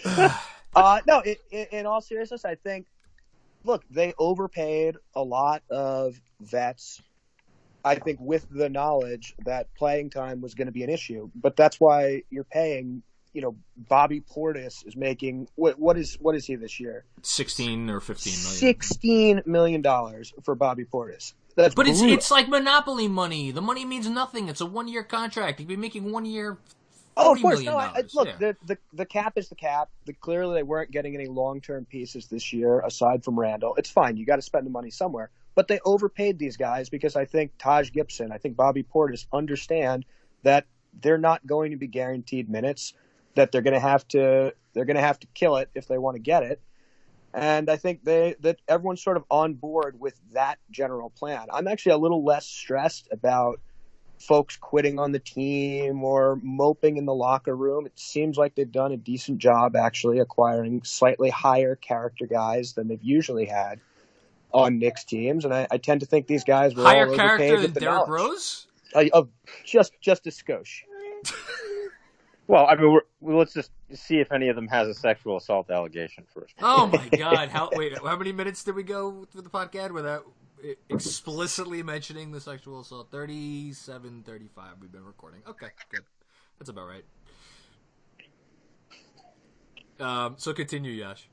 uh, 0.76 1.01
no, 1.07 1.20
it, 1.20 1.38
it, 1.51 1.72
in 1.72 1.86
all 1.86 2.01
seriousness, 2.01 2.44
I 2.44 2.55
think, 2.55 2.86
look, 3.64 3.82
they 3.90 4.14
overpaid 4.18 4.96
a 5.14 5.22
lot 5.22 5.62
of 5.70 6.20
vets. 6.40 7.03
I 7.84 7.94
think 7.94 8.20
with 8.20 8.46
the 8.51 8.68
knowledge 8.68 9.34
that 9.46 9.74
playing 9.74 10.11
time 10.11 10.40
was 10.40 10.55
going 10.55 10.66
to 10.66 10.72
be 10.72 10.84
an 10.84 10.90
issue, 10.90 11.30
but 11.34 11.57
that's 11.57 11.80
why 11.80 12.22
you're 12.30 12.44
paying. 12.44 13.03
You 13.33 13.43
know, 13.43 13.57
Bobby 13.76 14.20
Portis 14.20 14.87
is 14.87 14.97
making 14.97 15.49
what? 15.55 15.78
What 15.78 15.97
is 15.97 16.16
what 16.20 16.35
is 16.35 16.47
he 16.47 16.57
this 16.57 16.81
year? 16.81 17.05
Sixteen 17.22 17.89
or 17.89 18.01
fifteen 18.01 18.33
million. 18.35 18.59
Sixteen 18.59 19.43
million 19.47 19.83
dollars 19.83 20.33
for 20.43 20.55
Bobby 20.55 20.85
Portis. 20.85 21.35
That's 21.57 21.74
but 21.74 21.87
it's 21.87 21.99
brutal. 22.01 22.16
it's 22.16 22.31
like 22.31 22.49
monopoly 22.49 23.09
money. 23.09 23.51
The 23.51 23.61
money 23.62 23.85
means 23.85 24.09
nothing. 24.09 24.49
It's 24.49 24.61
a 24.61 24.66
one 24.66 24.89
year 24.89 25.05
contract. 25.05 25.61
You'd 25.61 25.68
be 25.68 25.76
making 25.76 26.11
one 26.11 26.24
year. 26.24 26.59
Oh, 27.16 27.35
of 27.35 27.43
course. 27.43 27.61
No, 27.62 27.76
I, 27.76 27.87
I, 27.97 28.03
look, 28.14 28.28
Yeah. 28.28 28.37
the, 28.39 28.57
the 28.66 28.78
the 28.93 29.07
cap 29.07 29.37
is 29.37 29.49
the 29.49 29.55
cap. 29.55 29.91
The, 30.07 30.12
clearly, 30.12 30.55
they 30.55 30.62
weren't 30.62 30.91
getting 30.91 31.14
any 31.14 31.26
long 31.26 31.61
term 31.61 31.85
pieces 31.85 32.26
this 32.26 32.53
year 32.53 32.81
aside 32.81 33.24
from 33.24 33.39
Randle. 33.39 33.74
It's 33.76 33.91
fine. 33.91 34.16
You 34.16 34.24
got 34.26 34.37
to 34.37 34.43
spend 34.43 34.64
the 34.66 34.70
money 34.70 34.91
somewhere. 34.91 35.31
But 35.55 35.68
they 35.68 35.81
overpaid 35.85 36.39
these 36.39 36.57
guys 36.57 36.89
because 36.89 37.16
I 37.16 37.24
think 37.26 37.53
Taj 37.59 37.91
Gibson, 37.93 38.33
I 38.33 38.39
think 38.39 38.57
Bobby 38.57 38.85
Portis 38.85 39.26
understand 39.33 40.07
that 40.45 40.66
they're 41.03 41.18
not 41.18 41.47
going 41.47 41.72
to 41.72 41.76
be 41.76 41.89
guaranteed 41.89 42.49
minutes. 42.49 42.95
That 43.35 43.53
they're 43.53 43.62
going 43.62 43.74
to 43.74 43.81
have 43.81 44.07
to 44.09 44.53
they're 44.72 44.85
going 44.85 44.97
to 44.97 45.03
have 45.03 45.18
to 45.20 45.26
kill 45.35 45.57
it 45.57 45.70
if 45.74 45.89
they 45.89 45.99
want 45.99 46.16
to 46.16 46.20
get 46.20 46.43
it. 46.43 46.61
And 47.33 47.70
I 47.70 47.76
think 47.76 48.03
they 48.05 48.35
that 48.41 48.59
everyone's 48.66 49.03
sort 49.03 49.16
of 49.16 49.24
on 49.31 49.55
board 49.55 50.01
with 50.01 50.14
that 50.33 50.59
general 50.70 51.11
plan. 51.11 51.47
I'm 51.53 51.68
actually 51.68 51.93
a 51.93 51.99
little 51.99 52.24
less 52.24 52.47
stressed 52.47 53.09
about 53.12 53.61
folks 54.18 54.57
quitting 54.57 54.99
on 54.99 55.12
the 55.12 55.18
team 55.18 56.05
or 56.05 56.39
moping 56.43 56.97
in 56.97 57.07
the 57.07 57.14
locker 57.14 57.57
room. 57.57 57.87
It 57.87 57.99
seems 57.99 58.37
like 58.37 58.55
they've 58.55 58.70
done 58.70 58.93
a 58.93 58.97
decent 58.97 59.39
job 59.39 59.76
actually 59.76 60.18
acquiring 60.18 60.83
slightly 60.85 61.31
higher 61.31 61.74
character 61.74 62.26
guys 62.26 62.74
than 62.74 62.89
they've 62.89 63.03
usually 63.03 63.47
had 63.47 63.81
on 64.53 64.78
Knicks 64.78 65.05
teams, 65.05 65.45
and 65.45 65.55
I, 65.55 65.68
I 65.70 65.78
tend 65.78 66.01
to 66.01 66.07
think 66.07 66.26
these 66.26 66.45
guys 66.45 66.74
were 66.74 66.83
Higher 66.83 67.09
all 67.09 67.16
character 67.16 67.61
than 67.61 67.72
the 67.72 67.81
Derrick. 67.81 68.09
Rose. 68.09 68.66
Uh, 68.93 69.05
of 69.12 69.28
just 69.64 69.93
just 70.01 70.26
a 70.26 70.31
skosh. 70.31 70.83
Well, 72.51 72.66
I 72.66 72.74
mean, 72.74 72.92
we're, 72.92 73.36
let's 73.38 73.53
just 73.53 73.70
see 73.94 74.18
if 74.18 74.32
any 74.32 74.48
of 74.48 74.57
them 74.57 74.66
has 74.66 74.88
a 74.88 74.94
sexual 74.94 75.36
assault 75.36 75.70
allegation 75.70 76.24
first. 76.34 76.53
Oh 76.61 76.88
my 76.88 77.09
God! 77.16 77.48
How 77.48 77.70
wait? 77.72 77.96
How 77.96 78.16
many 78.16 78.32
minutes 78.32 78.64
did 78.64 78.74
we 78.74 78.82
go 78.82 79.24
through 79.30 79.42
the 79.42 79.51
podcast 79.51 79.92
without 79.92 80.26
explicitly 80.88 81.84
mentioning 81.84 82.32
the 82.32 82.40
sexual 82.40 82.80
assault? 82.80 83.09
37, 83.12 84.24
35 84.26 84.66
We've 84.80 84.90
been 84.90 85.05
recording. 85.05 85.42
Okay, 85.48 85.68
good. 85.90 86.01
That's 86.59 86.70
about 86.70 86.88
right. 86.88 87.05
Um, 90.01 90.34
so 90.36 90.53
continue, 90.53 90.90
Yash. 90.90 91.28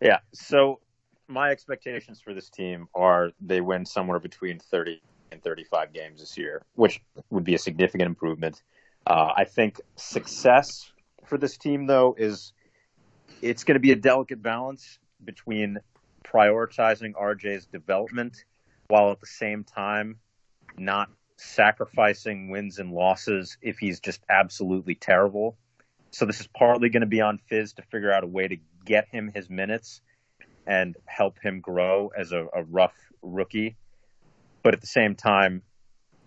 Yeah. 0.00 0.18
So 0.32 0.78
my 1.26 1.50
expectations 1.50 2.20
for 2.20 2.32
this 2.32 2.48
team 2.48 2.86
are 2.94 3.32
they 3.40 3.60
win 3.60 3.84
somewhere 3.84 4.20
between 4.20 4.60
30 4.60 5.02
and 5.32 5.42
35 5.42 5.92
games 5.92 6.20
this 6.20 6.38
year, 6.38 6.62
which 6.74 7.02
would 7.30 7.42
be 7.42 7.56
a 7.56 7.58
significant 7.58 8.06
improvement. 8.06 8.62
Uh, 9.06 9.32
I 9.36 9.44
think 9.44 9.80
success 9.96 10.90
for 11.24 11.38
this 11.38 11.56
team, 11.56 11.86
though, 11.86 12.14
is 12.16 12.52
it's 13.40 13.64
going 13.64 13.74
to 13.74 13.80
be 13.80 13.92
a 13.92 13.96
delicate 13.96 14.42
balance 14.42 14.98
between 15.24 15.78
prioritizing 16.24 17.12
RJ's 17.14 17.66
development 17.66 18.44
while 18.88 19.10
at 19.10 19.20
the 19.20 19.26
same 19.26 19.64
time 19.64 20.18
not 20.76 21.10
sacrificing 21.36 22.50
wins 22.50 22.78
and 22.78 22.92
losses 22.92 23.56
if 23.60 23.78
he's 23.78 24.00
just 24.00 24.20
absolutely 24.30 24.94
terrible. 24.94 25.56
So 26.10 26.24
this 26.24 26.40
is 26.40 26.46
partly 26.46 26.88
going 26.88 27.00
to 27.00 27.06
be 27.06 27.20
on 27.20 27.38
Fizz 27.48 27.74
to 27.74 27.82
figure 27.82 28.12
out 28.12 28.22
a 28.22 28.26
way 28.26 28.46
to 28.46 28.56
get 28.84 29.08
him 29.10 29.32
his 29.34 29.50
minutes 29.50 30.00
and 30.66 30.96
help 31.06 31.38
him 31.42 31.60
grow 31.60 32.10
as 32.16 32.32
a, 32.32 32.46
a 32.54 32.62
rough 32.62 32.94
rookie. 33.22 33.76
But 34.62 34.74
at 34.74 34.80
the 34.80 34.86
same 34.86 35.14
time, 35.14 35.62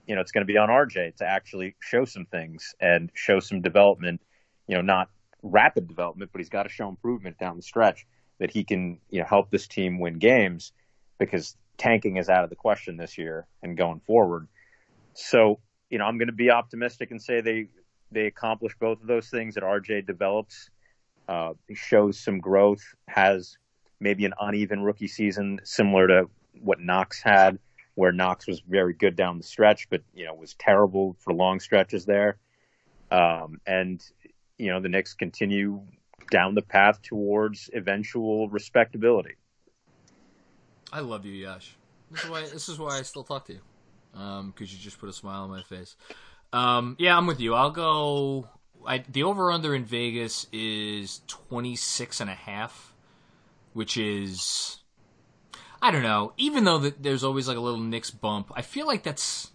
you 0.07 0.15
know, 0.15 0.21
it's 0.21 0.31
going 0.31 0.45
to 0.45 0.51
be 0.51 0.57
on 0.57 0.69
RJ 0.69 1.17
to 1.17 1.25
actually 1.25 1.75
show 1.79 2.05
some 2.05 2.25
things 2.25 2.75
and 2.79 3.11
show 3.13 3.39
some 3.39 3.61
development, 3.61 4.21
you 4.67 4.75
know, 4.75 4.81
not 4.81 5.09
rapid 5.41 5.87
development, 5.87 6.31
but 6.31 6.39
he's 6.39 6.49
got 6.49 6.63
to 6.63 6.69
show 6.69 6.87
improvement 6.89 7.37
down 7.37 7.55
the 7.55 7.63
stretch 7.63 8.05
that 8.39 8.51
he 8.51 8.63
can, 8.63 8.99
you 9.09 9.19
know, 9.19 9.25
help 9.27 9.49
this 9.49 9.67
team 9.67 9.99
win 9.99 10.19
games 10.19 10.71
because 11.19 11.55
tanking 11.77 12.17
is 12.17 12.29
out 12.29 12.43
of 12.43 12.49
the 12.49 12.55
question 12.55 12.97
this 12.97 13.17
year 13.17 13.47
and 13.63 13.77
going 13.77 13.99
forward. 14.01 14.47
So, 15.13 15.59
you 15.89 15.97
know, 15.97 16.05
I'm 16.05 16.17
going 16.17 16.27
to 16.27 16.33
be 16.33 16.49
optimistic 16.49 17.11
and 17.11 17.21
say 17.21 17.41
they, 17.41 17.67
they 18.11 18.25
accomplish 18.25 18.73
both 18.79 19.01
of 19.01 19.07
those 19.07 19.29
things 19.29 19.55
that 19.55 19.63
RJ 19.63 20.05
develops, 20.05 20.69
uh, 21.27 21.53
shows 21.73 22.19
some 22.19 22.39
growth, 22.39 22.83
has 23.07 23.57
maybe 23.99 24.25
an 24.25 24.33
uneven 24.39 24.81
rookie 24.81 25.07
season 25.07 25.59
similar 25.63 26.07
to 26.07 26.29
what 26.61 26.79
Knox 26.79 27.21
had, 27.21 27.59
where 27.95 28.11
Knox 28.11 28.45
was 28.45 28.61
very 28.61 28.93
good 28.93 29.15
down 29.15 29.37
the 29.37 29.43
stretch, 29.43 29.89
but 29.89 30.01
you 30.13 30.25
know 30.25 30.33
was 30.33 30.53
terrible 30.53 31.15
for 31.19 31.33
long 31.33 31.59
stretches 31.59 32.05
there. 32.05 32.37
Um, 33.09 33.59
and 33.65 34.03
you 34.57 34.67
know 34.67 34.79
the 34.79 34.89
Knicks 34.89 35.13
continue 35.13 35.81
down 36.29 36.55
the 36.55 36.61
path 36.61 37.01
towards 37.01 37.69
eventual 37.73 38.49
respectability. 38.49 39.35
I 40.93 40.99
love 40.99 41.25
you, 41.25 41.33
Yash. 41.33 41.75
This 42.11 42.23
is 42.23 42.29
why. 42.29 42.41
This 42.41 42.69
is 42.69 42.79
why 42.79 42.99
I 42.99 43.01
still 43.01 43.23
talk 43.23 43.45
to 43.45 43.53
you, 43.53 43.61
because 44.11 44.73
you 44.73 44.79
just 44.79 44.99
put 44.99 45.09
a 45.09 45.13
smile 45.13 45.43
on 45.43 45.49
my 45.49 45.63
face. 45.63 45.95
Um, 46.53 46.95
yeah, 46.99 47.17
I'm 47.17 47.27
with 47.27 47.39
you. 47.39 47.53
I'll 47.55 47.71
go. 47.71 48.47
I, 48.85 48.99
the 48.99 49.23
over 49.23 49.51
under 49.51 49.73
in 49.73 49.83
Vegas 49.83 50.45
is 50.53 51.21
26 51.27 52.21
and 52.21 52.29
a 52.29 52.35
half, 52.35 52.93
which 53.73 53.97
is 53.97 54.77
I 55.85 55.91
don't 55.91 56.01
know. 56.01 56.33
Even 56.37 56.63
though 56.63 56.79
that 56.79 57.03
there's 57.03 57.23
always 57.23 57.47
like 57.47 57.57
a 57.57 57.59
little 57.59 57.79
Knicks 57.79 58.09
bump, 58.09 58.51
I 58.55 58.63
feel 58.63 58.87
like 58.87 59.03
that's 59.03 59.51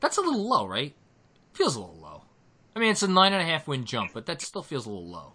that's 0.00 0.18
a 0.18 0.20
little 0.20 0.48
low, 0.48 0.66
right? 0.66 0.92
Feels 1.52 1.76
a 1.76 1.80
little 1.80 2.00
low. 2.02 2.22
I 2.74 2.80
mean, 2.80 2.90
it's 2.90 3.04
a 3.04 3.08
nine 3.08 3.32
and 3.32 3.40
a 3.40 3.44
half 3.44 3.68
win 3.68 3.84
jump, 3.84 4.10
but 4.12 4.26
that 4.26 4.42
still 4.42 4.64
feels 4.64 4.86
a 4.86 4.88
little 4.88 5.06
low. 5.06 5.34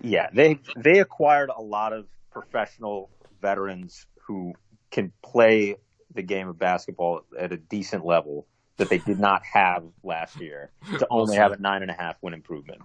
Yeah, 0.00 0.30
they 0.32 0.58
they 0.74 1.00
acquired 1.00 1.50
a 1.54 1.60
lot 1.60 1.92
of 1.92 2.06
professional 2.30 3.10
veterans 3.42 4.06
who 4.22 4.54
can 4.90 5.12
play 5.20 5.76
the 6.14 6.22
game 6.22 6.48
of 6.48 6.58
basketball 6.58 7.26
at 7.38 7.52
a 7.52 7.58
decent 7.58 8.06
level 8.06 8.46
that 8.78 8.88
they 8.88 8.98
did 8.98 9.20
not 9.20 9.42
have 9.44 9.84
last 10.02 10.40
year 10.40 10.70
to 10.98 11.06
only 11.10 11.36
have 11.36 11.52
a 11.52 11.58
nine 11.58 11.82
and 11.82 11.90
a 11.90 11.94
half 11.94 12.16
win 12.22 12.32
improvement. 12.32 12.80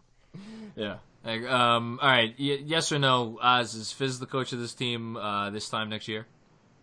Yeah. 0.76 0.98
Like, 1.26 1.44
um, 1.44 2.00
all 2.02 2.08
right. 2.10 2.36
Y- 2.40 2.62
yes 2.66 2.92
or 2.92 3.00
no? 3.00 3.40
Oz 3.42 3.74
is 3.74 3.92
Fizz 3.92 4.20
the 4.20 4.26
coach 4.28 4.54
of 4.54 4.60
this 4.60 4.74
team 4.74 5.18
uh, 5.18 5.50
this 5.50 5.68
time 5.70 5.90
next 5.90 6.08
year? 6.08 6.28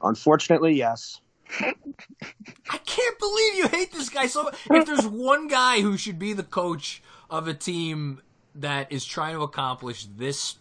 Unfortunately, 0.03 0.75
yes. 0.75 1.21
I 1.61 2.79
can't 2.85 3.19
believe 3.19 3.55
you 3.55 3.69
hate 3.69 3.93
this 3.93 4.09
guy 4.09 4.27
so 4.27 4.45
much. 4.45 4.57
If 4.71 4.87
there's 4.87 5.07
one 5.07 5.49
guy 5.49 5.81
who 5.81 5.97
should 5.97 6.19
be 6.19 6.33
the 6.33 6.43
coach 6.43 7.03
of 7.31 7.47
a 7.47 7.55
team 7.55 8.21
that 8.57 8.91
is 8.91 9.05
trying 9.05 9.35
to 9.37 9.43
accomplish 9.43 10.07
this 10.07 10.57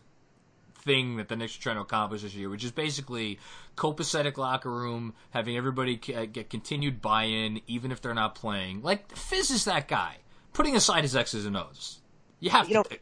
thing 0.84 1.18
that 1.18 1.28
the 1.28 1.36
Knicks 1.36 1.58
are 1.58 1.62
trying 1.62 1.76
to 1.78 1.82
accomplish 1.82 2.22
this 2.24 2.34
year, 2.36 2.50
which 2.50 2.64
is 2.64 2.72
basically 2.72 3.40
copacetic 3.78 4.38
locker 4.38 4.72
room, 4.72 5.14
having 5.32 5.56
everybody 5.58 6.00
c- 6.04 6.26
get 6.28 6.50
continued 6.50 7.02
buy-in, 7.02 7.62
even 7.68 7.92
if 7.92 8.02
they're 8.02 8.14
not 8.14 8.36
playing. 8.36 8.82
Like 8.82 9.16
Fizz 9.16 9.52
is 9.52 9.66
that 9.66 9.88
guy. 9.88 10.18
Putting 10.54 10.76
aside 10.76 11.04
his 11.04 11.16
X's 11.16 11.46
and 11.46 11.56
O's, 11.56 12.00
you 12.40 12.50
have 12.50 12.68
You 12.68 12.84
to. 12.84 12.90
know- 12.90 12.98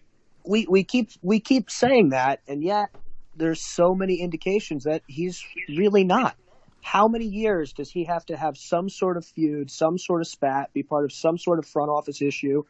We 0.46 0.66
we 0.70 0.84
keep 0.84 1.12
we 1.22 1.40
keep 1.40 1.70
saying 1.70 2.10
that, 2.10 2.42
and 2.48 2.64
yet 2.64 2.90
there's 3.36 3.62
so 3.62 3.96
many 3.96 4.16
indications 4.16 4.84
that 4.84 5.04
he's 5.08 5.44
really 5.70 6.04
not. 6.04 6.36
How 6.82 7.08
many 7.08 7.26
years 7.26 7.74
does 7.74 7.92
he 7.92 8.06
have 8.06 8.26
to 8.28 8.38
have 8.38 8.58
some 8.58 8.90
sort 8.90 9.18
of 9.18 9.26
feud, 9.26 9.70
some 9.70 9.98
sort 9.98 10.22
of 10.22 10.28
spat, 10.28 10.74
be 10.74 10.84
part 10.84 11.06
of 11.06 11.12
some 11.12 11.38
sort 11.38 11.60
of 11.60 11.66
front 11.66 11.90
office 11.90 12.22
issue 12.22 12.64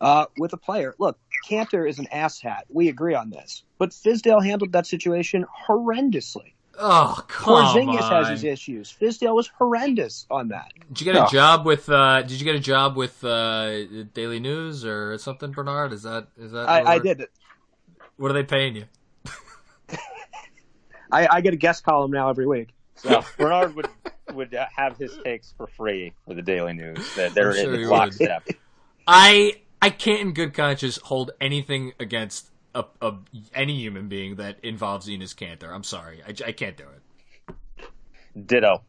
uh, 0.00 0.26
with 0.38 0.52
a 0.52 0.56
player? 0.56 0.94
Look, 0.98 1.18
Kanter 1.48 1.88
is 1.88 1.98
an 1.98 2.06
asshat. 2.12 2.62
We 2.68 2.88
agree 2.88 3.14
on 3.14 3.30
this, 3.30 3.64
but 3.78 3.90
Fizdale 3.90 4.44
handled 4.44 4.72
that 4.72 4.86
situation 4.86 5.44
horrendously. 5.66 6.54
Oh 6.80 7.24
come 7.28 7.54
Porzingis 7.54 7.98
on! 8.00 8.12
has 8.12 8.28
his 8.28 8.44
issues. 8.44 8.90
Fizdale 9.00 9.34
was 9.34 9.48
horrendous 9.48 10.26
on 10.30 10.48
that. 10.48 10.72
Did 10.88 11.00
you 11.00 11.04
get 11.12 11.16
a 11.16 11.20
No. 11.20 11.26
job 11.26 11.66
with? 11.66 11.88
Uh, 11.88 12.22
did 12.22 12.32
you 12.32 12.44
get 12.44 12.56
a 12.56 12.60
job 12.60 12.96
with 12.96 13.22
uh, 13.24 13.84
Daily 14.14 14.40
News 14.40 14.84
or 14.84 15.16
something, 15.18 15.52
Bernard? 15.52 15.92
Is 15.92 16.02
that 16.02 16.28
is 16.36 16.52
that? 16.52 16.68
I, 16.68 16.94
I 16.94 16.98
did 16.98 17.20
it. 17.20 17.30
What 18.16 18.30
are 18.30 18.34
they 18.34 18.42
paying 18.42 18.76
you? 18.76 18.84
I, 21.12 21.28
I 21.30 21.40
get 21.40 21.54
a 21.54 21.56
guest 21.56 21.84
column 21.84 22.10
now 22.10 22.28
every 22.28 22.46
week. 22.46 22.70
So 22.96 23.24
Bernard 23.38 23.74
would 23.76 23.88
would 24.34 24.54
uh, 24.54 24.66
have 24.76 24.96
his 24.96 25.16
takes 25.24 25.52
for 25.56 25.66
free 25.66 26.12
for 26.26 26.34
the 26.34 26.42
Daily 26.42 26.72
News. 26.72 27.12
That 27.16 27.34
they're 27.34 27.50
I'm 27.50 27.56
sure 27.56 27.72
in 27.72 27.78
he 27.78 27.84
the 27.84 27.90
lockstep. 27.90 28.48
I 29.06 29.54
I 29.80 29.90
can't 29.90 30.20
in 30.20 30.32
good 30.34 30.54
conscience 30.54 30.98
hold 31.04 31.30
anything 31.40 31.92
against 31.98 32.50
a, 32.74 32.84
a 33.00 33.14
any 33.54 33.76
human 33.80 34.08
being 34.08 34.36
that 34.36 34.58
involves 34.62 35.08
Enes 35.08 35.34
Kanter. 35.34 35.72
I'm 35.72 35.84
sorry, 35.84 36.22
I, 36.26 36.30
I 36.48 36.52
can't 36.52 36.76
do 36.76 36.84
it. 36.84 38.46
Ditto. 38.46 38.82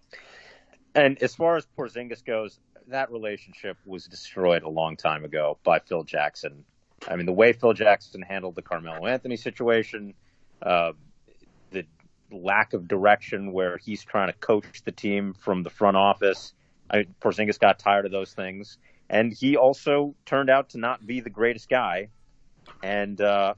And 0.93 1.21
as 1.23 1.35
far 1.35 1.55
as 1.55 1.65
Porzingis 1.77 2.23
goes, 2.23 2.59
that 2.87 3.11
relationship 3.11 3.77
was 3.85 4.05
destroyed 4.05 4.63
a 4.63 4.69
long 4.69 4.97
time 4.97 5.23
ago 5.23 5.57
by 5.63 5.79
Phil 5.79 6.03
Jackson. 6.03 6.65
I 7.07 7.15
mean, 7.15 7.25
the 7.25 7.33
way 7.33 7.53
Phil 7.53 7.73
Jackson 7.73 8.21
handled 8.21 8.55
the 8.55 8.61
Carmelo 8.61 9.07
Anthony 9.07 9.37
situation, 9.37 10.13
uh, 10.61 10.91
the 11.71 11.85
lack 12.31 12.73
of 12.73 12.87
direction 12.87 13.51
where 13.53 13.77
he's 13.77 14.03
trying 14.03 14.27
to 14.27 14.33
coach 14.33 14.83
the 14.83 14.91
team 14.91 15.33
from 15.33 15.63
the 15.63 15.69
front 15.69 15.97
office. 15.97 16.53
I 16.89 17.05
Porzingis 17.21 17.59
got 17.59 17.79
tired 17.79 18.05
of 18.05 18.11
those 18.11 18.33
things, 18.33 18.77
and 19.09 19.33
he 19.33 19.55
also 19.55 20.13
turned 20.25 20.49
out 20.49 20.69
to 20.69 20.77
not 20.77 21.05
be 21.05 21.21
the 21.21 21.29
greatest 21.29 21.69
guy. 21.69 22.09
And 22.83 23.19
uh, 23.19 23.55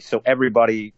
so 0.00 0.22
everybody, 0.24 0.94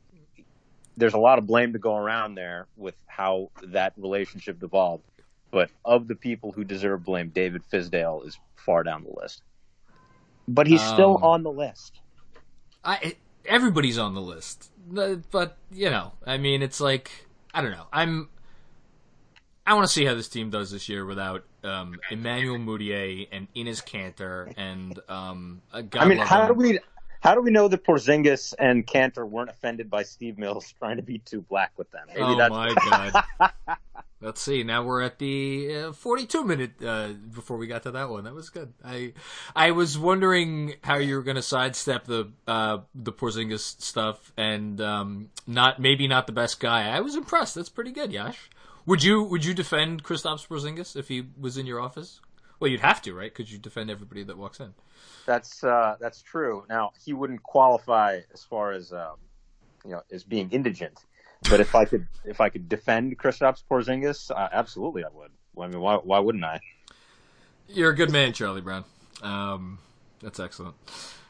there's 0.97 1.15
a 1.15 1.19
lot 1.19 1.39
of 1.39 1.47
blame 1.47 1.73
to 1.73 1.79
go 1.79 1.97
around 1.97 2.35
there 2.35 2.67
with 2.77 2.95
how 3.07 3.51
that 3.63 3.93
relationship 3.97 4.61
devolved. 4.61 5.05
But 5.51 5.71
of 5.85 6.07
the 6.07 6.15
people 6.15 6.53
who 6.53 6.63
deserve 6.65 7.05
blame, 7.05 7.31
David 7.31 7.63
Fizdale 7.73 8.27
is 8.27 8.39
far 8.57 8.83
down 8.83 9.05
the 9.05 9.21
list. 9.21 9.43
But 10.47 10.67
he's 10.67 10.83
still 10.83 11.17
Um, 11.17 11.25
on 11.25 11.43
the 11.43 11.51
list. 11.51 12.01
I 12.85 13.17
everybody's 13.45 13.99
on 13.99 14.15
the 14.15 14.21
list, 14.21 14.71
but, 15.31 15.57
you 15.71 15.91
know, 15.91 16.13
I 16.27 16.39
mean, 16.39 16.63
it's 16.63 16.81
like 16.81 17.27
I 17.53 17.63
don't 17.63 17.73
know. 17.73 17.87
I'm 17.93 18.29
I 19.67 19.75
want 19.75 19.87
to 19.87 19.93
see 19.93 20.05
how 20.05 20.15
this 20.15 20.29
team 20.29 20.51
does 20.51 20.71
this 20.71 20.89
year 20.89 21.05
without 21.05 21.45
um, 21.63 21.95
Emmanuel 22.11 22.59
Mudiay 22.59 23.29
and 23.31 23.47
Enes 23.55 23.85
Kanter 23.85 24.53
and 24.57 24.99
um. 25.09 25.63
I 25.73 26.07
mean, 26.07 26.19
how 26.19 26.47
do 26.49 26.55
we 26.55 26.79
how 27.21 27.35
do 27.35 27.43
we 27.43 27.51
know 27.51 27.69
that 27.69 27.85
Porzingis 27.85 28.55
and 28.59 28.87
Kanter 28.87 29.29
weren't 29.29 29.51
offended 29.51 29.91
by 29.91 30.03
Steve 30.03 30.39
Mills 30.39 30.75
trying 30.79 30.97
to 30.97 31.03
be 31.03 31.19
too 31.19 31.43
black 31.43 31.73
with 31.77 31.91
them? 31.91 32.07
Maybe 32.09 32.21
oh 32.21 32.37
that's 32.37 32.51
my 32.51 32.75
god. 33.39 33.79
Let's 34.23 34.43
see. 34.43 34.63
Now 34.65 34.83
we're 34.83 35.01
at 35.01 35.19
the 35.19 35.77
uh, 35.77 35.93
42 35.93 36.45
minute 36.45 36.83
uh, 36.85 37.09
before 37.35 37.57
we 37.57 37.67
got 37.67 37.85
to 37.85 37.91
that 37.93 38.11
one. 38.11 38.25
That 38.25 38.35
was 38.35 38.51
good. 38.51 38.75
I 38.85 39.15
I 39.57 39.71
was 39.71 39.99
wondering 39.99 40.75
how 40.83 40.97
you 40.97 41.17
were 41.17 41.23
going 41.23 41.37
to 41.37 41.43
sidestep 41.43 42.05
the 42.05 42.31
uh, 42.47 42.79
the 42.95 43.13
Porzingis 43.13 43.81
stuff 43.81 44.33
and 44.37 44.79
um, 44.81 45.31
not 45.47 45.81
maybe 45.81 46.07
not 46.07 46.27
the 46.27 46.35
best 46.35 46.61
guy. 46.61 46.89
I 46.89 47.01
was 47.01 47.17
impressed. 47.17 47.55
That's 47.55 47.71
pretty 47.71 47.93
good, 47.93 48.13
Yash. 48.13 48.51
Would 48.85 49.03
you 49.03 49.23
would 49.23 49.45
you 49.45 49.55
defend 49.55 50.05
Kristaps 50.05 50.47
Porzingis 50.47 50.97
if 50.97 51.09
he 51.09 51.27
was 51.39 51.57
in 51.57 51.65
your 51.65 51.81
office? 51.81 52.21
Well, 52.61 52.71
you'd 52.71 52.81
have 52.81 53.01
to, 53.03 53.15
right? 53.15 53.35
Because 53.35 53.51
you 53.51 53.59
defend 53.59 53.91
everybody 53.91 54.23
that 54.25 54.37
walks 54.37 54.61
in. 54.61 54.75
That's 55.27 55.65
uh, 55.65 55.97
that's 55.99 56.23
true. 56.23 56.65
Now 56.69 56.93
he 57.03 57.15
wouldn't 57.15 57.43
qualify 57.43 58.21
as 58.33 58.45
far 58.45 58.73
as 58.73 58.93
um, 58.93 59.17
you 59.85 59.93
know 59.93 60.03
as 60.13 60.25
being 60.25 60.51
indigent, 60.51 60.99
but 61.49 61.61
if 61.61 61.75
I 61.75 61.87
could 61.87 62.07
if 62.25 62.41
I 62.41 62.51
could 62.51 62.69
defend 62.69 63.19
Kristaps 63.19 63.63
Porzingis, 63.69 64.31
uh, 64.31 64.49
absolutely 64.53 65.05
I 65.05 65.09
would. 65.13 65.31
I 65.59 65.69
mean, 65.69 65.81
why 65.81 65.97
why 65.97 66.19
wouldn't 66.19 66.45
I? 66.45 66.61
You're 67.69 67.91
a 67.91 67.97
good 67.97 68.11
man, 68.11 68.33
Charlie 68.33 68.61
Brown. 68.61 68.85
Um, 69.23 69.79
that's 70.21 70.41
excellent. 70.41 70.75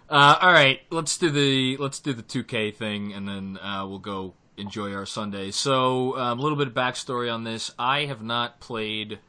Uh, 0.09 0.37
all 0.41 0.53
right, 0.53 0.81
let's 0.91 1.17
do 1.17 1.31
the 1.31 1.77
let's 1.77 2.01
do 2.01 2.13
the 2.13 2.23
2K 2.23 2.75
thing, 2.75 3.13
and 3.13 3.29
then 3.29 3.59
uh, 3.59 3.87
we'll 3.87 3.99
go 4.01 4.35
enjoy 4.57 4.93
our 4.93 5.07
Sunday. 5.07 5.51
So, 5.53 6.19
um, 6.19 6.39
a 6.39 6.43
little 6.43 6.59
bit 6.59 6.67
of 6.67 6.75
backstory 6.75 7.33
on 7.33 7.45
this. 7.45 7.73
I 7.79 8.07
have 8.07 8.23
not 8.23 8.59
played. 8.59 9.21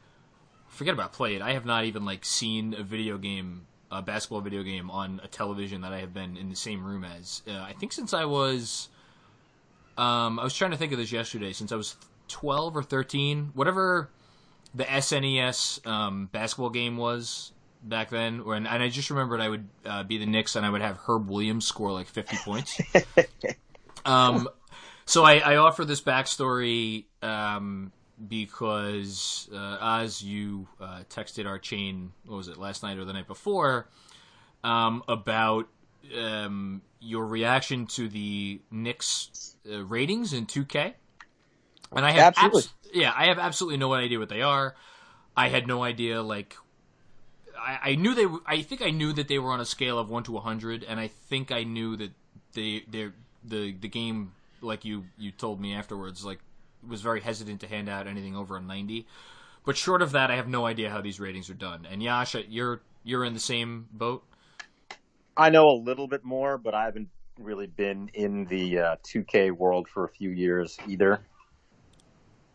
Forget 0.71 0.93
about 0.93 1.13
played. 1.13 1.41
I 1.41 1.53
have 1.53 1.65
not 1.65 1.85
even 1.85 2.05
like 2.05 2.25
seen 2.25 2.73
a 2.73 2.83
video 2.83 3.17
game, 3.17 3.67
a 3.91 4.01
basketball 4.01 4.41
video 4.41 4.63
game 4.63 4.89
on 4.89 5.21
a 5.23 5.27
television 5.27 5.81
that 5.81 5.93
I 5.93 5.99
have 5.99 6.13
been 6.13 6.37
in 6.37 6.49
the 6.49 6.55
same 6.55 6.83
room 6.83 7.03
as. 7.03 7.43
Uh, 7.47 7.59
I 7.59 7.73
think 7.73 7.93
since 7.93 8.13
I 8.13 8.25
was. 8.25 8.89
Um, 9.97 10.39
I 10.39 10.43
was 10.43 10.55
trying 10.55 10.71
to 10.71 10.77
think 10.77 10.93
of 10.93 10.97
this 10.97 11.11
yesterday. 11.11 11.53
Since 11.53 11.71
I 11.71 11.75
was 11.75 11.95
12 12.29 12.77
or 12.77 12.83
13, 12.83 13.51
whatever 13.53 14.09
the 14.73 14.85
SNES 14.85 15.85
um, 15.85 16.29
basketball 16.31 16.69
game 16.69 16.97
was 16.97 17.51
back 17.83 18.09
then. 18.09 18.45
When 18.45 18.65
and 18.65 18.81
I 18.81 18.89
just 18.89 19.09
remembered 19.09 19.41
I 19.41 19.49
would 19.49 19.67
uh, 19.85 20.03
be 20.03 20.17
the 20.17 20.25
Knicks 20.25 20.55
and 20.55 20.65
I 20.65 20.69
would 20.69 20.81
have 20.81 20.97
Herb 20.97 21.29
Williams 21.29 21.65
score 21.65 21.91
like 21.91 22.07
50 22.07 22.37
points. 22.37 22.81
um, 24.05 24.47
so 25.05 25.23
I, 25.23 25.39
I 25.39 25.55
offer 25.57 25.83
this 25.85 26.01
backstory 26.01 27.05
um, 27.21 27.91
because 28.27 29.49
uh, 29.53 29.77
as 29.81 30.23
you 30.23 30.67
uh, 30.79 31.01
texted 31.09 31.45
our 31.45 31.59
chain, 31.59 32.11
what 32.25 32.37
was 32.37 32.47
it 32.47 32.57
last 32.57 32.83
night 32.83 32.97
or 32.97 33.05
the 33.05 33.13
night 33.13 33.27
before, 33.27 33.87
um, 34.63 35.03
about 35.07 35.67
um, 36.17 36.81
your 36.99 37.25
reaction 37.25 37.85
to 37.87 38.07
the 38.07 38.61
Knicks 38.69 39.55
uh, 39.71 39.83
ratings 39.83 40.33
in 40.33 40.45
2K. 40.45 40.93
And 41.93 42.05
I 42.05 42.11
have 42.11 42.33
Absolutely. 42.37 42.59
abs- 42.59 42.73
yeah, 42.93 43.13
I 43.15 43.25
have 43.25 43.39
absolutely 43.39 43.77
no 43.77 43.93
idea 43.93 44.19
what 44.19 44.29
they 44.29 44.41
are. 44.41 44.75
I 45.35 45.49
had 45.49 45.67
no 45.67 45.83
idea 45.83 46.21
like 46.21 46.55
I, 47.57 47.91
I 47.91 47.95
knew 47.95 48.13
they. 48.15 48.23
w- 48.23 48.43
I 48.45 48.61
think 48.61 48.81
I 48.81 48.89
knew 48.89 49.13
that 49.13 49.27
they 49.27 49.39
were 49.39 49.51
on 49.51 49.59
a 49.59 49.65
scale 49.65 49.99
of 49.99 50.09
one 50.09 50.23
to 50.23 50.37
hundred, 50.37 50.83
and 50.83 50.99
I 50.99 51.07
think 51.07 51.51
I 51.51 51.63
knew 51.63 51.95
that 51.97 52.11
they 52.53 52.83
they 52.89 53.09
the 53.43 53.73
the 53.73 53.87
game 53.87 54.33
like 54.61 54.85
you 54.85 55.05
you 55.17 55.31
told 55.31 55.59
me 55.59 55.73
afterwards 55.73 56.23
like 56.25 56.39
was 56.87 57.01
very 57.01 57.21
hesitant 57.21 57.61
to 57.61 57.67
hand 57.67 57.89
out 57.89 58.07
anything 58.07 58.35
over 58.35 58.57
a 58.57 58.61
ninety. 58.61 59.07
But 59.65 59.77
short 59.77 60.01
of 60.01 60.11
that, 60.13 60.31
I 60.31 60.35
have 60.35 60.47
no 60.47 60.65
idea 60.65 60.89
how 60.89 61.01
these 61.01 61.19
ratings 61.19 61.49
are 61.49 61.55
done. 61.55 61.87
And 61.89 62.01
Yasha, 62.01 62.43
you're 62.49 62.81
you're 63.03 63.25
in 63.25 63.33
the 63.33 63.39
same 63.39 63.87
boat. 63.91 64.23
I 65.37 65.49
know 65.49 65.65
a 65.65 65.79
little 65.83 66.07
bit 66.07 66.23
more, 66.23 66.57
but 66.57 66.73
I 66.73 66.85
haven't 66.85 67.09
really 67.39 67.67
been 67.67 68.09
in 68.13 68.45
the 68.45 68.79
uh, 68.79 68.95
2K 69.03 69.51
world 69.51 69.87
for 69.87 70.05
a 70.05 70.09
few 70.09 70.29
years 70.29 70.77
either. 70.87 71.21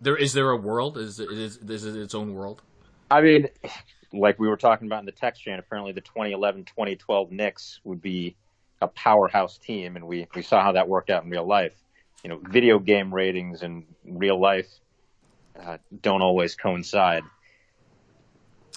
There 0.01 0.17
is 0.17 0.33
there 0.33 0.51
a 0.51 0.57
world? 0.57 0.99
Is 0.99 1.21
is 1.21 1.59
is 1.59 1.85
it 1.85 1.97
its 1.97 2.15
own 2.15 2.35
world? 2.35 2.63
I 3.11 3.23
mean, 3.23 3.49
like 4.13 4.39
we 4.39 4.49
were 4.49 4.57
talking 4.57 4.87
about 4.87 5.01
in 5.01 5.07
the 5.07 5.13
text 5.13 5.43
chain, 5.43 5.59
apparently 5.59 5.93
the 5.93 6.03
2011-2012 6.03 7.31
Knicks 7.31 7.81
would 7.85 8.03
be 8.03 8.37
a 8.83 8.89
powerhouse 8.89 9.59
team, 9.59 9.97
and 9.97 10.07
we, 10.07 10.27
we 10.35 10.43
saw 10.43 10.63
how 10.63 10.73
that 10.73 10.89
worked 10.89 11.09
out 11.09 11.25
in 11.25 11.31
real 11.31 11.47
life. 11.47 11.73
You 12.23 12.31
know, 12.31 12.41
video 12.43 12.79
game 12.79 13.15
ratings 13.15 13.63
and 13.63 13.85
real 14.05 14.41
life 14.41 14.69
uh, 15.61 15.79
don't 16.03 16.23
always 16.23 16.55
coincide. 16.55 17.23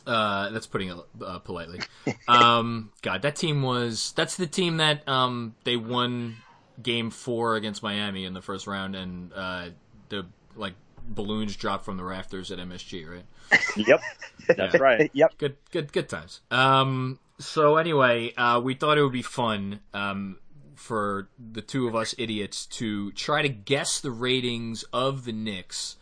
Uh, 0.06 0.50
that's 0.50 0.68
putting 0.68 0.90
it 0.90 0.98
uh, 1.24 1.40
politely. 1.40 1.80
Um, 2.28 2.92
God, 3.02 3.24
that 3.24 3.36
team 3.36 3.64
was 3.64 4.14
that's 4.16 4.36
the 4.38 4.46
team 4.46 4.78
that 4.78 5.08
um, 5.10 5.56
they 5.64 5.78
won 5.78 6.36
game 6.82 7.10
four 7.10 7.56
against 7.56 7.82
Miami 7.82 8.24
in 8.24 8.34
the 8.36 8.42
first 8.42 8.68
round, 8.68 8.96
and 8.96 9.34
uh, 9.34 9.70
the 10.10 10.28
like 10.56 10.74
balloons 11.08 11.56
dropped 11.56 11.86
from 11.86 11.98
the 11.98 12.04
rafters 12.04 12.52
at 12.52 12.60
MSG, 12.60 13.10
right? 13.10 13.26
Yep, 13.76 14.02
that's 14.48 14.76
Yeah. 14.76 14.78
right. 14.80 15.10
Yep. 15.14 15.38
Good, 15.40 15.56
good, 15.72 15.92
good 15.92 16.08
times. 16.08 16.42
Um, 16.52 17.20
so 17.40 17.78
anyway, 17.78 18.34
uh, 18.36 18.60
we 18.60 18.76
thought 18.76 18.98
it 19.00 19.02
would 19.04 19.12
be 19.14 19.24
fun 19.24 19.80
um, 19.94 20.38
for 20.80 21.30
the 21.38 21.62
two 21.62 21.88
of 21.88 21.96
us 21.96 22.16
idiots 22.18 22.66
to 22.66 23.12
try 23.12 23.42
to 23.42 23.50
guess 23.50 24.00
the 24.00 24.12
ratings 24.12 24.84
of 24.94 25.26
the 25.26 25.34
Knicks 25.34 25.98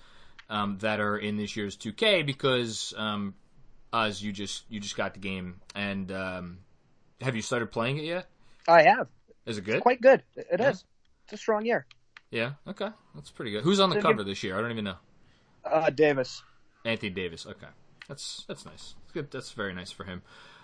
um, 0.49 0.77
that 0.79 0.99
are 0.99 1.17
in 1.17 1.35
this 1.35 1.55
year's 1.55 1.75
2K 1.75 2.25
because 2.25 2.93
um, 2.95 3.33
Oz, 3.91 4.21
you 4.21 4.31
just 4.31 4.63
you 4.69 4.79
just 4.79 4.95
got 4.95 5.13
the 5.13 5.19
game, 5.19 5.61
and 5.73 6.11
um, 6.11 6.59
have 7.21 7.35
you 7.35 7.41
started 7.41 7.71
playing 7.71 7.97
it 7.97 8.03
yet? 8.03 8.27
I 8.67 8.83
have. 8.83 9.07
Is 9.45 9.57
it 9.57 9.65
good? 9.65 9.81
Quite 9.81 10.01
good. 10.01 10.23
It 10.35 10.59
is. 10.59 10.59
Yeah. 10.59 10.71
It's 11.23 11.33
a 11.33 11.37
strong 11.37 11.65
year. 11.65 11.85
Yeah. 12.29 12.51
Okay, 12.67 12.89
that's 13.15 13.31
pretty 13.31 13.51
good. 13.51 13.63
Who's 13.63 13.79
on 13.79 13.89
the 13.89 14.01
cover 14.01 14.23
this 14.23 14.43
year? 14.43 14.57
I 14.57 14.61
don't 14.61 14.71
even 14.71 14.85
know. 14.85 14.97
Uh, 15.65 15.89
Davis. 15.89 16.43
Anthony 16.85 17.09
Davis. 17.09 17.45
Okay, 17.45 17.67
that's 18.07 18.45
that's 18.47 18.65
nice. 18.65 18.95
Good. 19.13 19.31
That's 19.31 19.51
very 19.51 19.73
nice 19.73 19.91
for 19.91 20.03
him. 20.03 20.21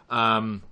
Um, 0.09 0.63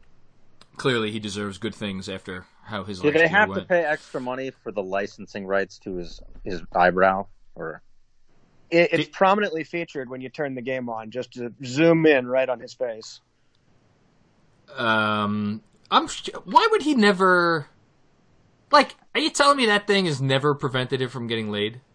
clearly, 0.75 1.11
he 1.11 1.19
deserves 1.19 1.57
good 1.57 1.73
things 1.73 2.07
after 2.07 2.45
how 2.71 2.83
his 2.83 3.03
last 3.03 3.13
they 3.13 3.27
have 3.27 3.53
to 3.53 3.61
pay 3.65 3.83
extra 3.83 4.19
money 4.19 4.49
for 4.63 4.71
the 4.71 4.81
licensing 4.81 5.45
rights 5.45 5.77
to 5.79 5.95
his 5.97 6.19
his 6.43 6.61
eyebrow? 6.75 7.27
Or 7.53 7.81
It, 8.71 8.89
it's 8.93 9.05
Did- 9.05 9.13
prominently 9.13 9.63
featured 9.63 10.09
when 10.09 10.21
you 10.21 10.29
turn 10.29 10.55
the 10.55 10.61
game 10.61 10.89
on, 10.89 11.11
just 11.11 11.33
to 11.33 11.53
zoom 11.63 12.05
in 12.07 12.25
right 12.27 12.49
on 12.49 12.59
his 12.59 12.73
face. 12.73 13.19
Um, 14.75 15.61
I'm. 15.89 16.07
Why 16.45 16.67
would 16.71 16.81
he 16.81 16.95
never? 16.95 17.67
Like, 18.71 18.95
are 19.13 19.19
you 19.19 19.29
telling 19.29 19.57
me 19.57 19.65
that 19.65 19.85
thing 19.85 20.05
has 20.05 20.21
never 20.21 20.55
prevented 20.55 21.01
him 21.01 21.09
from 21.09 21.27
getting 21.27 21.51
laid? 21.51 21.81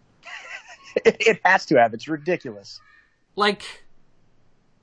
It, 1.04 1.16
it 1.20 1.40
has 1.44 1.66
to 1.66 1.78
have. 1.78 1.92
It's 1.92 2.08
ridiculous. 2.08 2.80
Like, 3.34 3.84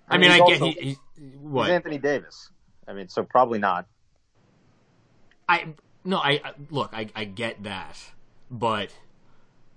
I 0.07 0.13
I 0.13 0.17
mean, 0.19 0.29
mean, 0.29 0.41
I 0.43 0.45
he's 0.45 0.59
get 0.59 0.61
also- 0.61 0.79
he, 0.79 0.85
he 0.89 0.97
he's 1.17 1.35
what 1.41 1.71
Anthony 1.71 1.97
Davis. 1.97 2.51
I 2.87 2.93
mean, 2.93 3.09
so 3.09 3.23
probably 3.23 3.57
not. 3.57 3.87
I 5.53 5.73
no, 6.03 6.17
I 6.17 6.31
I- 6.43 6.53
look, 6.69 6.91
I 6.93 7.09
I 7.15 7.25
get 7.25 7.63
that, 7.63 7.97
but 8.49 8.89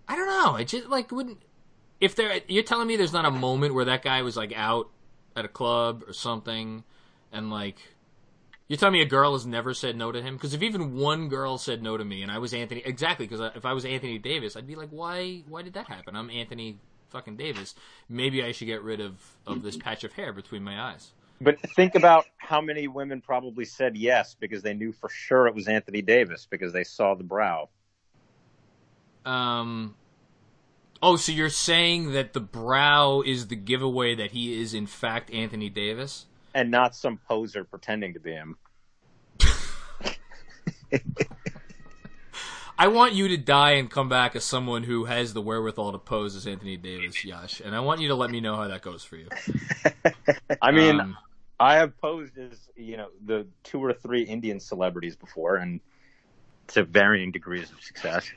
I 0.09 0.16
don't 0.16 0.29
know. 0.29 0.57
It 0.57 0.68
just 0.68 0.89
like 0.89 1.12
wouldn't 1.12 1.39
if 2.01 2.14
there. 2.14 2.41
You're 2.49 2.62
telling 2.62 2.87
me 2.89 2.97
there's 2.97 3.12
not 3.12 3.24
a 3.24 3.31
moment 3.31 3.74
where 3.74 3.85
that 3.87 4.03
guy 4.03 4.22
was 4.22 4.37
like 4.37 4.53
out 4.57 4.91
at 5.35 5.45
a 5.45 5.49
club 5.49 6.05
or 6.07 6.12
something, 6.12 6.85
and 7.33 7.51
like 7.51 7.77
you're 8.68 8.77
telling 8.77 8.95
me 8.95 9.03
a 9.03 9.07
girl 9.07 9.33
has 9.35 9.47
never 9.47 9.74
said 9.74 9.97
no 9.97 10.11
to 10.11 10.20
him? 10.20 10.35
Because 10.35 10.55
if 10.55 10.62
even 10.62 10.97
one 10.97 11.29
girl 11.29 11.59
said 11.59 11.83
no 11.83 11.97
to 11.97 12.05
me, 12.05 12.22
and 12.22 12.33
I 12.33 12.39
was 12.39 12.53
Anthony, 12.53 12.83
exactly. 12.85 13.27
Because 13.27 13.53
if 13.55 13.64
I 13.64 13.72
was 13.72 13.85
Anthony 13.85 14.18
Davis, 14.18 14.57
I'd 14.57 14.66
be 14.66 14.74
like, 14.74 14.89
why? 14.91 15.43
Why 15.49 15.62
did 15.62 15.74
that 15.74 15.89
happen? 15.89 16.16
I'm 16.16 16.31
Anthony 16.31 16.79
fucking 17.11 17.37
Davis. 17.37 17.74
Maybe 18.09 18.43
I 18.43 18.53
should 18.53 18.66
get 18.66 18.83
rid 18.83 19.01
of 19.01 19.14
of 19.47 19.62
this 19.62 19.77
patch 19.77 20.05
of 20.05 20.12
hair 20.14 20.33
between 20.33 20.64
my 20.64 20.81
eyes. 20.81 21.12
But 21.41 21.61
think 21.61 21.95
about 21.95 22.24
how 22.39 22.61
many 22.61 22.89
women 22.89 23.20
probably 23.20 23.66
said 23.66 23.97
yes 23.97 24.34
because 24.39 24.62
they 24.62 24.74
knew 24.74 24.93
for 24.93 25.11
sure 25.11 25.47
it 25.47 25.55
was 25.55 25.68
Anthony 25.68 26.01
Davis 26.01 26.47
because 26.51 26.72
they 26.72 26.84
saw 26.84 27.14
the 27.14 27.24
brow. 27.24 27.68
Um. 29.24 29.95
Oh, 31.03 31.16
so 31.16 31.30
you're 31.30 31.51
saying 31.51 32.12
that 32.12 32.32
the 32.32 32.41
brow 32.41 33.20
is 33.20 33.49
the 33.49 33.57
giveaway 33.57 34.14
that 34.14 34.30
he 34.30 34.59
is 34.59 34.72
in 34.72 34.87
fact 34.87 35.30
Anthony 35.30 35.68
Davis? 35.68 36.24
And 36.55 36.70
not 36.70 36.95
some 36.95 37.18
poser 37.28 37.64
pretending 37.64 38.14
to 38.14 38.20
be 38.20 38.32
him. 38.32 38.57
I 42.78 42.89
want 42.89 43.14
you 43.14 43.28
to 43.28 43.37
die 43.37 43.72
and 43.72 43.91
come 43.91 44.09
back 44.09 44.37
as 44.37 44.45
someone 44.45 44.84
who 44.84 45.05
has 45.05 45.32
the 45.34 45.41
wherewithal 45.43 45.93
to 45.93 45.99
pose 45.99 46.37
as 46.37 46.47
Anthony 46.47 46.76
Davis, 46.76 47.24
Yash. 47.24 47.61
And 47.61 47.74
I 47.74 47.80
want 47.80 48.01
you 48.01 48.09
to 48.09 48.14
let 48.14 48.30
me 48.30 48.41
know 48.41 48.57
how 48.57 48.68
that 48.68 48.82
goes 48.82 49.03
for 49.03 49.16
you. 49.16 49.28
I 50.62 50.70
mean, 50.72 51.01
Um, 51.01 51.16
I 51.59 51.77
have 51.77 51.99
posed 52.01 52.37
as 52.39 52.69
you 52.77 52.97
know 52.97 53.09
the 53.25 53.47
two 53.65 53.83
or 53.83 53.93
three 53.93 54.23
Indian 54.23 54.61
celebrities 54.61 55.17
before, 55.17 55.57
and 55.57 55.81
to 56.69 56.85
varying 56.85 57.33
degrees 57.33 57.71
of 57.71 57.81
success. 57.83 58.31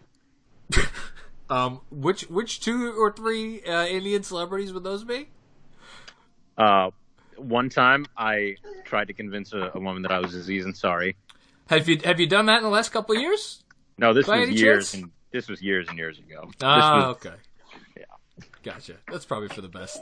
um, 1.50 1.82
which 1.92 2.22
which 2.30 2.62
two 2.62 2.94
or 2.98 3.12
three 3.12 3.62
uh, 3.64 3.86
Indian 3.86 4.24
celebrities 4.24 4.74
would 4.74 4.84
those 4.84 5.04
be? 5.04 5.30
Uh, 6.58 6.92
one 7.38 7.70
time, 7.70 8.06
I 8.18 8.58
tried 8.84 9.08
to 9.08 9.14
convince 9.14 9.54
a, 9.54 9.72
a 9.74 9.80
woman 9.80 10.02
that 10.04 10.12
I 10.12 10.20
was 10.20 10.34
Aziz 10.34 10.66
Ansari. 10.66 11.16
Have 11.68 11.88
you 11.88 12.00
have 12.04 12.20
you 12.20 12.28
done 12.28 12.48
that 12.48 12.58
in 12.58 12.64
the 12.64 12.70
last 12.70 12.90
couple 12.90 13.16
of 13.16 13.22
years? 13.22 13.64
No, 13.98 14.14
this 14.14 14.28
By 14.28 14.40
was 14.40 14.50
years 14.50 14.94
and 14.94 15.12
this 15.32 15.48
was 15.48 15.62
years 15.62 15.88
and 15.90 15.98
years 15.98 16.18
ago. 16.18 16.46
This 16.48 16.56
Ah, 16.64 17.10
okay. 17.10 17.34
Gotcha. 18.62 18.96
That's 19.10 19.26
probably 19.26 19.48
for 19.48 19.62
the 19.62 19.70
best. 19.70 20.02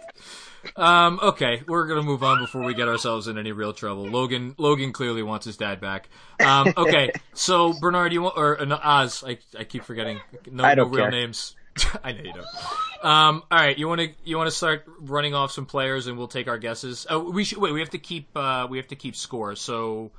Um, 0.75 1.19
okay, 1.21 1.61
we're 1.67 1.85
gonna 1.87 2.01
move 2.01 2.23
on 2.23 2.39
before 2.39 2.63
we 2.63 2.73
get 2.73 2.87
ourselves 2.87 3.27
in 3.27 3.37
any 3.37 3.51
real 3.51 3.71
trouble. 3.71 4.05
Logan, 4.07 4.55
Logan 4.57 4.93
clearly 4.93 5.21
wants 5.21 5.45
his 5.45 5.57
dad 5.57 5.79
back. 5.79 6.09
Um, 6.39 6.73
okay, 6.75 7.11
so 7.33 7.73
Bernard, 7.79 8.13
you 8.13 8.23
want 8.23 8.35
or 8.35 8.59
uh, 8.59 8.65
no, 8.65 8.79
Oz? 8.83 9.23
I 9.25 9.37
I 9.57 9.63
keep 9.63 9.83
forgetting. 9.83 10.19
No, 10.51 10.63
I 10.63 10.73
don't 10.73 10.91
no 10.91 10.95
real 10.97 11.05
care. 11.05 11.11
names. 11.11 11.55
I 12.03 12.11
know 12.13 12.23
you 12.23 12.33
don't. 12.33 13.05
Um, 13.05 13.43
all 13.51 13.59
right, 13.59 13.77
you 13.77 13.87
want 13.87 14.01
to 14.01 14.09
you 14.23 14.37
want 14.37 14.47
to 14.49 14.55
start 14.55 14.85
running 14.99 15.35
off 15.35 15.51
some 15.51 15.67
players, 15.67 16.07
and 16.07 16.17
we'll 16.17 16.27
take 16.27 16.47
our 16.47 16.57
guesses. 16.57 17.05
Oh, 17.09 17.29
we 17.29 17.43
should 17.43 17.59
wait. 17.59 17.73
We 17.73 17.79
have 17.79 17.91
to 17.91 17.99
keep 17.99 18.35
uh, 18.35 18.65
we 18.69 18.77
have 18.77 18.87
to 18.87 18.95
keep 18.95 19.15
score. 19.15 19.55
So, 19.55 20.11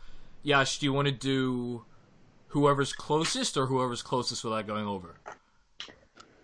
Yash, 0.44 0.78
do 0.78 0.86
you 0.86 0.92
want 0.92 1.06
to 1.08 1.12
do 1.12 1.84
whoever's 2.48 2.92
closest 2.92 3.56
or 3.56 3.66
whoever's 3.66 4.02
closest 4.02 4.44
without 4.44 4.66
going 4.66 4.86
over? 4.86 5.16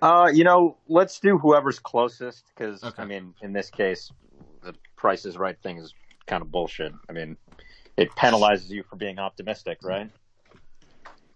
Uh, 0.04 0.30
you 0.30 0.44
know, 0.44 0.76
let's 0.86 1.18
do 1.18 1.38
whoever's 1.38 1.78
closest 1.78 2.44
because 2.54 2.84
Okay. 2.84 3.02
I 3.02 3.06
mean, 3.06 3.32
in 3.40 3.54
this 3.54 3.70
case, 3.70 4.12
the 4.62 4.74
Price 4.96 5.24
is 5.24 5.38
Right 5.38 5.58
thing 5.62 5.78
is 5.78 5.94
kind 6.26 6.42
of 6.42 6.50
bullshit. 6.50 6.92
I 7.08 7.12
mean, 7.12 7.38
it 7.96 8.10
penalizes 8.10 8.68
you 8.68 8.82
for 8.82 8.96
being 8.96 9.18
optimistic, 9.18 9.78
right? 9.82 10.10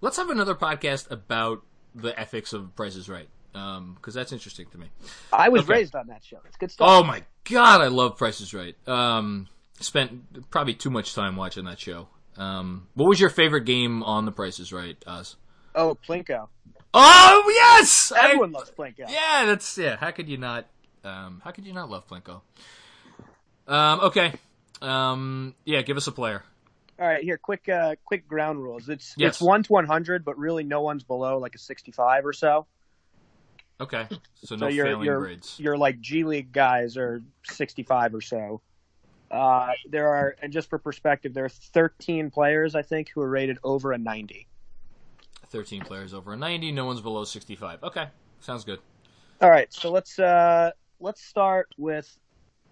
Let's 0.02 0.18
have 0.18 0.28
another 0.28 0.54
podcast 0.54 1.10
about 1.10 1.62
the 1.94 2.18
ethics 2.20 2.52
of 2.52 2.76
Price 2.76 2.94
is 2.94 3.08
Right, 3.08 3.28
because 3.52 4.12
that's 4.12 4.32
interesting 4.32 4.66
to 4.72 4.78
me. 4.78 4.88
I 5.32 5.48
was 5.48 5.62
Okay. 5.62 5.72
raised 5.72 5.94
on 5.94 6.06
that 6.08 6.22
show. 6.22 6.40
It's 6.46 6.56
good 6.58 6.70
stuff. 6.70 6.86
Oh 6.90 7.02
my 7.02 7.24
god, 7.44 7.80
I 7.80 7.86
love 7.88 8.18
Price 8.18 8.42
is 8.42 8.52
Right. 8.52 8.76
Um, 8.86 9.48
spent 9.80 10.50
probably 10.50 10.74
too 10.74 10.90
much 10.90 11.14
time 11.14 11.36
watching 11.36 11.64
that 11.64 11.80
show. 11.80 12.08
Um, 12.36 12.88
what 12.94 13.08
was 13.08 13.18
your 13.18 13.30
favorite 13.30 13.64
game 13.64 14.02
on 14.02 14.26
The 14.26 14.32
Price 14.32 14.60
is 14.60 14.74
Right, 14.74 15.02
Oz? 15.06 15.36
Oh, 15.74 15.96
Plinko. 16.06 16.48
Oh 17.00 17.52
yes, 17.54 18.12
I- 18.14 18.26
Everyone 18.26 18.52
loves 18.52 18.70
Plinko. 18.70 19.08
yeah, 19.08 19.44
that's 19.46 19.78
yeah. 19.78 19.96
How 19.96 20.10
could 20.10 20.28
you 20.28 20.36
not? 20.38 20.66
Um, 21.04 21.40
how 21.44 21.52
could 21.52 21.64
you 21.66 21.72
not 21.72 21.88
love 21.90 22.06
Plinko? 22.08 22.40
Um, 23.66 24.00
okay. 24.00 24.32
Um, 24.82 25.54
yeah, 25.64 25.82
give 25.82 25.96
us 25.96 26.06
a 26.06 26.12
player. 26.12 26.42
All 27.00 27.06
right, 27.06 27.22
here, 27.22 27.38
quick, 27.38 27.68
uh, 27.68 27.94
quick 28.04 28.26
ground 28.26 28.60
rules. 28.62 28.88
It's 28.88 29.14
Yes. 29.16 29.34
it's 29.36 29.40
one 29.40 29.62
to 29.62 29.72
one 29.72 29.86
hundred, 29.86 30.24
but 30.24 30.36
really 30.38 30.64
no 30.64 30.82
one's 30.82 31.04
below 31.04 31.38
like 31.38 31.54
a 31.54 31.58
sixty-five 31.58 32.26
or 32.26 32.32
so. 32.32 32.66
Okay, 33.80 34.06
so 34.10 34.16
So 34.44 34.56
no 34.56 34.66
you're 34.66 34.86
failing 34.86 35.04
you're 35.04 35.20
grades. 35.20 35.54
you're 35.60 35.76
like 35.78 36.00
G 36.00 36.24
League 36.24 36.50
guys 36.52 36.96
are 36.96 37.22
sixty-five 37.44 38.12
or 38.14 38.20
so. 38.20 38.60
Uh, 39.30 39.68
there 39.88 40.08
are, 40.08 40.34
and 40.42 40.52
just 40.52 40.68
for 40.70 40.78
perspective, 40.78 41.34
there 41.34 41.44
are 41.44 41.48
thirteen 41.50 42.30
players 42.30 42.74
I 42.74 42.82
think 42.82 43.10
who 43.10 43.20
are 43.20 43.28
rated 43.30 43.58
over 43.62 43.92
a 43.92 43.98
ninety. 43.98 44.48
13 45.50 45.82
players 45.82 46.14
over 46.14 46.36
90. 46.36 46.72
No 46.72 46.84
one's 46.84 47.00
below 47.00 47.24
65. 47.24 47.82
Okay, 47.82 48.06
sounds 48.40 48.64
good. 48.64 48.80
All 49.40 49.50
right, 49.50 49.72
so 49.72 49.90
let's 49.90 50.18
uh, 50.18 50.72
let's 51.00 51.22
start 51.22 51.68
with 51.78 52.18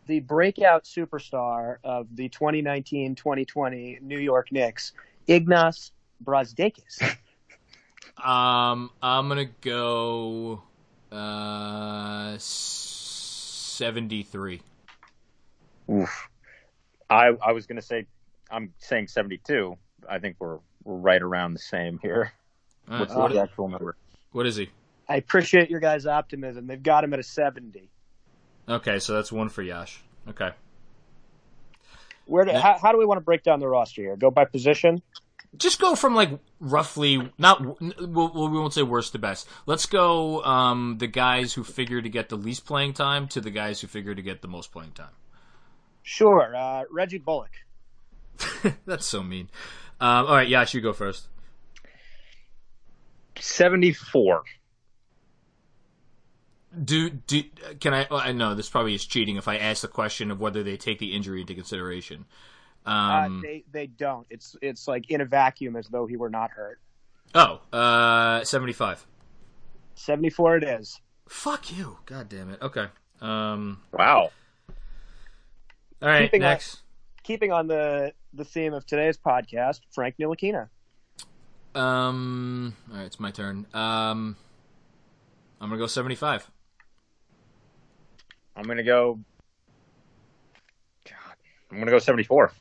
the 0.06 0.20
breakout 0.20 0.84
superstar 0.84 1.76
of 1.84 2.06
the 2.14 2.28
2019-2020 2.28 4.02
New 4.02 4.18
York 4.18 4.52
Knicks, 4.52 4.92
Ignas 5.28 5.90
Brazdeikis. 6.24 7.16
Um, 8.16 8.90
I'm 9.02 9.28
gonna 9.28 9.50
go 9.60 10.62
uh 11.12 12.38
73. 12.38 14.62
Oof. 15.90 16.28
I 17.10 17.32
I 17.44 17.52
was 17.52 17.66
gonna 17.66 17.82
say 17.82 18.06
I'm 18.50 18.72
saying 18.78 19.08
72. 19.08 19.76
I 20.08 20.18
think 20.18 20.36
we're 20.38 20.60
we're 20.82 20.96
right 20.96 21.20
around 21.20 21.52
the 21.52 21.58
same 21.58 21.98
here. 21.98 22.32
All 22.90 22.98
What's 23.00 23.12
right, 23.12 23.18
what, 23.20 23.32
the 23.32 23.40
actual 23.40 23.68
number? 23.68 23.96
what 24.32 24.46
is 24.46 24.56
he? 24.56 24.70
I 25.08 25.16
appreciate 25.16 25.70
your 25.70 25.80
guys' 25.80 26.06
optimism. 26.06 26.66
They've 26.66 26.82
got 26.82 27.04
him 27.04 27.12
at 27.12 27.18
a 27.20 27.22
70. 27.22 27.88
Okay, 28.68 28.98
so 28.98 29.14
that's 29.14 29.30
one 29.30 29.48
for 29.48 29.62
Yash. 29.62 30.02
Okay. 30.28 30.50
Where 32.26 32.44
do, 32.44 32.50
Yeah. 32.52 32.60
how, 32.60 32.78
how 32.80 32.92
do 32.92 32.98
we 32.98 33.06
want 33.06 33.18
to 33.18 33.24
break 33.24 33.42
down 33.44 33.60
the 33.60 33.68
roster 33.68 34.02
here? 34.02 34.16
Go 34.16 34.30
by 34.30 34.44
position. 34.44 35.00
Just 35.56 35.80
go 35.80 35.94
from 35.94 36.14
like 36.14 36.30
roughly 36.60 37.32
not 37.38 37.60
we'll, 37.62 37.76
we'll- 37.80 38.48
we 38.50 38.58
won't 38.58 38.74
say 38.74 38.82
worst 38.82 39.12
to 39.12 39.18
best. 39.18 39.48
Let's 39.64 39.86
go 39.86 40.42
um 40.42 40.96
the 40.98 41.06
guys 41.06 41.54
who 41.54 41.64
figure 41.64 42.02
to 42.02 42.08
get 42.08 42.28
the 42.28 42.36
least 42.36 42.66
playing 42.66 42.92
time 42.92 43.26
to 43.28 43.40
the 43.40 43.50
guys 43.50 43.80
who 43.80 43.86
figure 43.86 44.14
to 44.14 44.20
get 44.22 44.42
the 44.42 44.48
most 44.48 44.70
playing 44.72 44.90
time. 44.92 45.14
Sure. 46.02 46.54
Uh, 46.54 46.82
Reggie 46.90 47.18
Bullock. 47.18 47.52
That's 48.86 49.06
so 49.06 49.22
mean. 49.22 49.48
Um, 49.98 50.26
all 50.26 50.34
right, 50.34 50.48
Yash, 50.48 50.74
you 50.74 50.80
go 50.82 50.92
first. 50.92 51.28
74. 53.40 54.42
Do 56.84 57.08
do 57.10 57.42
can 57.80 57.94
I? 57.94 58.06
I 58.10 58.32
know 58.32 58.54
this 58.54 58.68
probably 58.68 58.94
is 58.94 59.04
cheating 59.06 59.36
if 59.36 59.48
I 59.48 59.56
ask 59.56 59.80
the 59.80 59.88
question 59.88 60.30
of 60.30 60.40
whether 60.40 60.62
they 60.62 60.76
take 60.76 60.98
the 60.98 61.14
injury 61.14 61.40
into 61.40 61.54
consideration. 61.54 62.26
Um, 62.84 63.38
uh, 63.38 63.42
they 63.42 63.64
they 63.72 63.86
don't. 63.86 64.26
It's 64.28 64.56
it's 64.60 64.86
like 64.86 65.10
in 65.10 65.22
a 65.22 65.24
vacuum 65.24 65.76
as 65.76 65.88
though 65.88 66.06
he 66.06 66.16
were 66.16 66.28
not 66.28 66.50
hurt. 66.50 66.78
oh, 67.34 67.60
uh, 67.76 68.44
seventy-five. 68.44 69.06
74 69.98 70.58
it 70.58 70.64
is. 70.64 71.00
Fuck 71.26 71.74
you! 71.74 71.96
God 72.04 72.28
damn 72.28 72.50
it. 72.50 72.60
Okay. 72.60 72.86
Um. 73.22 73.80
Wow. 73.92 74.30
All 74.68 76.08
right. 76.08 76.24
Keeping 76.24 76.42
on- 76.42 76.50
next. 76.50 76.82
Keeping 77.22 77.52
on 77.52 77.66
the 77.66 78.12
the 78.34 78.44
theme 78.44 78.74
of 78.74 78.84
today's 78.86 79.16
podcast, 79.16 79.80
Frank 79.94 80.16
Ntilikina. 80.20 80.68
Um. 81.76 82.74
All 82.90 82.98
right, 82.98 83.06
it's 83.06 83.20
my 83.20 83.30
turn. 83.30 83.66
Um. 83.74 84.36
I'm 85.60 85.68
gonna 85.68 85.78
go 85.78 85.86
seventy-five. 85.86 86.50
I'm 88.56 88.64
gonna 88.64 88.82
go. 88.82 89.20
God, 91.04 91.36
I'm 91.70 91.78
gonna 91.78 91.90
go 91.90 91.98
74. 91.98 92.52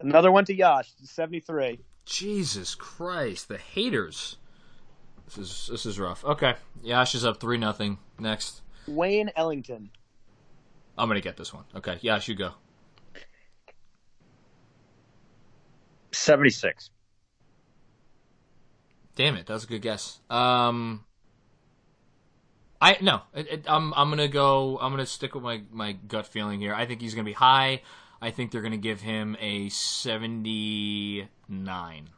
Another 0.00 0.30
one 0.30 0.44
to 0.44 0.54
Yash, 0.54 0.92
73. 1.02 1.80
Jesus 2.04 2.74
Christ, 2.74 3.48
the 3.48 3.58
haters. 3.58 4.36
This 5.24 5.38
is 5.38 5.68
this 5.70 5.86
is 5.86 5.98
rough. 5.98 6.24
Okay, 6.24 6.54
Yash 6.82 7.14
is 7.14 7.24
up 7.24 7.40
three 7.40 7.58
nothing. 7.58 7.98
Next, 8.18 8.62
Wayne 8.86 9.30
Ellington. 9.36 9.90
I'm 10.96 11.08
gonna 11.08 11.20
get 11.20 11.36
this 11.36 11.52
one. 11.52 11.64
Okay, 11.74 11.98
Yash, 12.00 12.28
you 12.28 12.34
go. 12.34 12.52
76. 16.12 16.90
Damn 19.18 19.34
it, 19.34 19.44
that 19.46 19.52
was 19.52 19.64
a 19.64 19.66
good 19.66 19.82
guess. 19.82 20.20
Um, 20.30 21.04
I 22.80 22.98
no, 23.00 23.22
it, 23.34 23.48
it, 23.48 23.64
I'm 23.66 23.92
I'm 23.94 24.10
gonna 24.10 24.28
go. 24.28 24.78
I'm 24.80 24.92
gonna 24.92 25.06
stick 25.06 25.34
with 25.34 25.42
my 25.42 25.62
my 25.72 25.94
gut 25.94 26.24
feeling 26.24 26.60
here. 26.60 26.72
I 26.72 26.86
think 26.86 27.00
he's 27.00 27.16
gonna 27.16 27.24
be 27.24 27.32
high. 27.32 27.82
I 28.22 28.30
think 28.30 28.52
they're 28.52 28.62
gonna 28.62 28.76
give 28.76 29.00
him 29.00 29.36
a 29.40 29.70
79. 29.70 32.10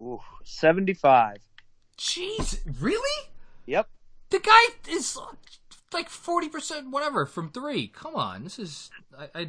Ooh, 0.00 0.20
75. 0.44 1.38
Jeez, 1.98 2.60
really? 2.80 3.30
Yep. 3.66 3.88
The 4.30 4.38
guy 4.38 4.60
is 4.88 5.18
like 5.92 6.08
40 6.08 6.50
percent 6.50 6.92
whatever 6.92 7.26
from 7.26 7.50
three. 7.50 7.88
Come 7.88 8.14
on, 8.14 8.44
this 8.44 8.60
is 8.60 8.92
I, 9.18 9.28
I 9.34 9.48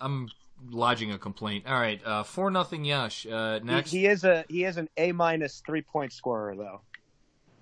I'm 0.00 0.30
lodging 0.70 1.12
a 1.12 1.18
complaint. 1.18 1.64
All 1.66 1.78
right, 1.80 2.00
uh, 2.04 2.22
four 2.22 2.50
nothing 2.50 2.84
Yash. 2.84 3.26
Uh, 3.26 3.60
next. 3.62 3.90
he 3.90 4.06
is 4.06 4.24
a 4.24 4.44
he 4.48 4.64
is 4.64 4.76
an 4.76 4.88
A 4.96 5.12
minus 5.12 5.62
three 5.64 5.82
point 5.82 6.12
scorer 6.12 6.56
though. 6.56 6.80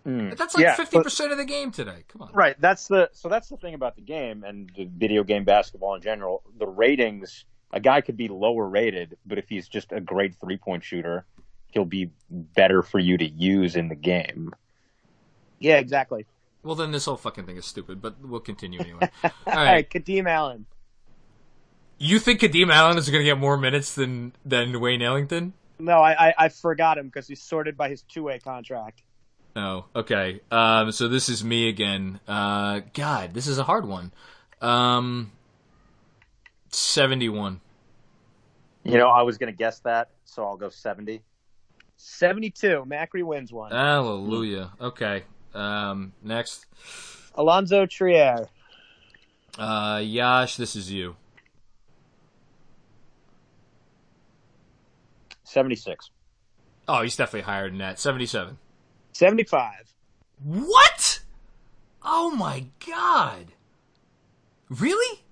Mm. 0.06 0.36
That's 0.36 0.54
like 0.56 0.76
fifty 0.76 0.98
but- 0.98 1.04
percent 1.04 1.32
of 1.32 1.38
the 1.38 1.44
game 1.44 1.72
today. 1.72 2.04
Come 2.08 2.22
on. 2.22 2.30
Right. 2.32 2.54
That's 2.60 2.86
the 2.88 3.10
so 3.12 3.28
that's 3.28 3.48
the 3.48 3.56
thing 3.56 3.74
about 3.74 3.96
the 3.96 4.02
game 4.02 4.44
and 4.44 4.70
the 4.76 4.84
video 4.84 5.24
game 5.24 5.44
basketball 5.44 5.94
in 5.96 6.02
general. 6.02 6.42
The 6.58 6.66
ratings, 6.66 7.44
a 7.72 7.80
guy 7.80 8.00
could 8.02 8.16
be 8.16 8.28
lower 8.28 8.68
rated, 8.68 9.16
but 9.26 9.38
if 9.38 9.48
he's 9.48 9.66
just 9.68 9.90
a 9.92 10.00
great 10.00 10.34
three 10.36 10.58
point 10.58 10.84
shooter, 10.84 11.26
he'll 11.72 11.84
be 11.84 12.10
better 12.30 12.82
for 12.82 13.00
you 13.00 13.18
to 13.18 13.26
use 13.26 13.74
in 13.74 13.88
the 13.88 13.96
game. 13.96 14.54
Yeah, 15.58 15.78
exactly. 15.78 16.24
Well, 16.62 16.74
then 16.74 16.90
this 16.92 17.04
whole 17.06 17.16
fucking 17.16 17.46
thing 17.46 17.56
is 17.56 17.66
stupid. 17.66 18.00
But 18.00 18.20
we'll 18.24 18.40
continue 18.40 18.78
anyway. 18.80 19.10
All 19.24 19.30
All 19.46 19.54
right. 19.54 19.66
right, 19.72 19.90
Kadeem 19.90 20.28
Allen. 20.28 20.66
You 21.98 22.18
think 22.18 22.40
Kadeem 22.40 22.70
Allen 22.72 22.98
is 22.98 23.08
going 23.08 23.20
to 23.20 23.24
get 23.24 23.38
more 23.38 23.56
minutes 23.56 23.94
than 23.94 24.32
than 24.44 24.80
Wayne 24.80 25.02
Ellington? 25.02 25.54
No, 25.78 26.00
I 26.00 26.28
I, 26.28 26.34
I 26.38 26.48
forgot 26.48 26.98
him 26.98 27.06
because 27.06 27.26
he's 27.26 27.42
sorted 27.42 27.76
by 27.76 27.88
his 27.88 28.02
two 28.02 28.24
way 28.24 28.38
contract. 28.38 29.02
Oh, 29.54 29.86
okay. 29.96 30.40
Um, 30.50 30.92
so 30.92 31.08
this 31.08 31.30
is 31.30 31.42
me 31.42 31.68
again. 31.70 32.20
Uh, 32.28 32.82
God, 32.92 33.32
this 33.32 33.46
is 33.46 33.58
a 33.58 33.64
hard 33.64 33.86
one. 33.86 34.12
Um, 34.60 35.32
seventy-one. 36.70 37.60
You 38.84 38.98
know, 38.98 39.08
I 39.08 39.22
was 39.22 39.38
going 39.38 39.52
to 39.52 39.56
guess 39.56 39.80
that, 39.80 40.10
so 40.24 40.44
I'll 40.44 40.56
go 40.56 40.68
70. 40.68 41.20
Seventy 41.96 42.50
two. 42.50 42.84
Macri 42.86 43.24
wins 43.24 43.50
one. 43.52 43.72
Hallelujah. 43.72 44.72
Okay. 44.80 45.24
Um, 45.54 46.12
next. 46.22 46.66
Alonzo 47.34 47.86
Trier. 47.86 48.46
Uh, 49.58 50.02
Yash, 50.04 50.56
this 50.56 50.76
is 50.76 50.92
you. 50.92 51.16
76. 55.46 56.10
Oh, 56.88 57.02
he's 57.02 57.16
definitely 57.16 57.42
higher 57.42 57.68
than 57.68 57.78
that. 57.78 57.98
Seventy-seven. 57.98 58.58
Seventy 59.12 59.44
five. 59.44 59.92
What? 60.44 61.20
Oh 62.02 62.30
my 62.30 62.66
God. 62.86 63.46
Really? 64.68 65.22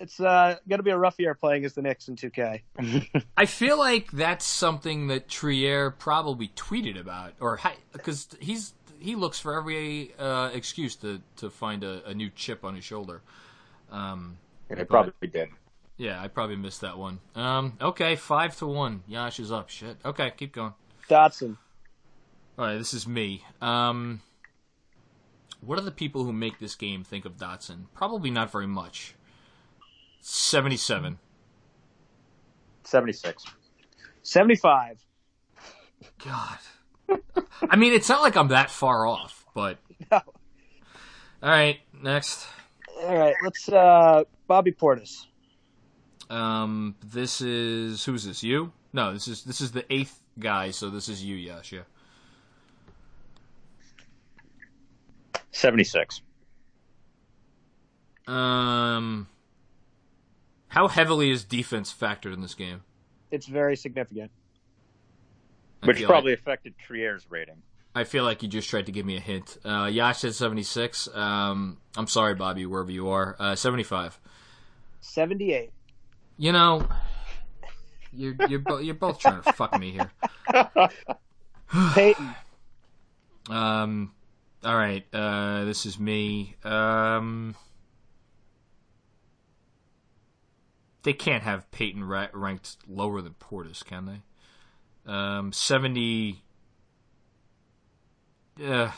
It's 0.00 0.20
uh 0.20 0.56
gonna 0.68 0.82
be 0.84 0.90
a 0.90 0.98
rough 0.98 1.16
year 1.18 1.34
playing 1.34 1.64
as 1.64 1.74
the 1.74 1.82
Knicks 1.82 2.08
in 2.08 2.16
two 2.16 2.30
K. 2.30 2.62
I 3.36 3.46
feel 3.46 3.78
like 3.78 4.10
that's 4.12 4.44
something 4.44 5.08
that 5.08 5.28
Trier 5.28 5.90
probably 5.90 6.48
tweeted 6.48 6.98
about, 6.98 7.34
or 7.40 7.58
because 7.92 8.28
he's 8.40 8.74
he 9.00 9.16
looks 9.16 9.40
for 9.40 9.56
every 9.56 10.12
uh, 10.18 10.50
excuse 10.54 10.94
to 10.96 11.20
to 11.36 11.50
find 11.50 11.82
a, 11.82 12.04
a 12.06 12.14
new 12.14 12.30
chip 12.30 12.64
on 12.64 12.76
his 12.76 12.84
shoulder. 12.84 13.22
Um, 13.90 14.38
And 14.70 14.78
it 14.78 14.88
probably 14.88 15.28
did. 15.28 15.48
Yeah, 15.98 16.22
I 16.22 16.28
probably 16.28 16.56
missed 16.56 16.80
that 16.80 16.96
one. 16.96 17.18
Um, 17.34 17.76
okay, 17.80 18.16
five 18.16 18.56
to 18.58 18.66
one. 18.66 19.02
Yash 19.06 19.40
is 19.40 19.52
up. 19.52 19.68
Shit. 19.68 19.96
Okay, 20.04 20.32
keep 20.36 20.52
going. 20.52 20.72
Dotson. 21.10 21.56
All 22.56 22.64
right, 22.64 22.78
this 22.78 22.94
is 22.94 23.06
me. 23.06 23.44
Um, 23.60 24.22
what 25.60 25.76
do 25.76 25.84
the 25.84 25.90
people 25.90 26.24
who 26.24 26.32
make 26.32 26.58
this 26.58 26.74
game 26.74 27.04
think 27.04 27.24
of 27.24 27.36
Dotson? 27.36 27.86
Probably 27.94 28.30
not 28.30 28.50
very 28.50 28.66
much. 28.66 29.14
Seventy-seven. 30.20 31.18
76. 32.84 33.44
Seventy 34.22 34.56
five. 34.56 35.04
God. 36.24 36.58
I 37.68 37.76
mean, 37.76 37.92
it's 37.92 38.08
not 38.08 38.22
like 38.22 38.36
I'm 38.36 38.48
that 38.48 38.70
far 38.70 39.06
off, 39.06 39.44
but. 39.54 39.78
No. 40.10 40.20
All 41.42 41.50
right, 41.50 41.80
next. 42.02 42.46
All 43.02 43.16
right, 43.16 43.34
let's 43.44 43.68
uh 43.68 44.22
Bobby 44.46 44.72
Portis. 44.72 45.26
Um, 46.30 46.96
this 47.04 47.40
is 47.40 48.04
who's 48.04 48.24
this? 48.24 48.42
You? 48.42 48.72
No, 48.92 49.12
this 49.12 49.28
is 49.28 49.44
this 49.44 49.60
is 49.60 49.72
the 49.72 49.90
eighth 49.92 50.20
guy. 50.38 50.70
So 50.70 50.90
this 50.90 51.08
is 51.08 51.24
you, 51.24 51.36
Yasha. 51.36 51.76
Yeah. 51.76 51.82
Seventy 55.50 55.84
six. 55.84 56.20
Um, 58.26 59.26
how 60.68 60.88
heavily 60.88 61.30
is 61.30 61.44
defense 61.44 61.92
factored 61.92 62.34
in 62.34 62.42
this 62.42 62.54
game? 62.54 62.82
It's 63.30 63.46
very 63.46 63.76
significant. 63.76 64.30
I 65.82 65.86
Which 65.86 66.02
probably 66.04 66.32
like, 66.32 66.40
affected 66.40 66.74
Trier's 66.78 67.26
rating. 67.30 67.62
I 67.94 68.04
feel 68.04 68.24
like 68.24 68.42
you 68.42 68.48
just 68.48 68.68
tried 68.68 68.86
to 68.86 68.92
give 68.92 69.06
me 69.06 69.16
a 69.16 69.20
hint. 69.20 69.58
Uh, 69.64 69.88
Yash 69.90 70.18
said 70.18 70.34
76. 70.34 71.08
Um, 71.14 71.78
I'm 71.96 72.06
sorry, 72.06 72.34
Bobby, 72.34 72.66
wherever 72.66 72.90
you 72.90 73.08
are. 73.08 73.34
Uh, 73.38 73.54
75. 73.54 74.20
78. 75.00 75.70
You 76.40 76.52
know, 76.52 76.86
you're 78.12 78.36
you're, 78.48 78.60
bo- 78.60 78.78
you're 78.78 78.94
both 78.94 79.18
trying 79.18 79.42
to 79.42 79.52
fuck 79.52 79.78
me 79.78 79.90
here. 79.90 80.10
Payton. 81.94 82.34
um. 83.50 84.12
All 84.64 84.76
right. 84.76 85.04
Uh, 85.12 85.64
this 85.64 85.84
is 85.84 85.98
me. 85.98 86.54
Um. 86.64 87.56
They 91.02 91.12
can't 91.12 91.42
have 91.42 91.70
Payton 91.70 92.04
ra- 92.04 92.28
ranked 92.32 92.76
lower 92.86 93.20
than 93.20 93.34
Portis, 93.34 93.84
can 93.84 94.06
they? 94.06 95.12
Um, 95.12 95.52
seventy. 95.52 96.42
Uh, 98.62 98.92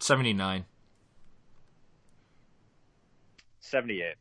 seventy 0.00 0.32
nine. 0.32 0.64
Seventy 3.60 4.02
eight. 4.02 4.16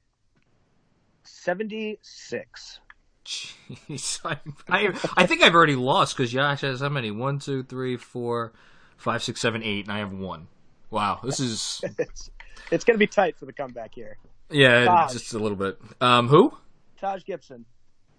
76. 1.44 2.80
Jeez, 3.26 4.20
I, 4.26 4.38
I, 4.70 4.94
I 5.18 5.26
think 5.26 5.44
I've 5.44 5.54
already 5.54 5.76
lost 5.76 6.16
because 6.16 6.32
Josh 6.32 6.62
has 6.62 6.80
how 6.80 6.90
many? 6.90 7.12
One, 7.12 7.40
two, 7.40 7.64
three, 7.64 7.98
four, 7.98 8.54
five, 8.96 9.22
six, 9.22 9.42
seven, 9.42 9.62
eight, 9.62 9.86
and 9.86 9.94
I 9.94 10.00
have 10.00 10.14
one. 10.14 10.48
Wow, 10.90 11.20
this 11.24 11.40
is 11.40 11.82
it's, 12.00 12.30
it's 12.72 12.84
going 12.86 12.96
to 12.96 13.00
be 13.00 13.08
tight 13.08 13.38
for 13.38 13.46
the 13.46 13.54
comeback 13.54 13.94
here. 13.94 14.18
Yeah, 14.50 14.86
Taj. 14.86 15.14
just 15.14 15.34
a 15.34 15.40
little 15.40 15.58
bit. 15.58 15.80
Um, 16.00 16.28
who? 16.28 16.54
Taj 17.00 17.24
Gibson. 17.26 17.66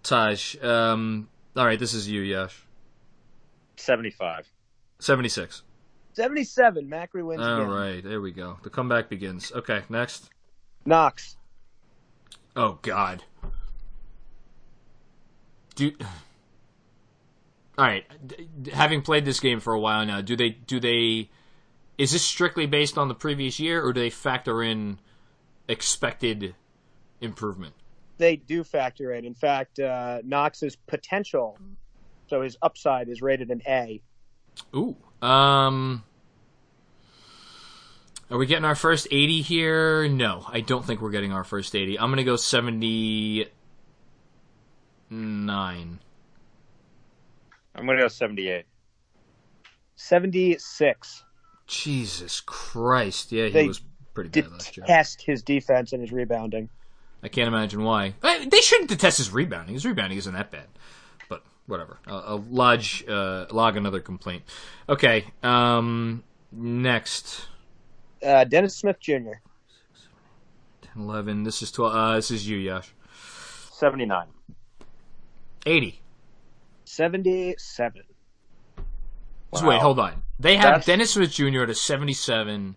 Taj. 0.03 0.61
Um, 0.63 1.27
all 1.55 1.65
right, 1.65 1.79
this 1.79 1.93
is 1.93 2.07
you, 2.07 2.31
Josh. 2.31 2.63
Seventy-five. 3.77 4.47
Seventy-six. 4.99 5.63
77. 6.13 6.87
Macri 6.89 7.25
wins. 7.25 7.41
All 7.41 7.57
again. 7.57 7.69
right, 7.69 8.03
there 8.03 8.21
we 8.21 8.31
go. 8.31 8.57
The 8.63 8.69
comeback 8.69 9.09
begins. 9.09 9.51
Okay, 9.51 9.81
next. 9.89 10.29
Knox. 10.85 11.35
Oh 12.55 12.79
God. 12.81 13.23
Do. 15.75 15.91
All 17.77 17.83
right, 17.83 18.05
having 18.71 19.01
played 19.01 19.25
this 19.25 19.41
game 19.41 19.59
for 19.59 19.73
a 19.73 19.79
while 19.79 20.05
now, 20.05 20.21
do 20.21 20.37
they 20.37 20.51
do 20.51 20.79
they? 20.79 21.29
Is 21.97 22.13
this 22.13 22.23
strictly 22.23 22.67
based 22.67 22.97
on 22.97 23.09
the 23.09 23.13
previous 23.13 23.59
year, 23.59 23.85
or 23.85 23.91
do 23.91 23.99
they 23.99 24.09
factor 24.09 24.63
in 24.63 24.97
expected 25.67 26.55
improvement? 27.19 27.73
They 28.17 28.37
do 28.37 28.63
factor 28.63 29.11
in. 29.11 29.25
In 29.25 29.33
fact, 29.33 29.79
uh, 29.79 30.19
Knox's 30.23 30.77
potential, 30.87 31.57
so 32.27 32.43
his 32.43 32.55
upside, 32.61 33.09
is 33.09 33.21
rated 33.21 33.51
an 33.51 33.61
A. 33.67 34.01
Ooh. 34.73 34.95
Um. 35.21 36.03
Are 38.31 38.37
we 38.37 38.47
getting 38.47 38.65
our 38.65 38.75
first 38.75 39.07
80 39.11 39.41
here? 39.41 40.07
No, 40.07 40.45
I 40.51 40.61
don't 40.61 40.83
think 40.83 41.01
we're 41.01 41.11
getting 41.11 41.31
our 41.31 41.43
first 41.43 41.75
80. 41.75 41.99
I'm 41.99 42.09
going 42.09 42.17
to 42.17 42.23
go 42.23 42.35
79. 42.35 43.49
I'm 45.11 45.99
going 47.85 47.97
to 47.97 48.03
go 48.03 48.07
78. 48.07 48.65
Seventy 49.95 50.57
six. 50.57 51.23
Jesus 51.67 52.41
Christ. 52.41 53.31
Yeah, 53.31 53.45
he 53.45 53.51
They 53.51 53.67
was 53.67 53.81
pretty 54.13 54.29
bad 54.29 54.51
last 54.51 54.77
year. 54.77 54.85
Detest 54.85 55.21
his 55.21 55.41
defense 55.41 55.93
and 55.93 56.01
his 56.01 56.11
rebounding. 56.11 56.69
I 57.23 57.27
can't 57.27 57.47
imagine 57.47 57.83
why. 57.83 58.13
They 58.21 58.61
shouldn't 58.61 58.89
detest 58.89 59.17
his 59.17 59.31
rebounding. 59.31 59.73
His 59.73 59.85
rebounding 59.85 60.17
isn't 60.17 60.33
that 60.33 60.51
bad. 60.51 60.67
But 61.27 61.43
whatever. 61.65 61.97
I'll, 62.05 62.23
I'll 62.27 62.45
lodge, 62.49 63.05
uh, 63.07 63.45
log 63.51 63.77
another 63.77 63.99
complaint. 63.99 64.43
Okay. 64.87 65.25
Um, 65.41 66.23
next. 66.51 67.47
Uh, 68.23 68.43
Dennis 68.43 68.75
Smith 68.75 68.99
Jr. 68.99 69.33
11. 70.95 71.43
This 71.43 71.61
is 71.61 71.71
12. 71.71 71.93
Uh, 71.95 72.15
this 72.15 72.31
is 72.31 72.47
you, 72.47 72.57
Yash. 72.57 72.93
79. 73.73 74.27
80. 75.65 76.01
Seventy 76.85 77.55
seven. 77.57 78.03
So 79.55 79.63
Wow. 79.63 79.69
wait, 79.69 79.81
hold 79.81 79.99
on. 79.99 80.21
They 80.39 80.55
have 80.55 80.63
That's- 80.63 80.85
Dennis 80.85 81.13
Smith 81.13 81.31
Jr. 81.31 81.63
at 81.63 81.69
a 81.69 81.75
77. 81.75 82.75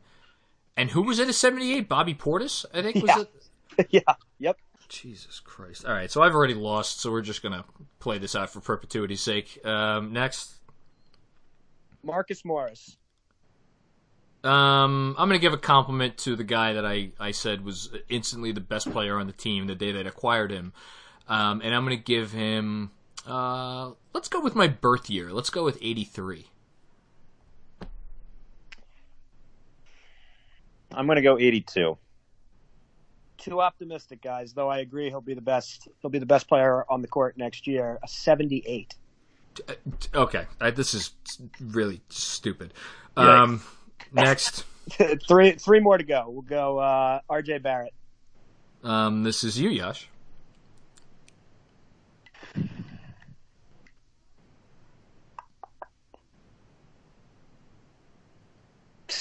And 0.76 0.90
who 0.90 1.02
was 1.02 1.20
at 1.20 1.28
a 1.28 1.32
78? 1.32 1.88
Bobby 1.88 2.14
Portis, 2.14 2.64
I 2.72 2.82
think 2.82 2.96
was 2.96 3.04
Yeah. 3.04 3.22
it. 3.78 3.86
yeah. 3.90 4.14
Yep. 4.38 4.58
Jesus 4.88 5.40
Christ. 5.40 5.84
All 5.84 5.92
right, 5.92 6.10
so 6.10 6.22
I've 6.22 6.34
already 6.34 6.54
lost, 6.54 7.00
so 7.00 7.10
we're 7.10 7.20
just 7.20 7.42
going 7.42 7.52
to 7.52 7.64
play 7.98 8.16
this 8.18 8.34
out 8.34 8.48
for 8.50 8.60
perpetuity's 8.60 9.20
sake. 9.20 9.64
Um, 9.66 10.12
next. 10.14 10.54
Marcus 12.02 12.44
Morris. 12.44 12.96
Um, 14.44 15.16
I'm 15.18 15.28
going 15.28 15.38
to 15.38 15.42
give 15.42 15.52
a 15.52 15.58
compliment 15.58 16.16
to 16.18 16.36
the 16.36 16.44
guy 16.44 16.72
that 16.74 16.86
I, 16.86 17.10
I 17.18 17.32
said 17.32 17.64
was 17.64 17.90
instantly 18.08 18.52
the 18.52 18.60
best 18.60 18.90
player 18.90 19.18
on 19.18 19.26
the 19.26 19.32
team 19.32 19.66
the 19.66 19.74
day 19.74 19.92
that 19.92 20.06
acquired 20.06 20.52
him. 20.52 20.72
Um, 21.28 21.60
and 21.62 21.74
I'm 21.74 21.84
going 21.84 21.96
to 21.96 22.02
give 22.02 22.32
him, 22.32 22.92
uh, 23.26 23.90
let's 24.14 24.28
go 24.28 24.40
with 24.40 24.54
my 24.54 24.68
birth 24.68 25.10
year. 25.10 25.32
Let's 25.32 25.50
go 25.50 25.64
with 25.64 25.78
83. 25.80 26.46
I'm 30.92 31.06
going 31.06 31.16
to 31.16 31.22
go 31.22 31.38
82. 31.38 31.98
Too 33.38 33.60
optimistic, 33.60 34.22
guys. 34.22 34.52
Though 34.52 34.68
I 34.68 34.78
agree, 34.78 35.08
he'll 35.08 35.20
be 35.20 35.34
the 35.34 35.40
best. 35.40 35.88
He'll 36.00 36.10
be 36.10 36.18
the 36.18 36.26
best 36.26 36.48
player 36.48 36.84
on 36.90 37.02
the 37.02 37.08
court 37.08 37.36
next 37.36 37.66
year. 37.66 37.98
A 38.02 38.08
78. 38.08 38.94
Uh, 39.68 39.74
Okay, 40.14 40.46
I, 40.60 40.70
this 40.70 40.94
is 40.94 41.12
really 41.60 42.00
stupid. 42.08 42.72
Um, 43.16 43.62
next, 44.12 44.64
three, 45.28 45.52
three 45.52 45.80
more 45.80 45.98
to 45.98 46.04
go. 46.04 46.26
We'll 46.28 46.42
go 46.42 46.78
uh, 46.78 47.20
R.J. 47.28 47.58
Barrett. 47.58 47.92
um, 48.84 49.22
this 49.22 49.44
is 49.44 49.58
you, 49.58 49.70
Yash. 49.70 50.08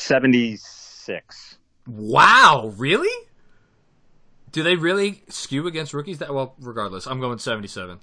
76. 0.07 1.57
Wow, 1.87 2.73
really? 2.77 3.25
Do 4.51 4.63
they 4.63 4.75
really 4.75 5.23
skew 5.29 5.67
against 5.67 5.93
rookies? 5.93 6.19
That 6.19 6.33
well, 6.33 6.55
regardless, 6.59 7.05
I'm 7.07 7.19
going 7.19 7.37
77. 7.37 7.99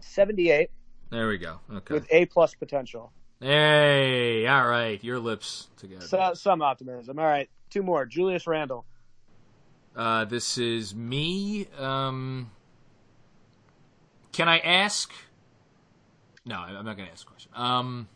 78 0.00 0.70
There 1.10 1.28
we 1.28 1.38
go. 1.38 1.60
Okay. 1.72 1.94
with 1.94 2.06
A 2.10 2.26
plus 2.26 2.54
potential. 2.54 3.12
Hey, 3.42 4.46
all 4.46 4.68
right, 4.68 5.02
your 5.02 5.18
lips 5.18 5.68
together. 5.76 6.06
So, 6.06 6.32
some 6.34 6.62
optimism. 6.62 7.18
All 7.18 7.24
right, 7.24 7.50
two 7.70 7.82
more. 7.82 8.06
Julius 8.06 8.46
Randle. 8.46 8.84
Uh, 9.96 10.24
this 10.26 10.58
is 10.58 10.94
me. 10.94 11.66
Um, 11.76 12.52
can 14.30 14.48
I 14.48 14.58
ask? 14.60 15.12
No, 16.46 16.54
I'm 16.54 16.84
not 16.84 16.96
going 16.96 17.06
to 17.08 17.12
ask 17.12 17.26
a 17.26 17.30
question. 17.30 17.50
Um, 17.56 18.08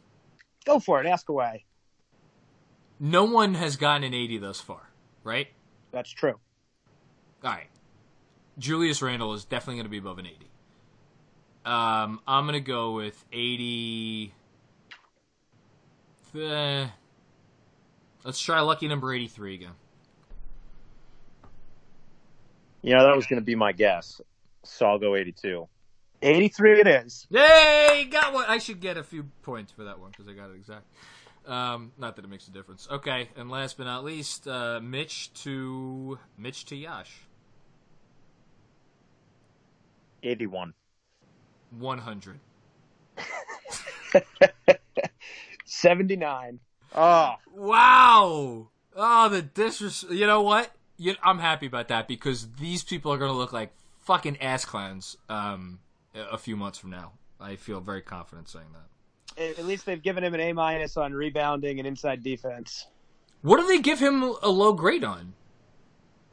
Go 0.65 0.79
for 0.79 1.01
it. 1.01 1.07
Ask 1.07 1.29
away. 1.29 1.65
no 3.01 3.25
one 3.25 3.55
has 3.55 3.77
gotten 3.77 4.05
an 4.05 4.15
80 4.15 4.39
thus 4.39 4.61
far, 4.61 4.89
right? 5.25 5.49
That's 5.91 6.11
true. 6.11 6.35
All 7.43 7.51
right. 7.51 7.67
Julius 8.59 9.03
Randle 9.03 9.35
is 9.35 9.45
definitely 9.45 9.75
going 9.75 9.87
to 9.87 9.91
be 9.91 9.99
above 9.99 10.19
an 10.19 10.27
80. 10.27 10.37
Um, 11.65 12.21
I'm 12.29 12.45
going 12.47 12.55
to 12.55 12.61
go 12.61 12.93
with 12.93 13.25
80. 13.33 14.33
Eh, 16.37 16.87
let's 18.25 18.41
try 18.41 18.61
lucky 18.61 18.89
number 18.89 19.13
83 19.13 19.55
again. 19.55 19.71
You 22.83 22.95
know, 22.95 23.05
that 23.05 23.17
was 23.17 23.27
going 23.27 23.41
to 23.41 23.45
be 23.45 23.55
my 23.55 23.73
guess. 23.73 24.21
So 24.63 24.87
I'll 24.87 24.99
go 24.99 25.17
82. 25.17 25.67
83 26.23 26.81
it 26.81 26.87
is. 26.87 27.27
Yay! 27.31 28.09
Got 28.11 28.33
one. 28.33 28.45
I 28.49 28.59
should 28.59 28.81
get 28.81 28.97
a 28.97 29.03
few 29.03 29.25
points 29.43 29.73
for 29.73 29.85
that 29.85 29.99
one 29.99 30.11
because 30.11 30.29
I 30.29 30.33
got 30.33 30.51
it 30.51 30.57
exact. 30.57 30.85
Um, 31.47 31.93
not 31.99 32.17
that 32.17 32.25
it 32.25 32.29
makes 32.29 32.49
a 32.49 32.51
difference. 32.51 32.89
Okay, 32.91 33.29
and 33.37 33.51
last 33.51 33.77
but 33.77 33.85
not 33.85 34.05
least, 34.05 34.49
uh, 34.49 34.81
Mitch 34.83 35.33
to 35.45 36.19
Mitch 36.37 36.65
to 36.67 36.77
Yash. 36.77 37.21
81. 40.23 40.75
100. 41.79 42.41
79. 45.81 46.61
Oh, 46.95 47.35
Wow! 47.55 48.69
Oh, 48.95 49.29
the 49.29 49.43
disres. 49.43 50.11
You 50.11 50.27
know 50.27 50.43
what? 50.43 50.73
You, 50.97 51.15
I'm 51.23 51.39
happy 51.39 51.67
about 51.67 51.89
that 51.89 52.09
because 52.09 52.49
these 52.53 52.83
people 52.83 53.13
are 53.13 53.19
going 53.19 53.31
to 53.31 53.37
look 53.37 53.53
like 53.53 53.73
fucking 54.01 54.41
ass 54.41 54.65
clowns 54.65 55.17
um, 55.29 55.81
a 56.15 56.21
a 56.35 56.39
few 56.39 56.57
months 56.57 56.79
from 56.79 56.91
now. 56.91 57.13
I 57.39 57.57
feel 57.57 57.81
very 57.81 58.01
confident 58.01 58.49
saying 58.49 58.67
that. 58.73 59.43
At 59.43 59.59
at 59.59 59.67
least 59.67 59.85
they've 59.85 60.03
given 60.03 60.25
him 60.25 60.33
an 60.33 60.41
A 60.41 60.53
minus 60.55 60.97
on 60.97 61.13
rebounding 61.13 61.79
and 61.79 61.87
inside 61.87 62.23
defense. 62.23 62.87
What 63.43 63.61
do 63.61 63.67
they 63.67 63.81
give 63.81 63.99
him 63.99 64.23
a 64.23 64.49
low 64.49 64.73
grade 64.73 65.05
on? 65.05 65.35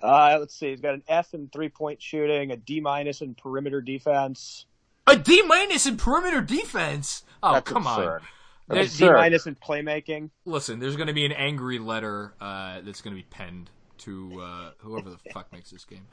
Uh, 0.02 0.38
let's 0.40 0.56
see. 0.56 0.70
He's 0.70 0.82
got 0.82 0.94
an 0.94 1.04
F 1.08 1.34
in 1.34 1.50
three 1.50 1.70
point 1.70 2.02
shooting, 2.02 2.52
a 2.52 2.56
D 2.58 2.80
minus 2.80 3.22
in 3.22 3.36
perimeter 3.36 3.82
defense, 3.82 4.66
A 5.08 5.18
D 5.18 5.42
minus 5.42 5.86
in 5.86 5.98
perimeter 5.98 6.42
defense. 6.42 7.24
Oh, 7.42 7.54
that's 7.54 7.70
come 7.70 7.86
absurd. 7.86 8.22
on. 8.22 8.28
A 8.70 8.74
There's- 8.76 8.98
D 8.98 9.06
Absurd. 9.06 9.18
minus 9.18 9.48
in 9.48 9.56
playmaking. 9.56 10.30
Listen, 10.46 10.80
there's 10.80 10.96
going 10.96 11.08
to 11.08 11.14
be 11.14 11.26
an 11.26 11.32
angry 11.32 11.80
letter 11.80 12.34
uh, 12.40 12.82
that's 12.82 13.02
going 13.02 13.16
to 13.16 13.22
be 13.22 13.28
penned 13.30 13.70
to 14.00 14.42
uh, 14.42 14.72
whoever 14.80 15.10
the 15.10 15.18
fuck 15.34 15.52
makes 15.52 15.70
this 15.72 15.86
game. 15.86 16.08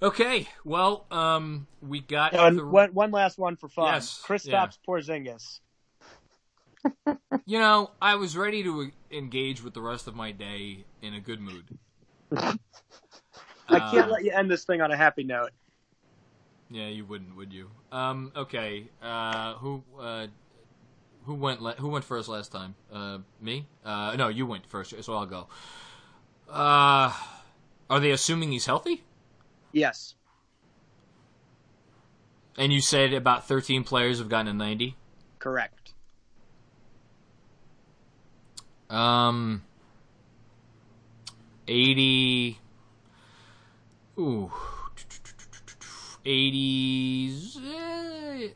Okay, 0.00 0.46
well, 0.64 1.06
um, 1.10 1.66
we 1.82 2.00
got 2.00 2.32
and 2.34 2.58
the- 2.58 2.66
one, 2.66 2.94
one 2.94 3.10
last 3.10 3.38
one 3.38 3.56
for 3.56 3.68
fun. 3.68 3.94
Yes, 3.94 4.22
Kristaps 4.24 4.78
Porzingis. 4.86 5.60
you 7.44 7.58
know, 7.58 7.90
I 8.00 8.14
was 8.14 8.36
ready 8.36 8.62
to 8.62 8.90
engage 9.10 9.62
with 9.62 9.74
the 9.74 9.80
rest 9.82 10.06
of 10.06 10.14
my 10.14 10.30
day 10.32 10.84
in 11.02 11.14
a 11.14 11.20
good 11.20 11.40
mood. 11.40 11.64
I 12.32 12.56
can't 13.68 14.04
Um, 14.04 14.10
let 14.10 14.24
you 14.24 14.30
end 14.30 14.50
this 14.50 14.64
thing 14.64 14.80
on 14.80 14.90
a 14.92 14.96
happy 14.96 15.24
note. 15.24 15.50
Yeah, 16.70 16.86
you 16.88 17.04
wouldn't, 17.04 17.34
would 17.36 17.52
you? 17.52 17.70
Um, 17.90 18.30
okay, 18.36 18.88
uh, 19.02 19.54
who 19.54 19.82
uh, 19.98 20.26
who 21.28 21.34
went 21.34 21.60
la- 21.60 21.74
who 21.74 21.88
went 21.88 22.06
first 22.06 22.26
last 22.26 22.50
time? 22.50 22.74
Uh, 22.90 23.18
me? 23.38 23.66
Uh, 23.84 24.16
no, 24.16 24.28
you 24.28 24.46
went 24.46 24.64
first, 24.64 24.94
so 25.04 25.14
I'll 25.14 25.26
go. 25.26 25.46
Uh, 26.48 27.12
are 27.90 28.00
they 28.00 28.10
assuming 28.10 28.50
he's 28.50 28.64
healthy? 28.64 29.04
Yes. 29.70 30.14
And 32.56 32.72
you 32.72 32.80
said 32.80 33.12
about 33.12 33.46
13 33.46 33.84
players 33.84 34.18
have 34.20 34.30
gotten 34.30 34.48
a 34.48 34.54
90. 34.54 34.96
Correct. 35.38 35.92
Um, 38.88 39.62
80. 41.68 42.58
Ooh. 44.18 44.50
80s. 46.24 47.58
eh, 47.62 48.48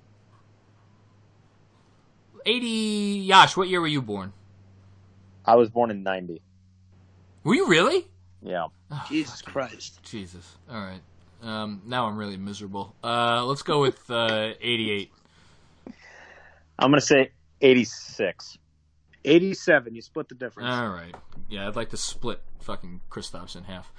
80. 2.45 2.67
Yash, 3.25 3.57
what 3.57 3.69
year 3.69 3.81
were 3.81 3.87
you 3.87 4.03
born? 4.03 4.33
I 5.45 5.57
was 5.57 5.71
born 5.71 5.91
in 5.91 6.03
90. 6.03 6.41
Were 7.45 7.55
you 7.55 7.67
really? 7.67 8.07
Yeah. 8.43 8.67
Oh, 8.91 9.05
Jesus 9.09 9.41
fucking- 9.41 9.53
Christ. 9.53 10.01
Jesus. 10.03 10.57
All 10.71 10.81
right. 10.81 11.01
Um, 11.43 11.83
now 11.87 12.07
I'm 12.07 12.17
really 12.17 12.37
miserable. 12.37 12.95
Uh, 13.03 13.45
let's 13.45 13.63
go 13.63 13.81
with 13.81 14.09
uh, 14.11 14.53
88. 14.61 15.11
I'm 16.79 16.91
going 16.91 17.01
to 17.01 17.07
say 17.07 17.31
86. 17.61 18.59
87. 19.25 19.95
You 19.95 20.03
split 20.03 20.29
the 20.29 20.35
difference. 20.37 20.71
All 20.71 20.89
right. 20.89 21.15
Yeah, 21.49 21.67
I'd 21.69 21.77
like 21.77 21.91
to 21.91 21.97
split 21.97 22.41
fucking 22.61 23.01
Kristaps 23.11 23.57
in 23.57 23.65
half. 23.65 23.93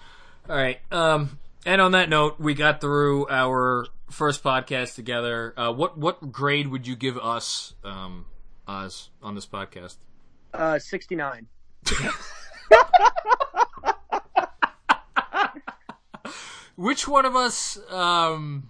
All 0.50 0.56
right. 0.56 0.80
Um, 0.92 1.38
and 1.66 1.82
on 1.82 1.92
that 1.94 2.10
note, 2.10 2.40
we 2.40 2.54
got 2.54 2.82
through 2.82 3.28
our 3.30 3.86
first 4.10 4.44
podcast 4.44 4.96
together. 4.96 5.54
Uh, 5.58 5.72
what 5.72 5.98
what 5.98 6.32
grade 6.32 6.68
would 6.68 6.86
you 6.86 6.96
give 6.96 7.18
us, 7.18 7.74
um, 7.86 8.26
Oz, 8.68 9.10
on 9.22 9.36
this 9.36 9.46
podcast? 9.46 9.98
Uh, 10.54 10.80
69. 10.80 11.48
Which 16.76 17.08
one 17.08 17.26
of 17.26 17.36
us, 17.36 17.78
um, 17.92 18.70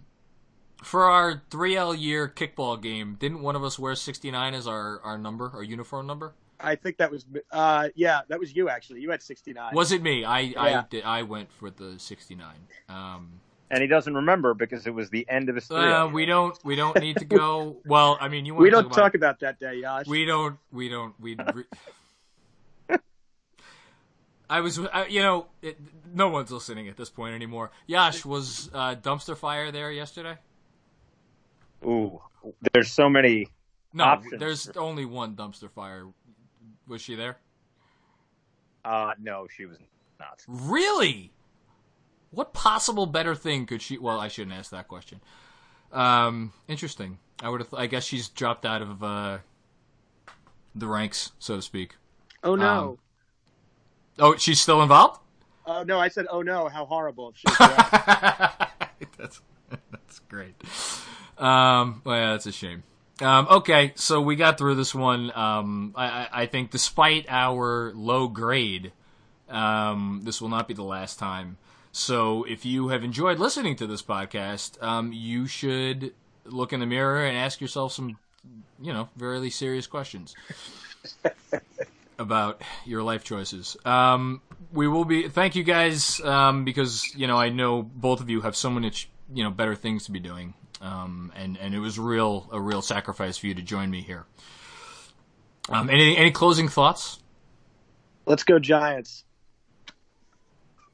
for 0.84 1.04
our 1.06 1.42
3L 1.52 1.98
year 1.98 2.28
kickball 2.28 2.82
game, 2.82 3.16
didn't 3.20 3.42
one 3.42 3.56
of 3.56 3.64
us 3.64 3.80
wear 3.80 3.96
69 3.96 4.54
as 4.54 4.68
our, 4.68 5.00
our 5.02 5.18
number, 5.18 5.50
our 5.54 5.64
uniform 5.64 6.06
number? 6.08 6.34
I 6.60 6.76
think 6.76 6.98
that 6.98 7.10
was, 7.12 7.26
uh, 7.52 7.90
yeah, 7.96 8.22
that 8.28 8.40
was 8.40 8.56
you 8.56 8.68
actually. 8.70 9.02
You 9.02 9.12
had 9.12 9.22
69. 9.22 9.74
Was 9.74 9.92
it 9.92 10.02
me? 10.02 10.26
I 10.26 10.54
I 10.58 10.70
Yeah. 10.70 10.84
did, 10.90 11.04
I 11.04 11.24
went 11.24 11.52
for 11.52 11.70
the 11.70 11.98
69. 11.98 12.56
Um, 12.90 13.40
And 13.74 13.82
he 13.82 13.88
doesn't 13.88 14.14
remember 14.14 14.54
because 14.54 14.86
it 14.86 14.94
was 14.94 15.10
the 15.10 15.26
end 15.28 15.50
of 15.50 15.56
his 15.56 15.66
three. 15.66 15.78
Uh, 15.78 16.06
we 16.06 16.28
don't. 16.28 16.56
We 16.64 16.76
don't 16.76 16.96
need 17.00 17.18
to 17.18 17.26
go. 17.26 17.78
Well, 17.88 18.20
I 18.22 18.28
mean, 18.28 18.46
you. 18.46 18.54
we 18.56 18.70
wanna 18.70 18.84
don't 18.84 18.90
talk, 18.90 18.98
talk 18.98 19.16
about 19.16 19.40
that 19.40 19.60
day, 19.60 19.78
Yash. 19.78 20.06
We 20.06 20.26
don't. 20.26 20.60
We 20.72 20.90
don't. 20.90 21.20
We. 21.20 21.36
Re- 21.36 21.64
I 24.48 24.60
was. 24.60 24.80
I, 24.80 25.08
you 25.08 25.24
know, 25.24 25.48
it, 25.64 25.80
no 26.14 26.30
one's 26.30 26.52
listening 26.52 26.88
at 26.88 26.98
this 26.98 27.10
point 27.10 27.34
anymore. 27.34 27.72
Yash 27.88 28.24
was 28.24 28.70
uh, 28.76 28.94
dumpster 28.94 29.36
fire 29.36 29.72
there 29.72 29.92
yesterday. 29.92 30.38
Ooh, 31.84 32.22
there's 32.74 32.92
so 32.92 33.10
many. 33.10 33.48
No, 33.92 34.04
Options. 34.04 34.40
there's 34.40 34.70
only 34.78 35.06
one 35.06 35.36
dumpster 35.36 35.72
fire. 35.72 36.06
Was 36.88 37.02
she 37.02 37.16
there? 37.16 37.38
Uh, 38.86 39.14
no, 39.20 39.48
she 39.50 39.66
was 39.66 39.80
not. 40.20 40.44
Really? 40.48 41.32
What 42.34 42.54
possible 42.54 43.06
better 43.06 43.36
thing 43.36 43.66
could 43.66 43.82
she? 43.82 43.98
Well, 43.98 44.20
I 44.20 44.28
shouldn't 44.28 44.56
ask 44.56 44.72
that 44.72 44.88
question. 44.88 45.22
Um, 45.92 46.52
interesting. 46.68 47.20
I 47.42 47.50
would 47.50 47.62
have. 47.62 47.74
I 47.74 47.88
guess 47.88 48.04
she's 48.04 48.28
dropped 48.30 48.66
out 48.66 48.82
of 48.82 49.04
uh, 49.04 49.38
the 50.76 50.88
ranks, 50.88 51.32
so 51.40 51.56
to 51.58 51.62
speak. 51.62 51.96
oh, 52.44 52.56
no. 52.56 52.98
Oh, 54.20 54.36
she's 54.38 54.60
still 54.62 54.82
involved. 54.82 55.20
Oh, 55.66 55.84
no, 55.84 56.00
I 56.00 56.08
said, 56.10 56.26
oh, 56.30 56.42
no, 56.42 56.68
how 56.68 56.86
horrible. 56.86 57.30
If 57.30 57.38
she 57.38 59.08
that's 59.18 59.42
that's 59.92 60.20
great. 60.30 60.54
Um, 61.38 62.02
well, 62.04 62.16
yeah, 62.18 62.32
that's 62.32 62.46
a 62.46 62.52
shame. 62.52 62.84
Um, 63.22 63.48
okay, 63.50 63.94
so 63.96 64.22
we 64.22 64.36
got 64.36 64.58
through 64.58 64.76
this 64.76 64.94
one. 64.94 65.32
Um, 65.36 65.94
I, 65.96 66.06
I- 66.06 66.30
I 66.42 66.46
think 66.48 66.72
despite 66.72 67.26
our 67.30 67.92
low 67.96 68.28
grade, 68.28 68.92
Um, 69.50 70.22
this 70.24 70.42
will 70.42 70.50
not 70.50 70.68
be 70.68 70.74
the 70.74 70.84
last 70.84 71.20
time. 71.20 71.58
So 71.94 72.44
if 72.46 72.66
you 72.66 72.88
have 72.88 73.04
enjoyed 73.04 73.38
listening 73.38 73.76
to 73.76 73.86
this 73.86 74.02
podcast, 74.02 74.82
um, 74.82 75.14
you 75.14 75.46
should 75.46 76.12
look 76.44 76.74
in 76.74 76.80
the 76.80 76.88
mirror 76.88 77.24
and 77.24 77.38
ask 77.38 77.62
yourself 77.62 77.94
some, 77.94 78.18
you 78.82 78.92
know, 78.92 79.10
very 79.16 79.52
serious 79.52 79.86
questions 79.86 80.36
about 82.18 82.64
your 82.84 83.04
life 83.04 83.24
choices. 83.24 83.78
Um, 83.86 84.42
we 84.72 84.88
will 84.88 85.06
be. 85.06 85.30
Thank 85.30 85.56
you 85.56 85.64
guys 85.64 86.20
um, 86.22 86.66
because 86.66 87.16
you 87.16 87.28
know 87.28 87.38
I 87.38 87.50
know 87.50 87.84
both 87.84 88.22
of 88.22 88.30
you 88.30 88.42
have 88.42 88.56
so 88.56 88.72
much 88.72 89.08
you 89.32 89.44
know 89.44 89.52
better 89.52 89.76
things 89.76 90.06
to 90.06 90.12
be 90.12 90.20
doing, 90.20 90.56
um, 90.82 91.32
and 91.36 91.60
and 91.60 91.76
it 91.76 91.80
was 91.80 92.00
real 92.00 92.50
a 92.52 92.60
real 92.60 92.82
sacrifice 92.82 93.38
for 93.38 93.46
you 93.46 93.54
to 93.54 93.62
join 93.62 93.92
me 93.92 94.02
here. 94.02 94.26
Um, 95.70 95.92
any 95.92 96.18
any 96.18 96.32
closing 96.32 96.70
thoughts? 96.70 97.20
Let's 98.26 98.44
go 98.44 98.58
Giants. 98.58 99.26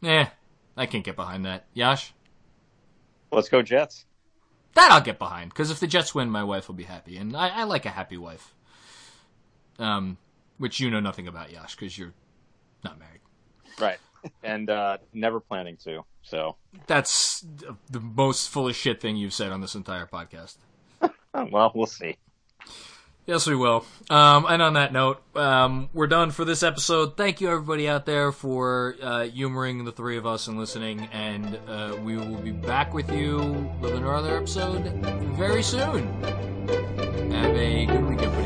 Yeah, 0.02 0.30
I 0.80 0.86
can't 0.86 1.04
get 1.04 1.18
behind 1.18 1.46
that. 1.46 1.66
Yash? 1.74 2.14
Let's 3.32 3.50
go 3.50 3.62
Jets. 3.62 4.06
That 4.76 4.92
I'll 4.92 5.02
get 5.02 5.20
behind 5.20 5.50
because 5.50 5.72
if 5.72 5.80
the 5.80 5.88
Jets 5.88 6.16
win, 6.16 6.30
my 6.30 6.44
wife 6.44 6.68
will 6.68 6.76
be 6.76 6.84
happy, 6.84 7.18
and 7.18 7.36
I, 7.36 7.50
I 7.50 7.64
like 7.64 7.86
a 7.86 7.90
happy 7.90 8.18
wife. 8.18 8.54
Um, 9.78 10.18
which 10.58 10.80
you 10.80 10.90
know 10.90 11.00
nothing 11.00 11.28
about, 11.28 11.52
Yash, 11.52 11.76
because 11.76 11.98
you're 11.98 12.14
not 12.84 13.00
married. 13.00 13.22
Right. 13.80 13.98
And 14.44 14.70
uh, 14.70 14.98
never 15.14 15.40
planning 15.40 15.78
to. 15.86 16.04
So 16.22 16.58
that's 16.88 17.46
the 17.90 18.00
most 18.00 18.50
full 18.50 18.68
of 18.68 18.76
shit 18.76 19.02
thing 19.02 19.16
you've 19.16 19.34
said 19.34 19.52
on 19.52 19.62
this 19.62 19.76
entire 19.76 20.06
podcast. 20.06 20.58
well, 21.34 21.72
we'll 21.74 21.86
see. 21.88 22.18
Yes, 23.30 23.46
we 23.46 23.56
will. 23.56 23.86
Um, 24.10 24.48
and 24.50 24.60
on 24.60 24.74
that 24.74 24.92
note, 24.92 25.22
um, 25.36 25.92
we're 25.94 26.08
done 26.08 26.32
for 26.32 26.46
this 26.46 26.64
episode. 26.64 27.16
Thank 27.16 27.42
you, 27.42 27.52
everybody 27.52 27.88
out 27.88 28.08
there, 28.08 28.32
for 28.32 28.96
uh, 29.00 29.26
humoring 29.26 29.86
the 29.86 29.92
three 29.92 30.18
of 30.18 30.26
us 30.26 30.48
and 30.48 30.58
listening. 30.58 31.08
And 31.12 31.60
uh, 31.68 31.96
we 32.04 32.18
will 32.18 32.42
be 32.42 32.50
back 32.50 32.92
with 32.92 33.12
you 33.12 33.38
with 33.82 33.94
another 33.94 34.36
episode 34.36 34.84
very 35.38 35.62
soon. 35.62 36.08
Have 37.32 37.56
a 37.56 37.86
good 37.86 38.04
week, 38.04 38.20
everybody. 38.24 38.26
Give 38.26 38.39